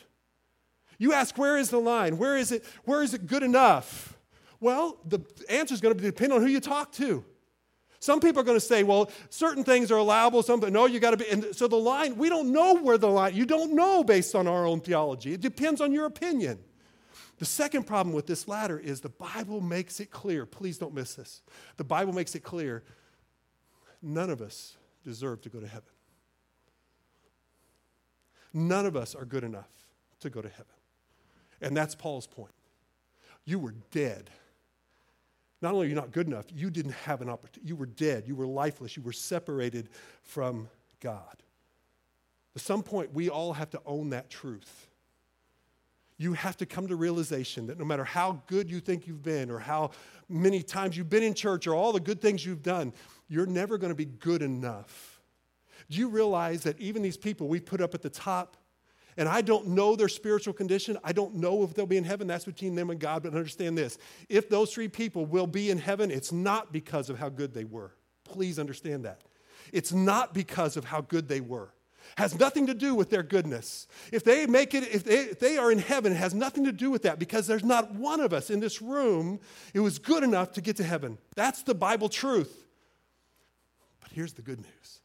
You 0.97 1.11
ask, 1.11 1.37
where 1.37 1.57
is 1.57 1.69
the 1.69 1.79
line? 1.79 2.17
Where 2.17 2.37
is 2.37 2.51
it, 2.51 2.63
where 2.85 3.03
is 3.03 3.13
it 3.13 3.27
good 3.27 3.43
enough? 3.43 4.17
Well, 4.59 4.97
the 5.05 5.19
answer 5.49 5.73
is 5.73 5.81
going 5.81 5.95
to 5.95 6.01
depend 6.01 6.31
on 6.31 6.41
who 6.41 6.47
you 6.47 6.61
talk 6.61 6.93
to. 6.93 7.25
Some 8.07 8.21
people 8.21 8.39
are 8.39 8.45
going 8.45 8.55
to 8.55 8.65
say, 8.65 8.83
well, 8.83 9.11
certain 9.29 9.65
things 9.65 9.91
are 9.91 9.97
allowable, 9.97 10.41
some, 10.41 10.61
but 10.61 10.71
no, 10.71 10.85
you 10.85 10.97
got 11.01 11.11
to 11.11 11.17
be. 11.17 11.27
And 11.27 11.53
so 11.53 11.67
the 11.67 11.75
line, 11.75 12.15
we 12.15 12.29
don't 12.29 12.53
know 12.53 12.75
where 12.75 12.97
the 12.97 13.09
line, 13.09 13.35
you 13.35 13.45
don't 13.45 13.73
know 13.73 14.01
based 14.01 14.33
on 14.33 14.47
our 14.47 14.65
own 14.65 14.79
theology. 14.79 15.33
It 15.33 15.41
depends 15.41 15.81
on 15.81 15.91
your 15.91 16.05
opinion. 16.05 16.57
The 17.37 17.43
second 17.43 17.83
problem 17.83 18.15
with 18.15 18.25
this 18.25 18.47
ladder 18.47 18.79
is 18.79 19.01
the 19.01 19.09
Bible 19.09 19.59
makes 19.59 19.99
it 19.99 20.09
clear. 20.09 20.45
Please 20.45 20.77
don't 20.77 20.93
miss 20.93 21.15
this. 21.15 21.41
The 21.75 21.83
Bible 21.83 22.13
makes 22.13 22.33
it 22.33 22.43
clear 22.43 22.85
none 24.01 24.29
of 24.29 24.41
us 24.41 24.77
deserve 25.03 25.41
to 25.41 25.49
go 25.49 25.59
to 25.59 25.67
heaven. 25.67 25.89
None 28.53 28.85
of 28.85 28.95
us 28.95 29.15
are 29.15 29.25
good 29.25 29.43
enough 29.43 29.69
to 30.21 30.29
go 30.29 30.41
to 30.41 30.47
heaven. 30.47 30.65
And 31.59 31.75
that's 31.75 31.93
Paul's 31.93 32.25
point. 32.25 32.53
You 33.43 33.59
were 33.59 33.75
dead. 33.91 34.29
Not 35.61 35.73
only 35.73 35.87
are 35.87 35.89
you 35.89 35.95
not 35.95 36.11
good 36.11 36.27
enough, 36.27 36.45
you 36.53 36.69
didn't 36.69 36.93
have 36.93 37.21
an 37.21 37.29
opportunity. 37.29 37.67
You 37.67 37.75
were 37.75 37.85
dead. 37.85 38.27
You 38.27 38.35
were 38.35 38.45
lifeless. 38.45 38.95
You 38.95 39.03
were 39.03 39.11
separated 39.11 39.89
from 40.23 40.69
God. 40.99 41.43
At 42.55 42.61
some 42.61 42.83
point, 42.83 43.13
we 43.13 43.29
all 43.29 43.53
have 43.53 43.69
to 43.71 43.81
own 43.85 44.11
that 44.11 44.29
truth. 44.29 44.87
You 46.19 46.33
have 46.33 46.57
to 46.57 46.65
come 46.65 46.87
to 46.87 46.95
realization 46.95 47.67
that 47.67 47.77
no 47.77 47.85
matter 47.85 48.03
how 48.03 48.41
good 48.47 48.69
you 48.69 48.79
think 48.79 49.07
you've 49.07 49.23
been, 49.23 49.51
or 49.51 49.59
how 49.59 49.91
many 50.29 50.63
times 50.63 50.97
you've 50.97 51.09
been 51.09 51.23
in 51.23 51.33
church, 51.33 51.67
or 51.67 51.75
all 51.75 51.91
the 51.91 51.99
good 51.99 52.21
things 52.21 52.45
you've 52.45 52.63
done, 52.63 52.93
you're 53.27 53.45
never 53.45 53.77
going 53.77 53.91
to 53.91 53.95
be 53.95 54.05
good 54.05 54.41
enough 54.41 55.17
do 55.89 55.97
you 55.97 56.09
realize 56.09 56.63
that 56.63 56.79
even 56.79 57.01
these 57.01 57.17
people 57.17 57.47
we 57.47 57.59
put 57.59 57.81
up 57.81 57.93
at 57.93 58.01
the 58.01 58.09
top, 58.09 58.57
and 59.17 59.27
I 59.27 59.41
don't 59.41 59.67
know 59.67 59.95
their 59.95 60.07
spiritual 60.07 60.53
condition, 60.53 60.97
I 61.03 61.11
don't 61.11 61.35
know 61.35 61.63
if 61.63 61.73
they'll 61.73 61.85
be 61.85 61.97
in 61.97 62.03
heaven, 62.03 62.27
that's 62.27 62.45
between 62.45 62.75
them 62.75 62.89
and 62.89 62.99
God, 62.99 63.23
but 63.23 63.33
understand 63.33 63.77
this. 63.77 63.97
If 64.29 64.49
those 64.49 64.73
three 64.73 64.87
people 64.87 65.25
will 65.25 65.47
be 65.47 65.69
in 65.69 65.77
heaven, 65.77 66.11
it's 66.11 66.31
not 66.31 66.71
because 66.71 67.09
of 67.09 67.17
how 67.17 67.29
good 67.29 67.53
they 67.53 67.65
were. 67.65 67.91
Please 68.23 68.59
understand 68.59 69.05
that. 69.05 69.21
It's 69.73 69.91
not 69.91 70.33
because 70.33 70.77
of 70.77 70.85
how 70.85 71.01
good 71.01 71.27
they 71.27 71.41
were 71.41 71.73
has 72.15 72.39
nothing 72.39 72.67
to 72.67 72.73
do 72.73 72.95
with 72.95 73.09
their 73.09 73.23
goodness. 73.23 73.87
If 74.11 74.23
they 74.23 74.45
make 74.45 74.73
it, 74.73 74.83
if 74.83 75.03
they, 75.03 75.19
if 75.19 75.39
they, 75.39 75.57
are 75.57 75.71
in 75.71 75.79
heaven, 75.79 76.13
it 76.13 76.15
has 76.15 76.33
nothing 76.33 76.63
to 76.65 76.71
do 76.71 76.89
with 76.89 77.01
that 77.03 77.19
because 77.19 77.47
there's 77.47 77.63
not 77.63 77.93
one 77.95 78.19
of 78.19 78.33
us 78.33 78.49
in 78.49 78.59
this 78.59 78.81
room 78.81 79.39
who 79.73 79.83
was 79.83 79.99
good 79.99 80.23
enough 80.23 80.53
to 80.53 80.61
get 80.61 80.77
to 80.77 80.83
heaven. 80.83 81.17
That's 81.35 81.63
the 81.63 81.75
Bible 81.75 82.09
truth. 82.09 82.65
But 84.01 84.11
here's 84.11 84.33
the 84.33 84.41
good 84.41 84.59
news 84.59 85.01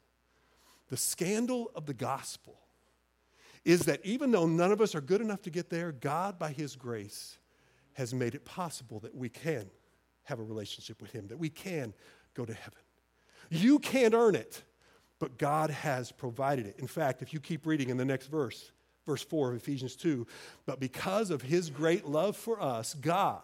the 0.89 0.97
scandal 0.97 1.71
of 1.75 1.87
the 1.87 1.95
gospel 1.95 2.62
is 3.65 3.81
that 3.83 4.05
even 4.05 4.31
though 4.31 4.47
none 4.47 4.73
of 4.73 4.81
us 4.81 4.95
are 4.95 5.01
good 5.01 5.21
enough 5.21 5.43
to 5.43 5.51
get 5.51 5.71
there, 5.71 5.93
God, 5.93 6.39
by 6.39 6.53
His 6.53 6.77
grace, 6.77 7.39
has 7.95 8.15
made 8.15 8.35
it 8.35 8.45
possible 8.45 9.01
that 9.01 9.15
we 9.15 9.29
can 9.29 9.71
have 10.25 10.39
a 10.41 10.43
relationship 10.43 11.01
with 11.01 11.13
Him, 11.13 11.27
that 11.29 11.39
we 11.39 11.49
can 11.49 11.93
go 12.35 12.45
to 12.45 12.55
heaven. 12.55 12.81
You 13.51 13.79
can't 13.79 14.15
earn 14.15 14.35
it, 14.35 14.63
but 15.19 15.39
God 15.39 15.71
has 15.71 16.11
provided 16.11 16.67
it. 16.67 16.77
In 16.79 16.87
fact, 16.87 17.23
if 17.23 17.33
you 17.33 17.41
keep 17.41 17.67
reading 17.67 17.91
in 17.91 17.97
the 17.97 18.05
next 18.05 18.29
verse, 18.29 18.73
verse 19.07 19.23
4 19.23 19.51
of 19.51 19.57
Ephesians 19.57 19.95
2, 19.97 20.27
but 20.65 20.81
because 20.81 21.31
of 21.31 21.43
His 21.43 21.71
great 21.71 22.07
love 22.07 22.37
for 22.37 22.61
us, 22.63 22.95
God, 22.95 23.43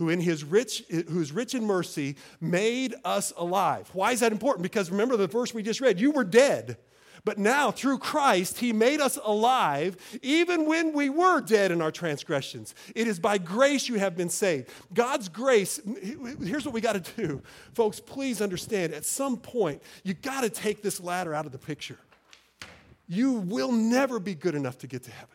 who 0.00 0.08
in 0.08 0.18
his 0.18 0.44
rich 0.44 0.82
who's 0.88 1.30
rich 1.30 1.54
in 1.54 1.62
mercy 1.62 2.16
made 2.40 2.94
us 3.04 3.34
alive. 3.36 3.90
Why 3.92 4.12
is 4.12 4.20
that 4.20 4.32
important? 4.32 4.62
Because 4.62 4.90
remember 4.90 5.14
the 5.18 5.26
verse 5.26 5.52
we 5.52 5.62
just 5.62 5.82
read, 5.82 6.00
you 6.00 6.10
were 6.10 6.24
dead. 6.24 6.78
But 7.24 7.38
now, 7.38 7.70
through 7.70 7.98
Christ, 7.98 8.58
He 8.58 8.72
made 8.72 9.00
us 9.00 9.18
alive 9.22 9.96
even 10.22 10.66
when 10.66 10.92
we 10.92 11.10
were 11.10 11.40
dead 11.40 11.70
in 11.70 11.82
our 11.82 11.90
transgressions. 11.90 12.74
It 12.94 13.06
is 13.06 13.18
by 13.18 13.38
grace 13.38 13.88
you 13.88 13.96
have 13.96 14.16
been 14.16 14.28
saved. 14.28 14.70
God's 14.94 15.28
grace, 15.28 15.80
here's 16.42 16.64
what 16.64 16.74
we 16.74 16.80
got 16.80 17.02
to 17.02 17.12
do. 17.16 17.42
Folks, 17.74 18.00
please 18.00 18.40
understand 18.40 18.94
at 18.94 19.04
some 19.04 19.36
point, 19.36 19.82
you 20.02 20.14
got 20.14 20.42
to 20.42 20.50
take 20.50 20.82
this 20.82 21.00
ladder 21.00 21.34
out 21.34 21.46
of 21.46 21.52
the 21.52 21.58
picture. 21.58 21.98
You 23.06 23.32
will 23.32 23.72
never 23.72 24.20
be 24.20 24.34
good 24.34 24.54
enough 24.54 24.78
to 24.78 24.86
get 24.86 25.02
to 25.04 25.10
heaven. 25.10 25.34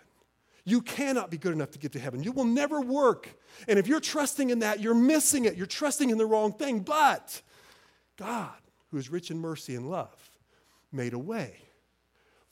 You 0.63 0.81
cannot 0.81 1.29
be 1.29 1.37
good 1.37 1.53
enough 1.53 1.71
to 1.71 1.79
get 1.79 1.91
to 1.91 1.99
heaven. 1.99 2.23
You 2.23 2.31
will 2.31 2.45
never 2.45 2.81
work. 2.81 3.29
And 3.67 3.77
if 3.77 3.85
you're 3.85 3.99
trusting 3.99 4.49
in 4.49 4.59
that, 4.59 4.79
you're 4.79 4.95
missing 4.95 5.45
it. 5.45 5.55
You're 5.55 5.67
trusting 5.67 6.09
in 6.09 6.17
the 6.17 6.25
wrong 6.25 6.53
thing. 6.53 6.79
But 6.79 7.41
God, 8.17 8.49
who 8.89 8.97
is 8.97 9.11
rich 9.11 9.29
in 9.29 9.37
mercy 9.37 9.75
and 9.75 9.89
love, 9.91 10.15
made 10.91 11.13
a 11.13 11.19
way 11.19 11.57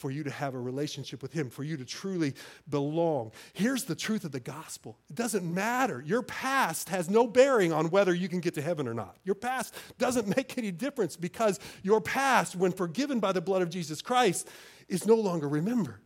for 0.04 0.12
you 0.12 0.22
to 0.22 0.30
have 0.30 0.54
a 0.54 0.60
relationship 0.60 1.22
with 1.22 1.32
Him, 1.32 1.50
for 1.50 1.64
you 1.64 1.78
to 1.78 1.86
truly 1.86 2.34
belong. 2.68 3.32
Here's 3.54 3.86
the 3.86 3.96
truth 3.96 4.26
of 4.26 4.34
the 4.34 4.40
gospel 4.42 4.98
it 5.10 5.16
doesn't 5.16 5.46
matter. 5.46 6.04
Your 6.06 6.22
past 6.22 6.90
has 6.90 7.10
no 7.10 7.26
bearing 7.26 7.72
on 7.72 7.90
whether 7.90 8.14
you 8.14 8.28
can 8.28 8.42
get 8.42 8.54
to 8.56 8.62
heaven 8.62 8.86
or 8.86 8.94
not. 8.94 9.16
Your 9.24 9.36
past 9.36 9.74
doesn't 9.98 10.28
make 10.36 10.58
any 10.58 10.72
difference 10.72 11.16
because 11.16 11.58
your 11.84 12.02
past, 12.02 12.58
when 12.58 12.74
forgiven 12.74 13.22
by 13.22 13.32
the 13.32 13.40
blood 13.40 13.62
of 13.62 13.70
Jesus 13.70 14.02
Christ, 14.02 14.50
is 14.90 15.08
no 15.08 15.16
longer 15.16 15.48
remembered. 15.48 16.02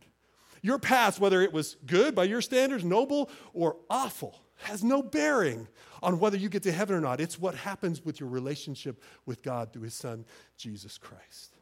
Your 0.62 0.78
past, 0.78 1.18
whether 1.18 1.42
it 1.42 1.52
was 1.52 1.76
good 1.84 2.14
by 2.14 2.22
your 2.22 2.40
standards, 2.40 2.84
noble, 2.84 3.30
or 3.52 3.78
awful, 3.90 4.40
has 4.58 4.84
no 4.84 5.02
bearing 5.02 5.66
on 6.04 6.20
whether 6.20 6.36
you 6.36 6.48
get 6.48 6.62
to 6.62 6.72
heaven 6.72 6.94
or 6.94 7.00
not. 7.00 7.20
It's 7.20 7.36
what 7.36 7.56
happens 7.56 8.04
with 8.04 8.20
your 8.20 8.28
relationship 8.28 9.02
with 9.26 9.42
God 9.42 9.72
through 9.72 9.82
his 9.82 9.94
son, 9.94 10.24
Jesus 10.56 10.98
Christ. 10.98 11.57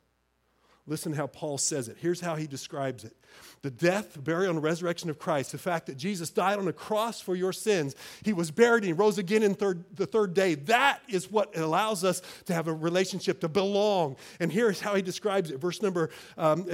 Listen 0.89 1.13
how 1.13 1.27
Paul 1.27 1.59
says 1.59 1.89
it. 1.89 1.97
Here's 2.01 2.21
how 2.21 2.37
he 2.37 2.47
describes 2.47 3.05
it 3.05 3.17
the 3.63 3.71
death, 3.71 4.23
burial, 4.23 4.53
and 4.53 4.63
resurrection 4.63 5.11
of 5.11 5.19
Christ, 5.19 5.53
the 5.53 5.59
fact 5.59 5.87
that 5.87 5.97
Jesus 5.97 6.31
died 6.31 6.59
on 6.59 6.69
a 6.69 6.73
cross 6.73 7.21
for 7.21 7.35
your 7.35 7.53
sins, 7.53 7.97
he 8.23 8.33
was 8.33 8.51
buried, 8.51 8.85
and 8.85 8.87
he 8.87 8.93
rose 8.93 9.19
again 9.19 9.43
in 9.43 9.55
third, 9.55 9.85
the 9.95 10.07
third 10.07 10.35
day. 10.35 10.55
That 10.55 11.01
is 11.09 11.31
what 11.31 11.57
allows 11.57 12.05
us 12.05 12.23
to 12.45 12.55
have 12.55 12.69
a 12.69 12.73
relationship, 12.73 13.41
to 13.41 13.49
belong. 13.49 14.17
And 14.39 14.53
here's 14.53 14.81
how 14.81 14.95
he 14.95 15.03
describes 15.03 15.51
it. 15.51 15.59
Verse 15.59 15.83
number 15.83 16.11
um, 16.39 16.69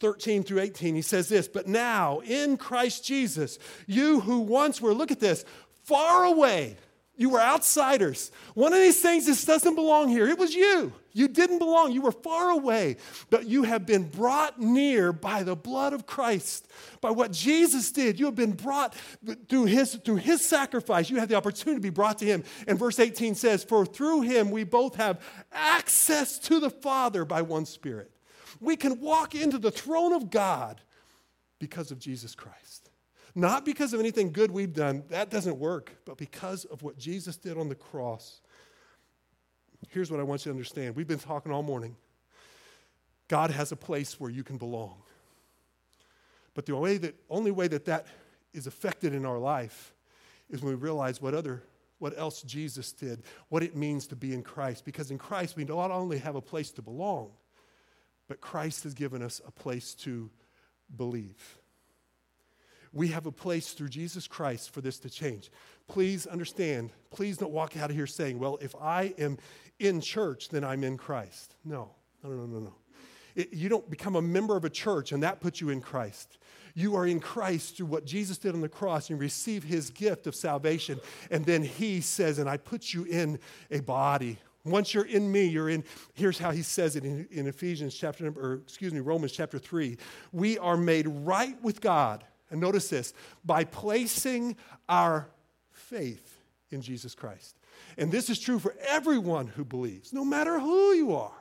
13 0.00 0.42
through 0.42 0.60
18, 0.60 0.94
he 0.94 1.02
says 1.02 1.28
this, 1.28 1.48
but 1.48 1.68
now 1.68 2.20
in 2.20 2.56
Christ 2.56 3.04
Jesus, 3.04 3.58
you 3.86 4.20
who 4.20 4.40
once 4.40 4.80
were, 4.80 4.94
look 4.94 5.10
at 5.10 5.20
this, 5.20 5.44
far 5.84 6.24
away, 6.24 6.76
you 7.22 7.30
were 7.30 7.40
outsiders. 7.40 8.30
One 8.54 8.74
of 8.74 8.80
these 8.80 9.00
things, 9.00 9.24
this 9.24 9.44
doesn't 9.44 9.74
belong 9.74 10.08
here. 10.08 10.28
It 10.28 10.38
was 10.38 10.54
you. 10.54 10.92
You 11.12 11.28
didn't 11.28 11.58
belong. 11.58 11.92
You 11.92 12.02
were 12.02 12.12
far 12.12 12.50
away, 12.50 12.96
but 13.30 13.46
you 13.46 13.62
have 13.62 13.86
been 13.86 14.08
brought 14.08 14.60
near 14.60 15.12
by 15.12 15.42
the 15.42 15.56
blood 15.56 15.94
of 15.94 16.06
Christ, 16.06 16.68
by 17.00 17.10
what 17.10 17.32
Jesus 17.32 17.90
did. 17.92 18.18
You 18.18 18.26
have 18.26 18.34
been 18.34 18.52
brought 18.52 18.94
through 19.48 19.64
his, 19.64 19.94
through 19.94 20.16
his 20.16 20.42
sacrifice. 20.42 21.08
You 21.08 21.18
have 21.20 21.28
the 21.28 21.36
opportunity 21.36 21.78
to 21.78 21.82
be 21.82 21.90
brought 21.90 22.18
to 22.18 22.26
him. 22.26 22.44
And 22.66 22.78
verse 22.78 22.98
18 22.98 23.34
says, 23.34 23.64
For 23.64 23.86
through 23.86 24.22
him 24.22 24.50
we 24.50 24.64
both 24.64 24.96
have 24.96 25.20
access 25.52 26.38
to 26.40 26.60
the 26.60 26.70
Father 26.70 27.24
by 27.24 27.42
one 27.42 27.64
Spirit 27.64 28.12
we 28.62 28.76
can 28.76 29.00
walk 29.00 29.34
into 29.34 29.58
the 29.58 29.70
throne 29.70 30.12
of 30.12 30.30
God 30.30 30.80
because 31.58 31.90
of 31.90 31.98
Jesus 31.98 32.34
Christ. 32.34 32.81
Not 33.34 33.64
because 33.64 33.94
of 33.94 34.00
anything 34.00 34.32
good 34.32 34.50
we've 34.50 34.74
done, 34.74 35.04
that 35.08 35.30
doesn't 35.30 35.58
work, 35.58 35.92
but 36.04 36.18
because 36.18 36.64
of 36.66 36.82
what 36.82 36.98
Jesus 36.98 37.36
did 37.36 37.56
on 37.56 37.68
the 37.68 37.74
cross. 37.74 38.40
Here's 39.88 40.10
what 40.10 40.20
I 40.20 40.22
want 40.22 40.44
you 40.44 40.52
to 40.52 40.56
understand. 40.56 40.96
We've 40.96 41.08
been 41.08 41.18
talking 41.18 41.50
all 41.50 41.62
morning. 41.62 41.96
God 43.28 43.50
has 43.50 43.72
a 43.72 43.76
place 43.76 44.20
where 44.20 44.30
you 44.30 44.44
can 44.44 44.58
belong. 44.58 44.96
But 46.54 46.66
the 46.66 46.76
way 46.76 46.98
that, 46.98 47.14
only 47.30 47.50
way 47.50 47.68
that 47.68 47.86
that 47.86 48.06
is 48.52 48.66
affected 48.66 49.14
in 49.14 49.24
our 49.24 49.38
life 49.38 49.94
is 50.50 50.60
when 50.60 50.74
we 50.74 50.78
realize 50.78 51.22
what 51.22 51.34
other 51.34 51.62
what 52.02 52.18
else 52.18 52.42
Jesus 52.42 52.90
did, 52.90 53.22
what 53.48 53.62
it 53.62 53.76
means 53.76 54.08
to 54.08 54.16
be 54.16 54.34
in 54.34 54.42
Christ. 54.42 54.84
Because 54.84 55.12
in 55.12 55.18
Christ, 55.18 55.54
we 55.54 55.62
not 55.62 55.92
only 55.92 56.18
have 56.18 56.34
a 56.34 56.40
place 56.40 56.72
to 56.72 56.82
belong, 56.82 57.30
but 58.26 58.40
Christ 58.40 58.82
has 58.82 58.92
given 58.92 59.22
us 59.22 59.40
a 59.46 59.52
place 59.52 59.94
to 59.94 60.28
believe. 60.96 61.60
We 62.92 63.08
have 63.08 63.26
a 63.26 63.32
place 63.32 63.72
through 63.72 63.88
Jesus 63.88 64.26
Christ 64.26 64.72
for 64.72 64.80
this 64.80 64.98
to 65.00 65.10
change. 65.10 65.50
Please 65.88 66.26
understand, 66.26 66.90
please 67.10 67.38
don't 67.38 67.52
walk 67.52 67.76
out 67.76 67.90
of 67.90 67.96
here 67.96 68.06
saying, 68.06 68.38
well, 68.38 68.58
if 68.60 68.74
I 68.80 69.14
am 69.18 69.38
in 69.78 70.00
church, 70.00 70.50
then 70.50 70.64
I'm 70.64 70.84
in 70.84 70.96
Christ. 70.96 71.54
No, 71.64 71.90
no, 72.22 72.30
no, 72.30 72.46
no, 72.46 72.58
no. 72.60 72.74
It, 73.34 73.52
you 73.52 73.68
don't 73.68 73.88
become 73.88 74.16
a 74.16 74.22
member 74.22 74.56
of 74.56 74.64
a 74.64 74.70
church 74.70 75.12
and 75.12 75.22
that 75.22 75.40
puts 75.40 75.60
you 75.60 75.70
in 75.70 75.80
Christ. 75.80 76.38
You 76.74 76.96
are 76.96 77.06
in 77.06 77.20
Christ 77.20 77.76
through 77.76 77.86
what 77.86 78.04
Jesus 78.04 78.38
did 78.38 78.54
on 78.54 78.60
the 78.60 78.68
cross 78.68 79.10
and 79.10 79.18
receive 79.18 79.64
his 79.64 79.90
gift 79.90 80.26
of 80.26 80.34
salvation. 80.34 81.00
And 81.30 81.44
then 81.44 81.62
he 81.62 82.00
says, 82.00 82.38
and 82.38 82.48
I 82.48 82.56
put 82.56 82.92
you 82.92 83.04
in 83.04 83.38
a 83.70 83.80
body. 83.80 84.38
Once 84.64 84.94
you're 84.94 85.06
in 85.06 85.30
me, 85.30 85.46
you're 85.46 85.68
in. 85.68 85.82
Here's 86.14 86.38
how 86.38 86.50
he 86.50 86.62
says 86.62 86.94
it 86.94 87.04
in, 87.04 87.26
in 87.30 87.48
Ephesians 87.48 87.94
chapter, 87.94 88.28
or 88.28 88.60
excuse 88.62 88.92
me, 88.92 89.00
Romans 89.00 89.32
chapter 89.32 89.58
3. 89.58 89.96
We 90.30 90.56
are 90.58 90.76
made 90.76 91.08
right 91.08 91.60
with 91.62 91.80
God. 91.80 92.24
And 92.52 92.60
notice 92.60 92.88
this 92.88 93.12
by 93.44 93.64
placing 93.64 94.56
our 94.88 95.28
faith 95.72 96.38
in 96.70 96.82
Jesus 96.82 97.14
Christ. 97.14 97.56
And 97.98 98.12
this 98.12 98.30
is 98.30 98.38
true 98.38 98.58
for 98.58 98.74
everyone 98.86 99.48
who 99.48 99.64
believes, 99.64 100.12
no 100.12 100.24
matter 100.24 100.60
who 100.60 100.92
you 100.92 101.16
are 101.16 101.32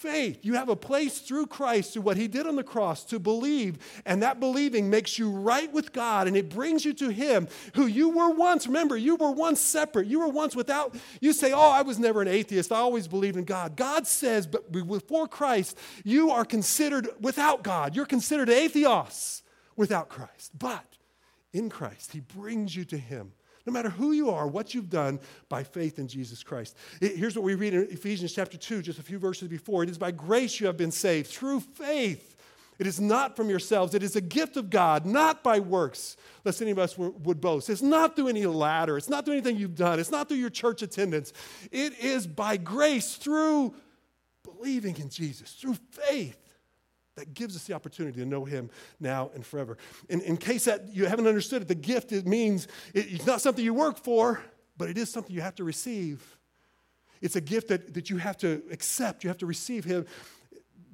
faith. 0.00 0.38
You 0.46 0.54
have 0.54 0.70
a 0.70 0.76
place 0.76 1.18
through 1.18 1.46
Christ, 1.46 1.92
through 1.92 2.02
what 2.02 2.16
he 2.16 2.26
did 2.26 2.46
on 2.46 2.56
the 2.56 2.64
cross, 2.64 3.04
to 3.06 3.18
believe. 3.18 3.76
And 4.06 4.22
that 4.22 4.40
believing 4.40 4.88
makes 4.88 5.18
you 5.18 5.30
right 5.30 5.70
with 5.70 5.92
God 5.92 6.26
and 6.26 6.36
it 6.38 6.48
brings 6.48 6.86
you 6.86 6.94
to 6.94 7.10
him 7.10 7.48
who 7.74 7.84
you 7.84 8.08
were 8.08 8.30
once. 8.30 8.66
Remember, 8.66 8.96
you 8.96 9.16
were 9.16 9.30
once 9.30 9.60
separate. 9.60 10.06
You 10.06 10.20
were 10.20 10.28
once 10.28 10.56
without. 10.56 10.96
You 11.20 11.34
say, 11.34 11.52
Oh, 11.52 11.70
I 11.70 11.82
was 11.82 11.98
never 11.98 12.22
an 12.22 12.28
atheist. 12.28 12.72
I 12.72 12.76
always 12.76 13.08
believed 13.08 13.36
in 13.36 13.44
God. 13.44 13.76
God 13.76 14.06
says, 14.06 14.46
but 14.46 14.72
before 14.72 15.28
Christ, 15.28 15.76
you 16.02 16.30
are 16.30 16.46
considered 16.46 17.08
without 17.20 17.62
God. 17.62 17.94
You're 17.94 18.06
considered 18.06 18.48
atheos 18.48 19.42
without 19.80 20.10
Christ. 20.10 20.50
But 20.58 20.98
in 21.54 21.70
Christ, 21.70 22.12
he 22.12 22.20
brings 22.20 22.76
you 22.76 22.84
to 22.84 22.98
him 22.98 23.32
no 23.66 23.72
matter 23.72 23.90
who 23.90 24.12
you 24.12 24.30
are, 24.30 24.46
what 24.46 24.74
you've 24.74 24.90
done 24.90 25.20
by 25.48 25.62
faith 25.62 25.98
in 25.98 26.08
Jesus 26.08 26.42
Christ. 26.42 26.76
Here's 27.00 27.36
what 27.36 27.44
we 27.44 27.54
read 27.54 27.74
in 27.74 27.82
Ephesians 27.90 28.32
chapter 28.32 28.56
2, 28.56 28.82
just 28.82 28.98
a 28.98 29.02
few 29.02 29.18
verses 29.18 29.48
before. 29.48 29.82
It 29.82 29.90
is 29.90 29.98
by 29.98 30.10
grace 30.12 30.60
you 30.60 30.66
have 30.66 30.78
been 30.78 30.90
saved 30.90 31.28
through 31.28 31.60
faith. 31.60 32.36
It 32.78 32.86
is 32.86 33.00
not 33.00 33.36
from 33.36 33.50
yourselves. 33.50 33.94
It 33.94 34.02
is 34.02 34.16
a 34.16 34.20
gift 34.22 34.56
of 34.56 34.70
God, 34.70 35.04
not 35.04 35.42
by 35.42 35.60
works, 35.60 36.16
lest 36.44 36.62
any 36.62 36.70
of 36.70 36.78
us 36.78 36.96
would 36.96 37.40
boast. 37.40 37.68
It's 37.68 37.82
not 37.82 38.16
through 38.16 38.28
any 38.28 38.46
ladder. 38.46 38.96
It's 38.96 39.10
not 39.10 39.24
through 39.24 39.34
anything 39.34 39.56
you've 39.56 39.76
done. 39.76 40.00
It's 40.00 40.10
not 40.10 40.28
through 40.28 40.38
your 40.38 40.50
church 40.50 40.82
attendance. 40.82 41.32
It 41.70 41.98
is 41.98 42.26
by 42.26 42.56
grace 42.56 43.16
through 43.16 43.74
believing 44.42 44.96
in 44.96 45.10
Jesus, 45.10 45.52
through 45.52 45.76
faith 45.90 46.49
that 47.20 47.34
gives 47.34 47.54
us 47.54 47.64
the 47.64 47.74
opportunity 47.74 48.18
to 48.18 48.26
know 48.26 48.44
him 48.44 48.70
now 48.98 49.30
and 49.34 49.44
forever. 49.44 49.78
In, 50.08 50.20
in 50.22 50.36
case 50.36 50.64
that 50.64 50.88
you 50.92 51.06
haven't 51.06 51.26
understood 51.26 51.62
it, 51.62 51.68
the 51.68 51.74
gift 51.74 52.12
it 52.12 52.26
means 52.26 52.66
it, 52.94 53.12
it's 53.12 53.26
not 53.26 53.40
something 53.40 53.64
you 53.64 53.74
work 53.74 53.98
for, 53.98 54.40
but 54.76 54.88
it 54.88 54.98
is 54.98 55.10
something 55.10 55.34
you 55.34 55.42
have 55.42 55.54
to 55.56 55.64
receive. 55.64 56.38
It's 57.20 57.36
a 57.36 57.40
gift 57.40 57.68
that, 57.68 57.94
that 57.94 58.08
you 58.08 58.16
have 58.16 58.38
to 58.38 58.62
accept, 58.70 59.22
you 59.22 59.28
have 59.28 59.38
to 59.38 59.46
receive 59.46 59.84
him. 59.84 60.06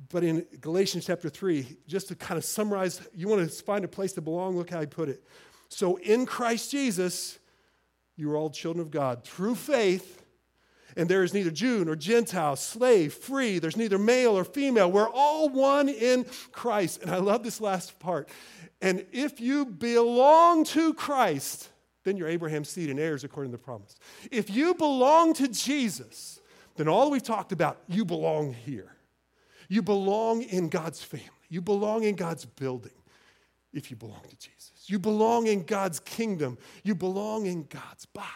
But 0.09 0.25
in 0.25 0.45
Galatians 0.61 1.07
chapter 1.07 1.29
3, 1.29 1.79
just 1.87 2.09
to 2.09 2.17
kind 2.17 2.39
of 2.39 2.45
summarize, 2.45 3.01
you 3.15 3.29
want 3.29 3.49
to 3.49 3.65
find 3.65 3.85
a 3.85 3.89
place 3.89 4.13
to 4.15 4.21
belong, 4.21 4.57
look 4.57 4.71
how 4.71 4.81
I 4.81 4.87
put 4.87 5.09
it. 5.09 5.25
So 5.69 5.97
in 5.97 6.27
Christ 6.27 6.71
Jesus, 6.71 7.39
you 8.17 8.31
are 8.33 8.37
all 8.37 8.51
children 8.51 8.81
of 8.85 8.91
God 8.91 9.25
through 9.25 9.55
faith 9.55 10.26
and 10.97 11.09
there 11.09 11.23
is 11.23 11.35
neither 11.35 11.51
Jew 11.51 11.85
nor 11.85 11.95
Gentile, 11.95 12.57
slave, 12.57 13.13
free. 13.13 13.59
There's 13.59 13.77
neither 13.77 13.99
male 13.99 14.37
or 14.37 14.45
female. 14.45 14.91
We're 14.91 15.11
all 15.11 15.49
one 15.49 15.89
in 15.89 16.25
Christ. 16.53 17.03
And 17.03 17.11
I 17.11 17.19
love 17.19 17.43
this 17.43 17.61
last 17.61 17.99
part. 17.99 18.29
And 18.81 19.05
if 19.13 19.41
you 19.41 19.67
belong 19.67 20.65
to 20.67 20.95
Christ, 20.95 21.69
then 22.05 22.17
you're 22.17 22.29
Abraham's 22.29 22.69
seed 22.69 22.89
and 22.89 22.99
heirs 22.99 23.25
according 23.25 23.53
to 23.53 23.59
the 23.59 23.63
promise. 23.63 23.97
If 24.31 24.49
you 24.49 24.75
belong 24.75 25.35
to 25.35 25.49
Jesus, 25.49 26.41
then 26.77 26.89
all 26.89 27.11
we've 27.11 27.23
talked 27.23 27.53
about, 27.53 27.79
you 27.89 28.05
belong 28.05 28.55
here. 28.55 28.93
You 29.69 29.83
belong 29.83 30.43
in 30.43 30.69
God's 30.69 31.03
family. 31.03 31.31
You 31.49 31.61
belong 31.61 32.05
in 32.05 32.17
God's 32.17 32.45
building 32.45 32.93
if 33.73 33.91
you 33.91 33.97
belong 33.97 34.23
to 34.29 34.37
Jesus. 34.37 34.73
You 34.87 34.99
belong 34.99 35.47
in 35.47 35.65
God's 35.65 36.01
kingdom. 36.01 36.59
You 36.85 36.95
belong 36.95 37.47
in 37.47 37.65
God's 37.65 38.07
body. 38.07 38.27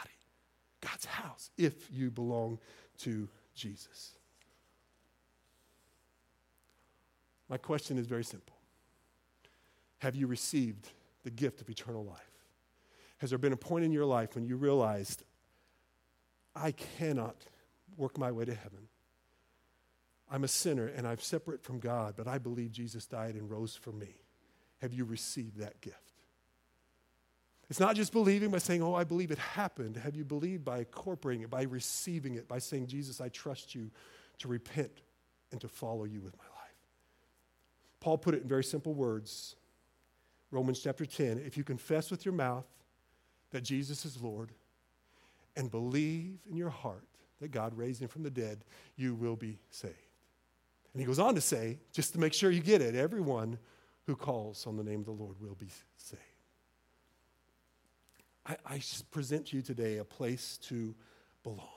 God's 0.81 1.05
house 1.05 1.51
if 1.57 1.91
you 1.93 2.11
belong 2.11 2.59
to 2.99 3.29
Jesus. 3.55 4.15
My 7.49 7.57
question 7.57 7.99
is 7.99 8.07
very 8.07 8.25
simple 8.25 8.57
Have 9.99 10.15
you 10.15 10.27
received 10.27 10.89
the 11.25 11.31
gift 11.31 11.61
of 11.61 11.69
eternal 11.69 12.05
life? 12.05 12.19
Has 13.19 13.31
there 13.31 13.39
been 13.39 13.53
a 13.53 13.57
point 13.57 13.85
in 13.85 13.93
your 13.93 14.07
life 14.07 14.35
when 14.35 14.47
you 14.47 14.57
realized, 14.57 15.25
I 16.57 16.73
cannot 16.73 17.37
work 17.99 18.17
my 18.17 18.33
way 18.33 18.47
to 18.47 18.55
heaven? 18.55 18.89
I'm 20.31 20.45
a 20.45 20.49
sinner 20.49 20.87
and 20.87 21.07
I'm 21.07 21.19
separate 21.19 21.63
from 21.63 21.81
God, 21.81 22.15
but 22.17 22.29
I 22.29 22.39
believe 22.39 22.71
Jesus 22.71 23.05
died 23.05 23.35
and 23.35 23.51
rose 23.51 23.75
for 23.75 23.91
me. 23.91 24.23
Have 24.81 24.95
you 24.95 25.05
received 25.05 25.59
that 25.59 25.81
gift? 25.81 26.10
It's 27.71 27.81
not 27.81 27.95
just 27.95 28.13
believing 28.13 28.51
by 28.51 28.59
saying, 28.59 28.83
Oh, 28.83 28.95
I 28.95 29.05
believe 29.05 29.31
it 29.31 29.39
happened. 29.39 29.97
Have 29.97 30.17
you 30.17 30.25
believed 30.25 30.65
by 30.65 30.81
incorporating 30.81 31.45
it, 31.45 31.51
by 31.51 31.63
receiving 31.63 32.35
it, 32.35 32.49
by 32.49 32.59
saying, 32.59 32.89
Jesus, 32.89 33.21
I 33.21 33.29
trust 33.29 33.75
you 33.75 33.91
to 34.39 34.49
repent 34.49 35.03
and 35.53 35.61
to 35.61 35.69
follow 35.69 36.05
you 36.05 36.21
with 36.21 36.37
my 36.37 36.45
life? 36.45 36.51
Paul 38.01 38.19
put 38.19 38.35
it 38.35 38.43
in 38.43 38.49
very 38.49 38.65
simple 38.65 38.93
words 38.93 39.55
Romans 40.51 40.81
chapter 40.81 41.07
10 41.07 41.39
if 41.39 41.57
you 41.57 41.63
confess 41.63 42.11
with 42.11 42.25
your 42.25 42.35
mouth 42.35 42.67
that 43.53 43.63
Jesus 43.63 44.05
is 44.05 44.21
Lord 44.21 44.51
and 45.57 45.71
believe 45.71 46.39
in 46.51 46.57
your 46.57 46.71
heart 46.71 47.05
that 47.41 47.53
God 47.53 47.77
raised 47.77 48.03
him 48.03 48.09
from 48.09 48.25
the 48.25 48.31
dead, 48.31 48.65
you 48.97 49.15
will 49.15 49.37
be 49.37 49.59
saved. 49.71 49.95
And 50.93 51.01
he 51.01 51.07
goes 51.07 51.19
on 51.21 51.37
to 51.37 51.41
say, 51.41 51.79
just 51.93 52.13
to 52.15 52.21
make 52.21 52.35
sure 52.35 52.51
you 52.51 52.61
get 52.61 52.83
it, 52.83 52.95
everyone 52.95 53.59
who 54.07 54.17
calls 54.17 54.67
on 54.67 54.77
the 54.77 54.83
name 54.83 55.01
of 55.01 55.07
the 55.07 55.13
Lord 55.13 55.41
will 55.41 55.55
be 55.55 55.71
saved. 55.97 56.21
I, 58.51 58.75
I 58.75 58.83
present 59.11 59.47
to 59.49 59.57
you 59.57 59.63
today 59.63 59.99
a 59.99 60.05
place 60.05 60.59
to 60.65 60.95
belong. 61.43 61.69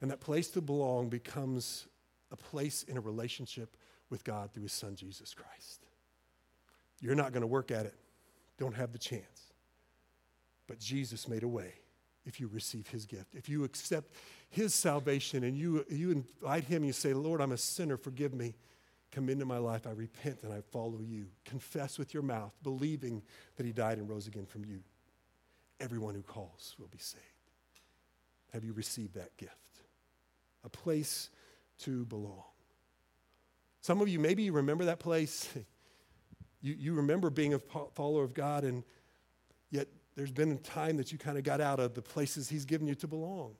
And 0.00 0.10
that 0.10 0.20
place 0.20 0.48
to 0.50 0.60
belong 0.60 1.08
becomes 1.08 1.86
a 2.30 2.36
place 2.36 2.82
in 2.84 2.96
a 2.96 3.00
relationship 3.00 3.76
with 4.10 4.24
God 4.24 4.52
through 4.52 4.64
his 4.64 4.72
son, 4.72 4.96
Jesus 4.96 5.34
Christ. 5.34 5.86
You're 7.00 7.14
not 7.14 7.32
going 7.32 7.42
to 7.42 7.46
work 7.46 7.70
at 7.70 7.86
it, 7.86 7.94
don't 8.58 8.74
have 8.74 8.92
the 8.92 8.98
chance. 8.98 9.52
But 10.66 10.78
Jesus 10.78 11.28
made 11.28 11.42
a 11.42 11.48
way 11.48 11.74
if 12.24 12.40
you 12.40 12.48
receive 12.48 12.86
his 12.86 13.04
gift. 13.04 13.34
If 13.34 13.48
you 13.48 13.64
accept 13.64 14.12
his 14.48 14.74
salvation 14.74 15.44
and 15.44 15.56
you, 15.56 15.84
you 15.90 16.10
invite 16.12 16.64
him 16.64 16.84
you 16.84 16.92
say, 16.92 17.12
Lord, 17.12 17.40
I'm 17.40 17.52
a 17.52 17.58
sinner, 17.58 17.96
forgive 17.96 18.32
me. 18.32 18.54
Come 19.10 19.28
into 19.28 19.44
my 19.44 19.58
life, 19.58 19.86
I 19.86 19.90
repent 19.90 20.38
and 20.42 20.52
I 20.52 20.62
follow 20.70 21.00
you. 21.02 21.26
Confess 21.44 21.98
with 21.98 22.14
your 22.14 22.22
mouth, 22.22 22.52
believing 22.62 23.22
that 23.56 23.66
he 23.66 23.72
died 23.72 23.98
and 23.98 24.08
rose 24.08 24.26
again 24.26 24.46
from 24.46 24.64
you 24.64 24.82
everyone 25.82 26.14
who 26.14 26.22
calls 26.22 26.74
will 26.78 26.88
be 26.88 26.98
saved. 26.98 27.24
Have 28.52 28.64
you 28.64 28.72
received 28.72 29.14
that 29.14 29.36
gift? 29.36 29.56
A 30.64 30.68
place 30.68 31.28
to 31.80 32.04
belong. 32.06 32.44
Some 33.80 34.00
of 34.00 34.08
you, 34.08 34.20
maybe 34.20 34.44
you 34.44 34.52
remember 34.52 34.86
that 34.86 35.00
place. 35.00 35.48
You, 36.64 36.76
you 36.78 36.94
remember 36.94 37.28
being 37.28 37.54
a 37.54 37.58
follower 37.58 38.22
of 38.22 38.34
God, 38.34 38.62
and 38.62 38.84
yet 39.72 39.88
there's 40.14 40.30
been 40.30 40.52
a 40.52 40.56
time 40.58 40.96
that 40.98 41.10
you 41.10 41.18
kind 41.18 41.36
of 41.36 41.42
got 41.42 41.60
out 41.60 41.80
of 41.80 41.94
the 41.94 42.02
places 42.02 42.48
He's 42.48 42.64
given 42.64 42.86
you 42.86 42.94
to 42.94 43.08
belong. 43.08 43.56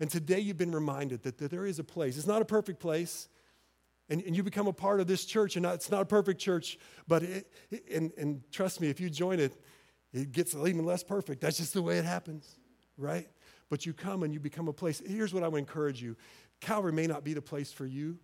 And 0.00 0.10
today 0.10 0.40
you've 0.40 0.56
been 0.56 0.72
reminded 0.72 1.24
that, 1.24 1.36
that 1.36 1.50
there 1.50 1.66
is 1.66 1.78
a 1.78 1.84
place. 1.84 2.16
It's 2.16 2.26
not 2.26 2.40
a 2.40 2.46
perfect 2.46 2.80
place. 2.80 3.28
And, 4.08 4.22
and 4.22 4.34
you 4.34 4.42
become 4.42 4.66
a 4.66 4.72
part 4.72 5.00
of 5.00 5.08
this 5.08 5.26
church, 5.26 5.56
and 5.56 5.64
not, 5.64 5.74
it's 5.74 5.90
not 5.90 6.00
a 6.00 6.06
perfect 6.06 6.40
church, 6.40 6.78
but 7.06 7.22
it, 7.22 7.52
and, 7.92 8.12
and 8.16 8.40
trust 8.50 8.80
me, 8.80 8.88
if 8.88 8.98
you 8.98 9.10
join 9.10 9.38
it, 9.38 9.60
it 10.16 10.32
gets 10.32 10.54
even 10.54 10.84
less 10.84 11.02
perfect. 11.02 11.40
That's 11.40 11.58
just 11.58 11.74
the 11.74 11.82
way 11.82 11.98
it 11.98 12.04
happens, 12.04 12.58
right? 12.96 13.28
But 13.68 13.84
you 13.84 13.92
come 13.92 14.22
and 14.22 14.32
you 14.32 14.40
become 14.40 14.68
a 14.68 14.72
place. 14.72 15.02
Here's 15.04 15.34
what 15.34 15.42
I 15.42 15.48
would 15.48 15.58
encourage 15.58 16.02
you 16.02 16.16
Calvary 16.60 16.92
may 16.92 17.06
not 17.06 17.24
be 17.24 17.34
the 17.34 17.42
place 17.42 17.72
for 17.72 17.86
you, 17.86 18.18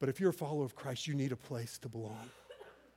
but 0.00 0.08
if 0.08 0.20
you're 0.20 0.30
a 0.30 0.34
follower 0.34 0.64
of 0.64 0.74
Christ, 0.74 1.06
you 1.06 1.14
need 1.14 1.32
a 1.32 1.36
place 1.36 1.78
to 1.78 1.88
belong. 1.88 2.30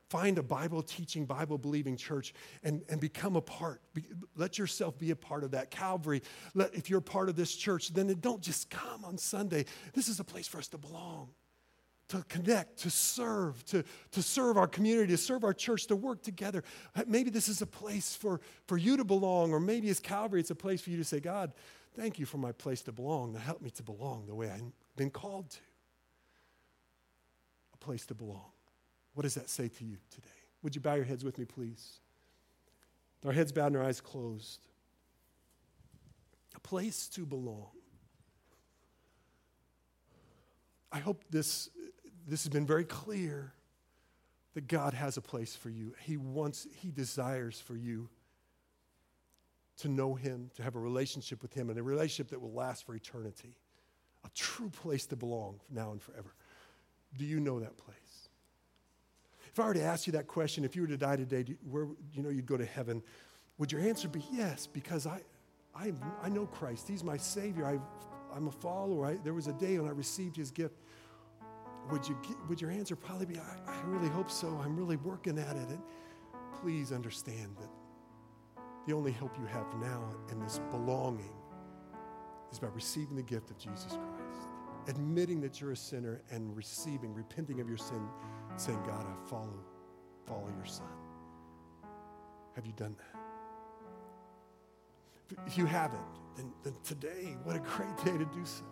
Find 0.10 0.38
a 0.38 0.43
Bible 0.43 0.82
teaching, 0.82 1.26
Bible 1.26 1.58
believing 1.58 1.98
church 1.98 2.34
and, 2.64 2.82
and 2.88 3.02
become 3.02 3.36
a 3.36 3.41
part. 3.41 3.82
Be, 3.93 4.06
let 4.38 4.58
yourself 4.58 4.98
be 4.98 5.12
a 5.12 5.18
part 5.18 5.43
of 5.43 5.52
that. 5.52 5.70
Calvary, 5.70 6.22
let, 6.54 6.74
if 6.74 6.89
you're 6.89 7.02
part 7.02 7.28
of 7.28 7.36
this 7.36 7.54
church, 7.54 7.93
then 7.93 8.08
don't 8.22 8.41
just 8.41 8.70
come 8.70 9.04
on 9.04 9.18
Sunday. 9.18 9.66
This 9.93 10.08
is 10.08 10.22
a 10.22 10.24
place 10.24 10.48
for 10.48 10.60
us 10.60 10.70
to 10.70 10.78
belong. 10.78 11.30
To 12.10 12.24
connect, 12.30 12.80
to 12.80 12.89
serve, 12.89 13.64
to, 13.66 13.84
to 14.12 14.24
serve 14.24 14.58
our 14.58 14.68
community, 14.68 15.14
to 15.14 15.18
serve 15.18 15.43
our 15.43 15.53
church, 15.53 15.88
to 15.88 15.95
work 15.95 16.22
together. 16.24 16.64
Uh, 16.95 17.03
maybe 17.08 17.30
this 17.30 17.49
is 17.49 17.62
a 17.62 17.66
place 17.66 18.16
for, 18.16 18.39
for 18.66 18.78
you 18.78 18.97
to 18.97 19.03
belong, 19.03 19.51
or 19.51 19.60
maybe 19.60 19.89
as 19.89 19.99
Calvary, 19.99 20.39
it's 20.39 20.51
a 20.51 20.55
place 20.55 20.82
for 20.82 20.89
you 20.89 20.97
to 20.97 21.03
say, 21.03 21.20
God, 21.20 21.51
thank 21.95 22.18
you 22.18 22.26
for 22.26 22.38
my 22.38 22.51
place 22.53 22.82
to 22.84 22.91
belong, 22.91 23.34
to 23.34 23.39
help 23.39 23.62
me 23.62 23.70
to 23.72 23.84
belong 23.84 24.26
the 24.26 24.36
way 24.36 24.49
I've 24.49 24.64
been 24.95 25.10
called 25.10 25.49
to. 25.51 25.60
A 27.74 27.78
place 27.78 28.05
to 28.05 28.16
belong. 28.16 28.51
What 29.14 29.24
does 29.24 29.36
that 29.36 29.49
say 29.49 29.68
to 29.68 29.84
you 29.84 29.97
today? 30.10 30.28
Would 30.64 30.76
you 30.76 30.82
bow 30.82 30.95
your 30.95 31.05
heads 31.05 31.24
with 31.24 31.38
me, 31.38 31.45
please? 31.45 31.99
Our 33.26 33.34
heads 33.34 33.51
bowed 33.51 33.68
and 33.68 33.78
our 33.78 33.84
eyes 33.84 33.99
closed. 33.99 34.62
A 36.55 36.60
place 36.60 37.08
to 37.10 37.26
belong. 37.26 37.68
I 40.91 40.99
hope 40.99 41.24
this, 41.30 41.70
this 42.28 42.44
has 42.44 42.50
been 42.50 42.66
very 42.66 42.84
clear 42.84 43.54
that 44.54 44.68
God 44.68 44.94
has 44.94 45.18
a 45.18 45.22
place 45.22 45.56
for 45.56 45.70
you. 45.70 45.94
He 46.02 46.18
wants, 46.18 46.68
He 46.82 46.92
desires 46.92 47.60
for 47.60 47.76
you 47.76 48.10
to 49.78 49.88
know 49.88 50.16
Him, 50.16 50.52
to 50.56 50.64
have 50.64 50.76
a 50.76 50.80
relationship 50.80 51.42
with 51.42 51.54
Him, 51.54 51.70
and 51.70 51.80
a 51.80 51.84
relationship 51.84 52.30
that 52.32 52.42
will 52.42 52.52
last 52.52 52.86
for 52.86 52.96
eternity. 52.96 53.56
A 54.26 54.30
true 54.36 54.70
place 54.70 55.06
to 55.08 55.16
belong 55.16 55.60
now 55.70 55.92
and 55.92 56.02
forever. 56.02 56.34
Do 57.18 57.24
you 57.24 57.40
know 57.40 57.60
that 57.60 57.78
place? 57.78 57.96
If 59.52 59.60
I 59.60 59.68
were 59.68 59.74
to 59.74 59.84
ask 59.84 60.06
you 60.06 60.14
that 60.14 60.28
question, 60.28 60.66
if 60.66 60.76
you 60.76 60.82
were 60.82 60.88
to 60.90 60.98
die 60.98 61.16
today, 61.16 61.44
do 61.44 61.54
you, 61.54 61.58
where 61.70 61.88
you 62.14 62.24
know 62.24 62.30
you'd 62.30 62.46
go 62.46 62.58
to 62.58 62.66
heaven, 62.66 63.02
would 63.58 63.72
your 63.72 63.82
answer 63.82 64.08
be 64.08 64.24
yes? 64.32 64.68
Because 64.68 65.08
I, 65.08 65.22
I, 65.76 65.94
I 66.22 66.30
know 66.30 66.46
Christ. 66.46 66.88
He's 66.88 67.04
my 67.04 67.18
Savior. 67.18 67.66
I 67.66 67.80
I'm 68.36 68.48
a 68.48 68.52
follower. 68.52 69.06
I, 69.06 69.14
there 69.24 69.34
was 69.34 69.48
a 69.48 69.54
day 69.54 69.80
when 69.80 69.88
I 69.88 69.94
received 69.94 70.36
his 70.36 70.52
gift. 70.52 70.76
Would, 71.92 72.08
you, 72.08 72.18
would 72.50 72.60
your 72.60 72.72
answer 72.72 72.96
probably 72.96 73.26
be, 73.26 73.38
I, 73.40 73.58
I 73.72 73.82
really 73.86 74.10
hope 74.10 74.30
so. 74.30 74.60
I'm 74.64 74.76
really 74.76 74.98
working 74.98 75.40
at 75.40 75.56
it. 75.56 75.70
And 75.70 75.80
please 76.62 76.92
understand 76.92 77.56
that 77.60 77.70
the 78.86 78.94
only 78.94 79.12
hope 79.12 79.38
you 79.40 79.46
have 79.46 79.66
now 79.80 80.04
in 80.32 80.40
this 80.40 80.60
belonging 80.72 81.34
is 82.52 82.60
by 82.60 82.68
receiving 82.68 83.16
the 83.16 83.24
gift 83.24 83.52
of 83.52 83.58
Jesus 83.58 83.92
Christ, 83.92 84.48
admitting 84.88 85.42
that 85.42 85.60
you're 85.60 85.72
a 85.72 85.78
sinner 85.78 86.22
and 86.32 86.56
receiving, 86.56 87.14
repenting 87.14 87.60
of 87.60 87.68
your 87.68 87.78
sin, 87.78 88.08
saying, 88.56 88.82
God, 88.86 89.06
I 89.06 89.30
follow, 89.30 89.60
follow 90.26 90.50
your 90.56 90.66
son. 90.66 90.88
Have 92.56 92.66
you 92.66 92.74
done 92.74 92.96
that? 92.98 93.20
If 95.46 95.58
you 95.58 95.66
haven't, 95.66 96.02
then, 96.36 96.52
then 96.64 96.74
today, 96.84 97.36
what 97.44 97.56
a 97.56 97.60
great 97.60 97.98
day 97.98 98.18
to 98.18 98.26
do 98.26 98.46
so. 98.46 98.64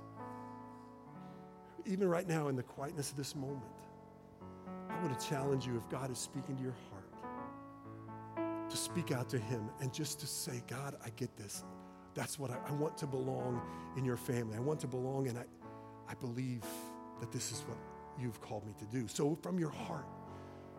Even 1.86 2.10
right 2.10 2.28
now, 2.28 2.48
in 2.48 2.56
the 2.56 2.64
quietness 2.64 3.12
of 3.12 3.18
this 3.18 3.36
moment, 3.36 3.62
I 4.90 5.00
want 5.04 5.20
to 5.20 5.28
challenge 5.28 5.68
you 5.68 5.78
if 5.78 5.88
God 5.90 6.10
is 6.12 6.18
speaking 6.18 6.56
to 6.58 6.64
your 6.64 6.76
heart, 6.90 8.70
to 8.70 8.78
speak 8.78 9.12
out 9.12 9.30
to 9.30 9.38
Him 9.38 9.70
and 9.82 9.94
just 9.94 10.20
to 10.22 10.28
say, 10.28 10.64
God, 10.68 10.96
I 11.06 11.10
get 11.12 11.36
this. 11.38 11.64
That's 12.16 12.40
what 12.40 12.50
I, 12.50 12.58
I 12.68 12.72
want 12.72 12.98
to 12.98 13.08
belong 13.08 13.62
in 13.98 14.06
your 14.06 14.18
family. 14.18 14.58
I 14.58 14.62
want 14.62 14.80
to 14.80 14.88
belong, 14.88 15.28
and 15.28 15.38
I, 15.38 15.44
I 16.10 16.16
believe 16.16 16.64
that 17.20 17.32
this 17.32 17.52
is 17.52 17.62
what 17.68 17.78
you've 18.20 18.42
called 18.42 18.66
me 18.66 18.74
to 18.80 18.86
do. 18.86 19.08
So, 19.08 19.38
from 19.42 19.60
your 19.60 19.70
heart, 19.70 20.08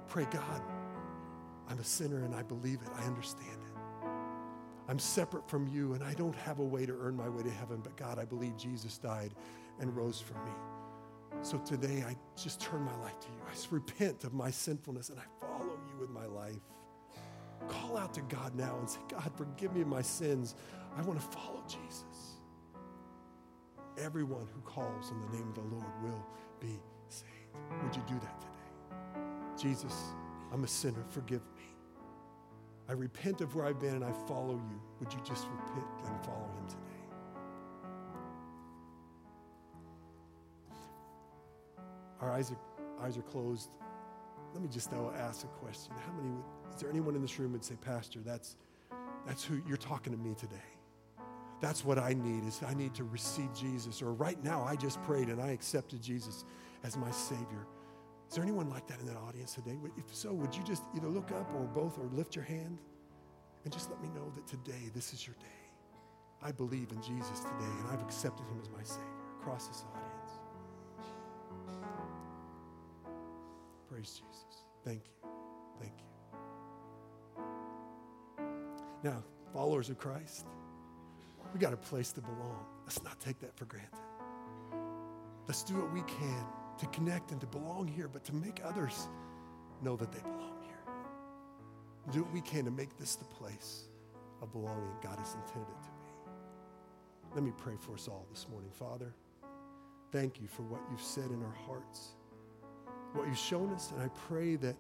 pray, 0.09 0.27
God, 0.31 0.63
I'm 1.69 1.79
a 1.79 1.85
sinner 1.85 2.25
and 2.25 2.35
I 2.35 2.43
believe 2.43 2.81
it. 2.83 2.89
I 2.99 3.05
understand 3.05 3.51
it. 3.53 4.09
I'm 4.89 4.99
separate 4.99 5.49
from 5.49 5.67
you 5.67 5.95
and 5.95 6.05
I 6.05 6.15
don't 6.15 6.37
have 6.37 6.61
a 6.61 6.65
way 6.65 6.87
to 6.87 6.97
earn 7.01 7.17
my 7.17 7.29
way 7.29 7.43
to 7.43 7.51
heaven, 7.51 7.81
but 7.83 7.97
God, 7.97 8.19
I 8.19 8.25
believe 8.25 8.57
Jesus 8.57 8.99
died 8.99 9.35
and 9.81 9.95
rose 9.97 10.21
for 10.21 10.35
me. 10.35 10.53
So 11.47 11.59
today 11.59 12.03
I 12.05 12.17
just 12.35 12.61
turn 12.61 12.83
my 12.83 12.97
life 12.97 13.21
to 13.21 13.29
you. 13.29 13.39
I 13.49 13.55
repent 13.71 14.25
of 14.25 14.35
my 14.35 14.51
sinfulness 14.51 15.11
and 15.11 15.21
I 15.21 15.23
follow 15.41 15.79
you 15.89 16.01
with 16.01 16.11
my 16.11 16.27
life. 16.27 16.59
Call 17.69 17.97
out 17.97 18.13
to 18.15 18.21
God 18.23 18.57
now 18.57 18.77
and 18.81 18.91
say, 18.91 18.99
God, 19.09 19.31
forgive 19.37 19.73
me 19.73 19.83
of 19.83 19.87
my 19.87 20.03
sins. 20.03 20.57
I 20.97 21.03
want 21.03 21.21
to 21.21 21.27
follow 21.29 21.63
Jesus. 21.69 22.41
Everyone 23.97 24.49
who 24.53 24.61
calls 24.63 25.13
on 25.13 25.21
the 25.21 25.39
name 25.39 25.49
of 25.51 25.55
the 25.55 25.61
Lord 25.61 25.87
will 26.03 26.27
be 26.59 26.81
saved. 27.09 27.31
Would 27.81 27.95
you 27.95 28.03
do 28.09 28.15
that 28.15 28.41
today? 28.41 29.23
Jesus, 29.57 30.03
I'm 30.53 30.65
a 30.65 30.69
sinner. 30.69 31.05
Forgive 31.11 31.43
me. 31.57 31.63
I 32.89 32.93
repent 32.95 33.41
of 33.41 33.55
where 33.55 33.67
I've 33.67 33.79
been 33.79 33.95
and 33.95 34.05
I 34.05 34.13
follow 34.27 34.55
you. 34.55 34.81
Would 34.99 35.13
you 35.13 35.21
just 35.25 35.47
repent 35.47 35.87
and 36.07 36.25
follow 36.25 36.51
him 36.59 36.67
today? 36.67 36.86
Our 42.21 42.33
eyes 42.33 42.51
are, 42.51 43.05
eyes 43.05 43.17
are 43.17 43.23
closed. 43.23 43.71
Let 44.53 44.63
me 44.63 44.69
just 44.69 44.91
though 44.91 45.13
ask 45.17 45.45
a 45.45 45.49
question. 45.49 45.93
How 46.07 46.13
many 46.13 46.31
would, 46.31 46.45
is 46.75 46.81
there 46.81 46.91
anyone 46.91 47.15
in 47.15 47.23
this 47.23 47.39
room 47.39 47.53
would 47.53 47.65
say, 47.65 47.77
Pastor, 47.77 48.21
that's, 48.21 48.57
that's 49.27 49.45
who 49.45 49.61
you're 49.67 49.77
talking 49.77 50.13
to 50.13 50.19
me 50.19 50.35
today? 50.35 50.57
That's 51.61 51.85
what 51.85 51.99
I 51.99 52.13
need 52.13 52.47
is 52.47 52.63
I 52.67 52.75
need 52.75 52.95
to 52.95 53.05
receive 53.05 53.53
Jesus. 53.55 54.03
Or 54.03 54.13
right 54.13 54.43
now 54.45 54.63
I 54.63 54.77
just 54.77 55.03
prayed 55.03 55.29
and 55.29 55.41
I 55.41 55.49
accepted 55.49 56.03
Jesus 56.03 56.45
as 56.85 56.97
my 56.97 57.11
Savior. 57.11 57.67
Is 58.29 58.35
there 58.35 58.43
anyone 58.43 58.69
like 58.69 58.87
that 58.89 59.01
in 59.01 59.07
that 59.07 59.17
audience 59.17 59.55
today? 59.55 59.77
If 59.97 60.15
so, 60.15 60.33
would 60.33 60.55
you 60.55 60.63
just 60.65 60.83
either 60.95 61.09
look 61.09 61.31
up 61.33 61.53
or 61.55 61.65
both 61.65 61.99
or 61.99 62.07
lift 62.13 62.35
your 62.35 62.45
hand 62.45 62.79
and 63.65 63.73
just 63.73 63.91
let 63.91 64.03
me 64.03 64.09
know 64.15 64.33
that 64.35 64.47
today, 64.47 64.91
this 64.95 65.13
is 65.13 65.27
your 65.27 65.37
day. 65.37 65.47
I 66.43 66.53
believe 66.53 66.91
in 66.93 67.01
Jesus 67.03 67.41
today 67.41 67.73
and 67.81 67.89
I've 67.91 68.03
accepted 68.03 68.47
him 68.47 68.59
as 68.61 68.69
my 68.69 68.83
Savior 68.83 69.05
across 69.41 69.69
this 69.69 69.85
audience. 69.95 70.16
Praise 73.89 74.21
Jesus. 74.21 74.65
Thank 74.85 75.03
you. 75.05 75.31
Thank 75.81 75.93
you. 75.99 76.07
Now, 79.03 79.23
followers 79.53 79.89
of 79.91 79.99
Christ, 79.99 80.47
we 81.53 81.61
got 81.61 81.73
a 81.73 81.77
place 81.77 82.13
to 82.13 82.21
belong. 82.21 82.65
Let's 82.85 83.03
not 83.03 83.21
take 83.21 83.39
that 83.41 83.57
for 83.57 83.65
granted. 83.67 83.99
Let's 85.47 85.63
do 85.63 85.75
what 85.75 85.93
we 85.93 86.03
can 86.03 86.45
to 86.79 86.87
connect 86.87 87.31
and 87.31 87.41
to 87.41 87.47
belong 87.47 87.87
here, 87.87 88.09
but 88.09 88.25
to 88.25 88.35
make 88.35 88.61
others 88.65 89.09
know 89.83 89.97
that 89.97 90.13
they 90.13 90.21
belong 90.21 90.59
here. 90.63 90.95
Do 92.13 92.23
what 92.23 92.33
we 92.33 92.41
can 92.41 92.65
to 92.65 92.71
make 92.71 92.99
this 92.99 93.15
the 93.17 93.25
place 93.25 93.85
of 94.43 94.53
belonging 94.53 94.91
God 95.03 95.19
has 95.19 95.35
intended 95.35 95.83
to 95.83 95.89
be. 95.89 97.35
Let 97.35 97.45
me 97.45 97.53
pray 97.57 97.75
for 97.79 97.95
us 97.95 98.09
all 98.09 98.27
this 98.31 98.47
morning. 98.51 98.71
Father, 98.71 99.15
thank 100.11 100.41
you 100.41 100.49
for 100.49 100.63
what 100.63 100.81
you've 100.91 101.01
said 101.01 101.31
in 101.31 101.43
our 101.43 101.57
hearts, 101.67 102.16
what 103.17 103.27
you've 103.27 103.39
shown 103.39 103.73
us, 103.73 103.93
and 103.93 104.03
I 104.03 104.09
pray 104.29 104.57
that 104.57 104.77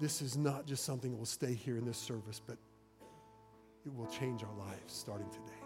this 0.00 0.20
is 0.20 0.36
not 0.36 0.66
just 0.66 0.84
something 0.84 1.12
that 1.12 1.16
will 1.16 1.24
stay 1.24 1.54
here 1.54 1.76
in 1.76 1.84
this 1.84 1.98
service, 1.98 2.40
but 2.44 2.58
it 3.86 3.94
will 3.94 4.06
change 4.06 4.42
our 4.42 4.66
lives 4.66 4.92
starting 4.92 5.28
today. 5.30 5.62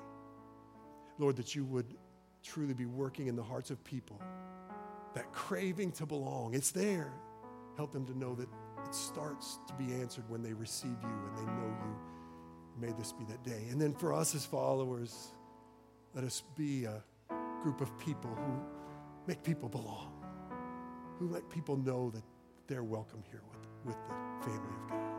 Lord, 1.19 1.37
that 1.37 1.55
you 1.55 1.65
would 1.65 1.95
truly 2.43 2.75
be 2.75 2.87
working 2.87 3.27
in 3.27 3.37
the 3.37 3.43
hearts 3.43 3.71
of 3.71 3.83
people 3.85 4.21
that 5.15 5.33
craving 5.33 5.93
to 5.93 6.07
belong. 6.07 6.55
It's 6.55 6.71
there. 6.71 7.13
Help 7.77 7.93
them 7.93 8.07
to 8.07 8.17
know 8.17 8.35
that 8.35 8.49
it 8.85 8.95
starts 8.95 9.59
to 9.67 9.75
be 9.75 9.95
answered 9.95 10.25
when 10.29 10.43
they 10.43 10.53
receive 10.53 10.97
you 11.03 11.09
and 11.09 11.39
they 11.39 11.53
know 11.53 11.77
you. 11.83 11.97
May 12.81 12.93
this 12.99 13.13
be 13.13 13.25
that 13.25 13.43
day. 13.43 13.67
And 13.71 13.81
then 13.81 13.93
for 13.93 14.13
us 14.13 14.35
as 14.35 14.45
followers, 14.45 15.33
let 16.15 16.25
us 16.25 16.43
be 16.57 16.85
a 16.85 17.03
group 17.63 17.81
of 17.81 17.97
people 17.99 18.31
who 18.31 18.61
make 19.27 19.43
people 19.43 19.69
belong, 19.69 20.13
who 21.19 21.29
let 21.29 21.49
people 21.51 21.77
know 21.77 22.11
that 22.11 22.23
they're 22.69 22.85
welcome 22.85 23.23
here 23.31 23.43
with, 23.51 23.67
with 23.87 23.97
the 24.09 24.45
family 24.45 24.75
of 24.85 24.91
God. 24.91 25.18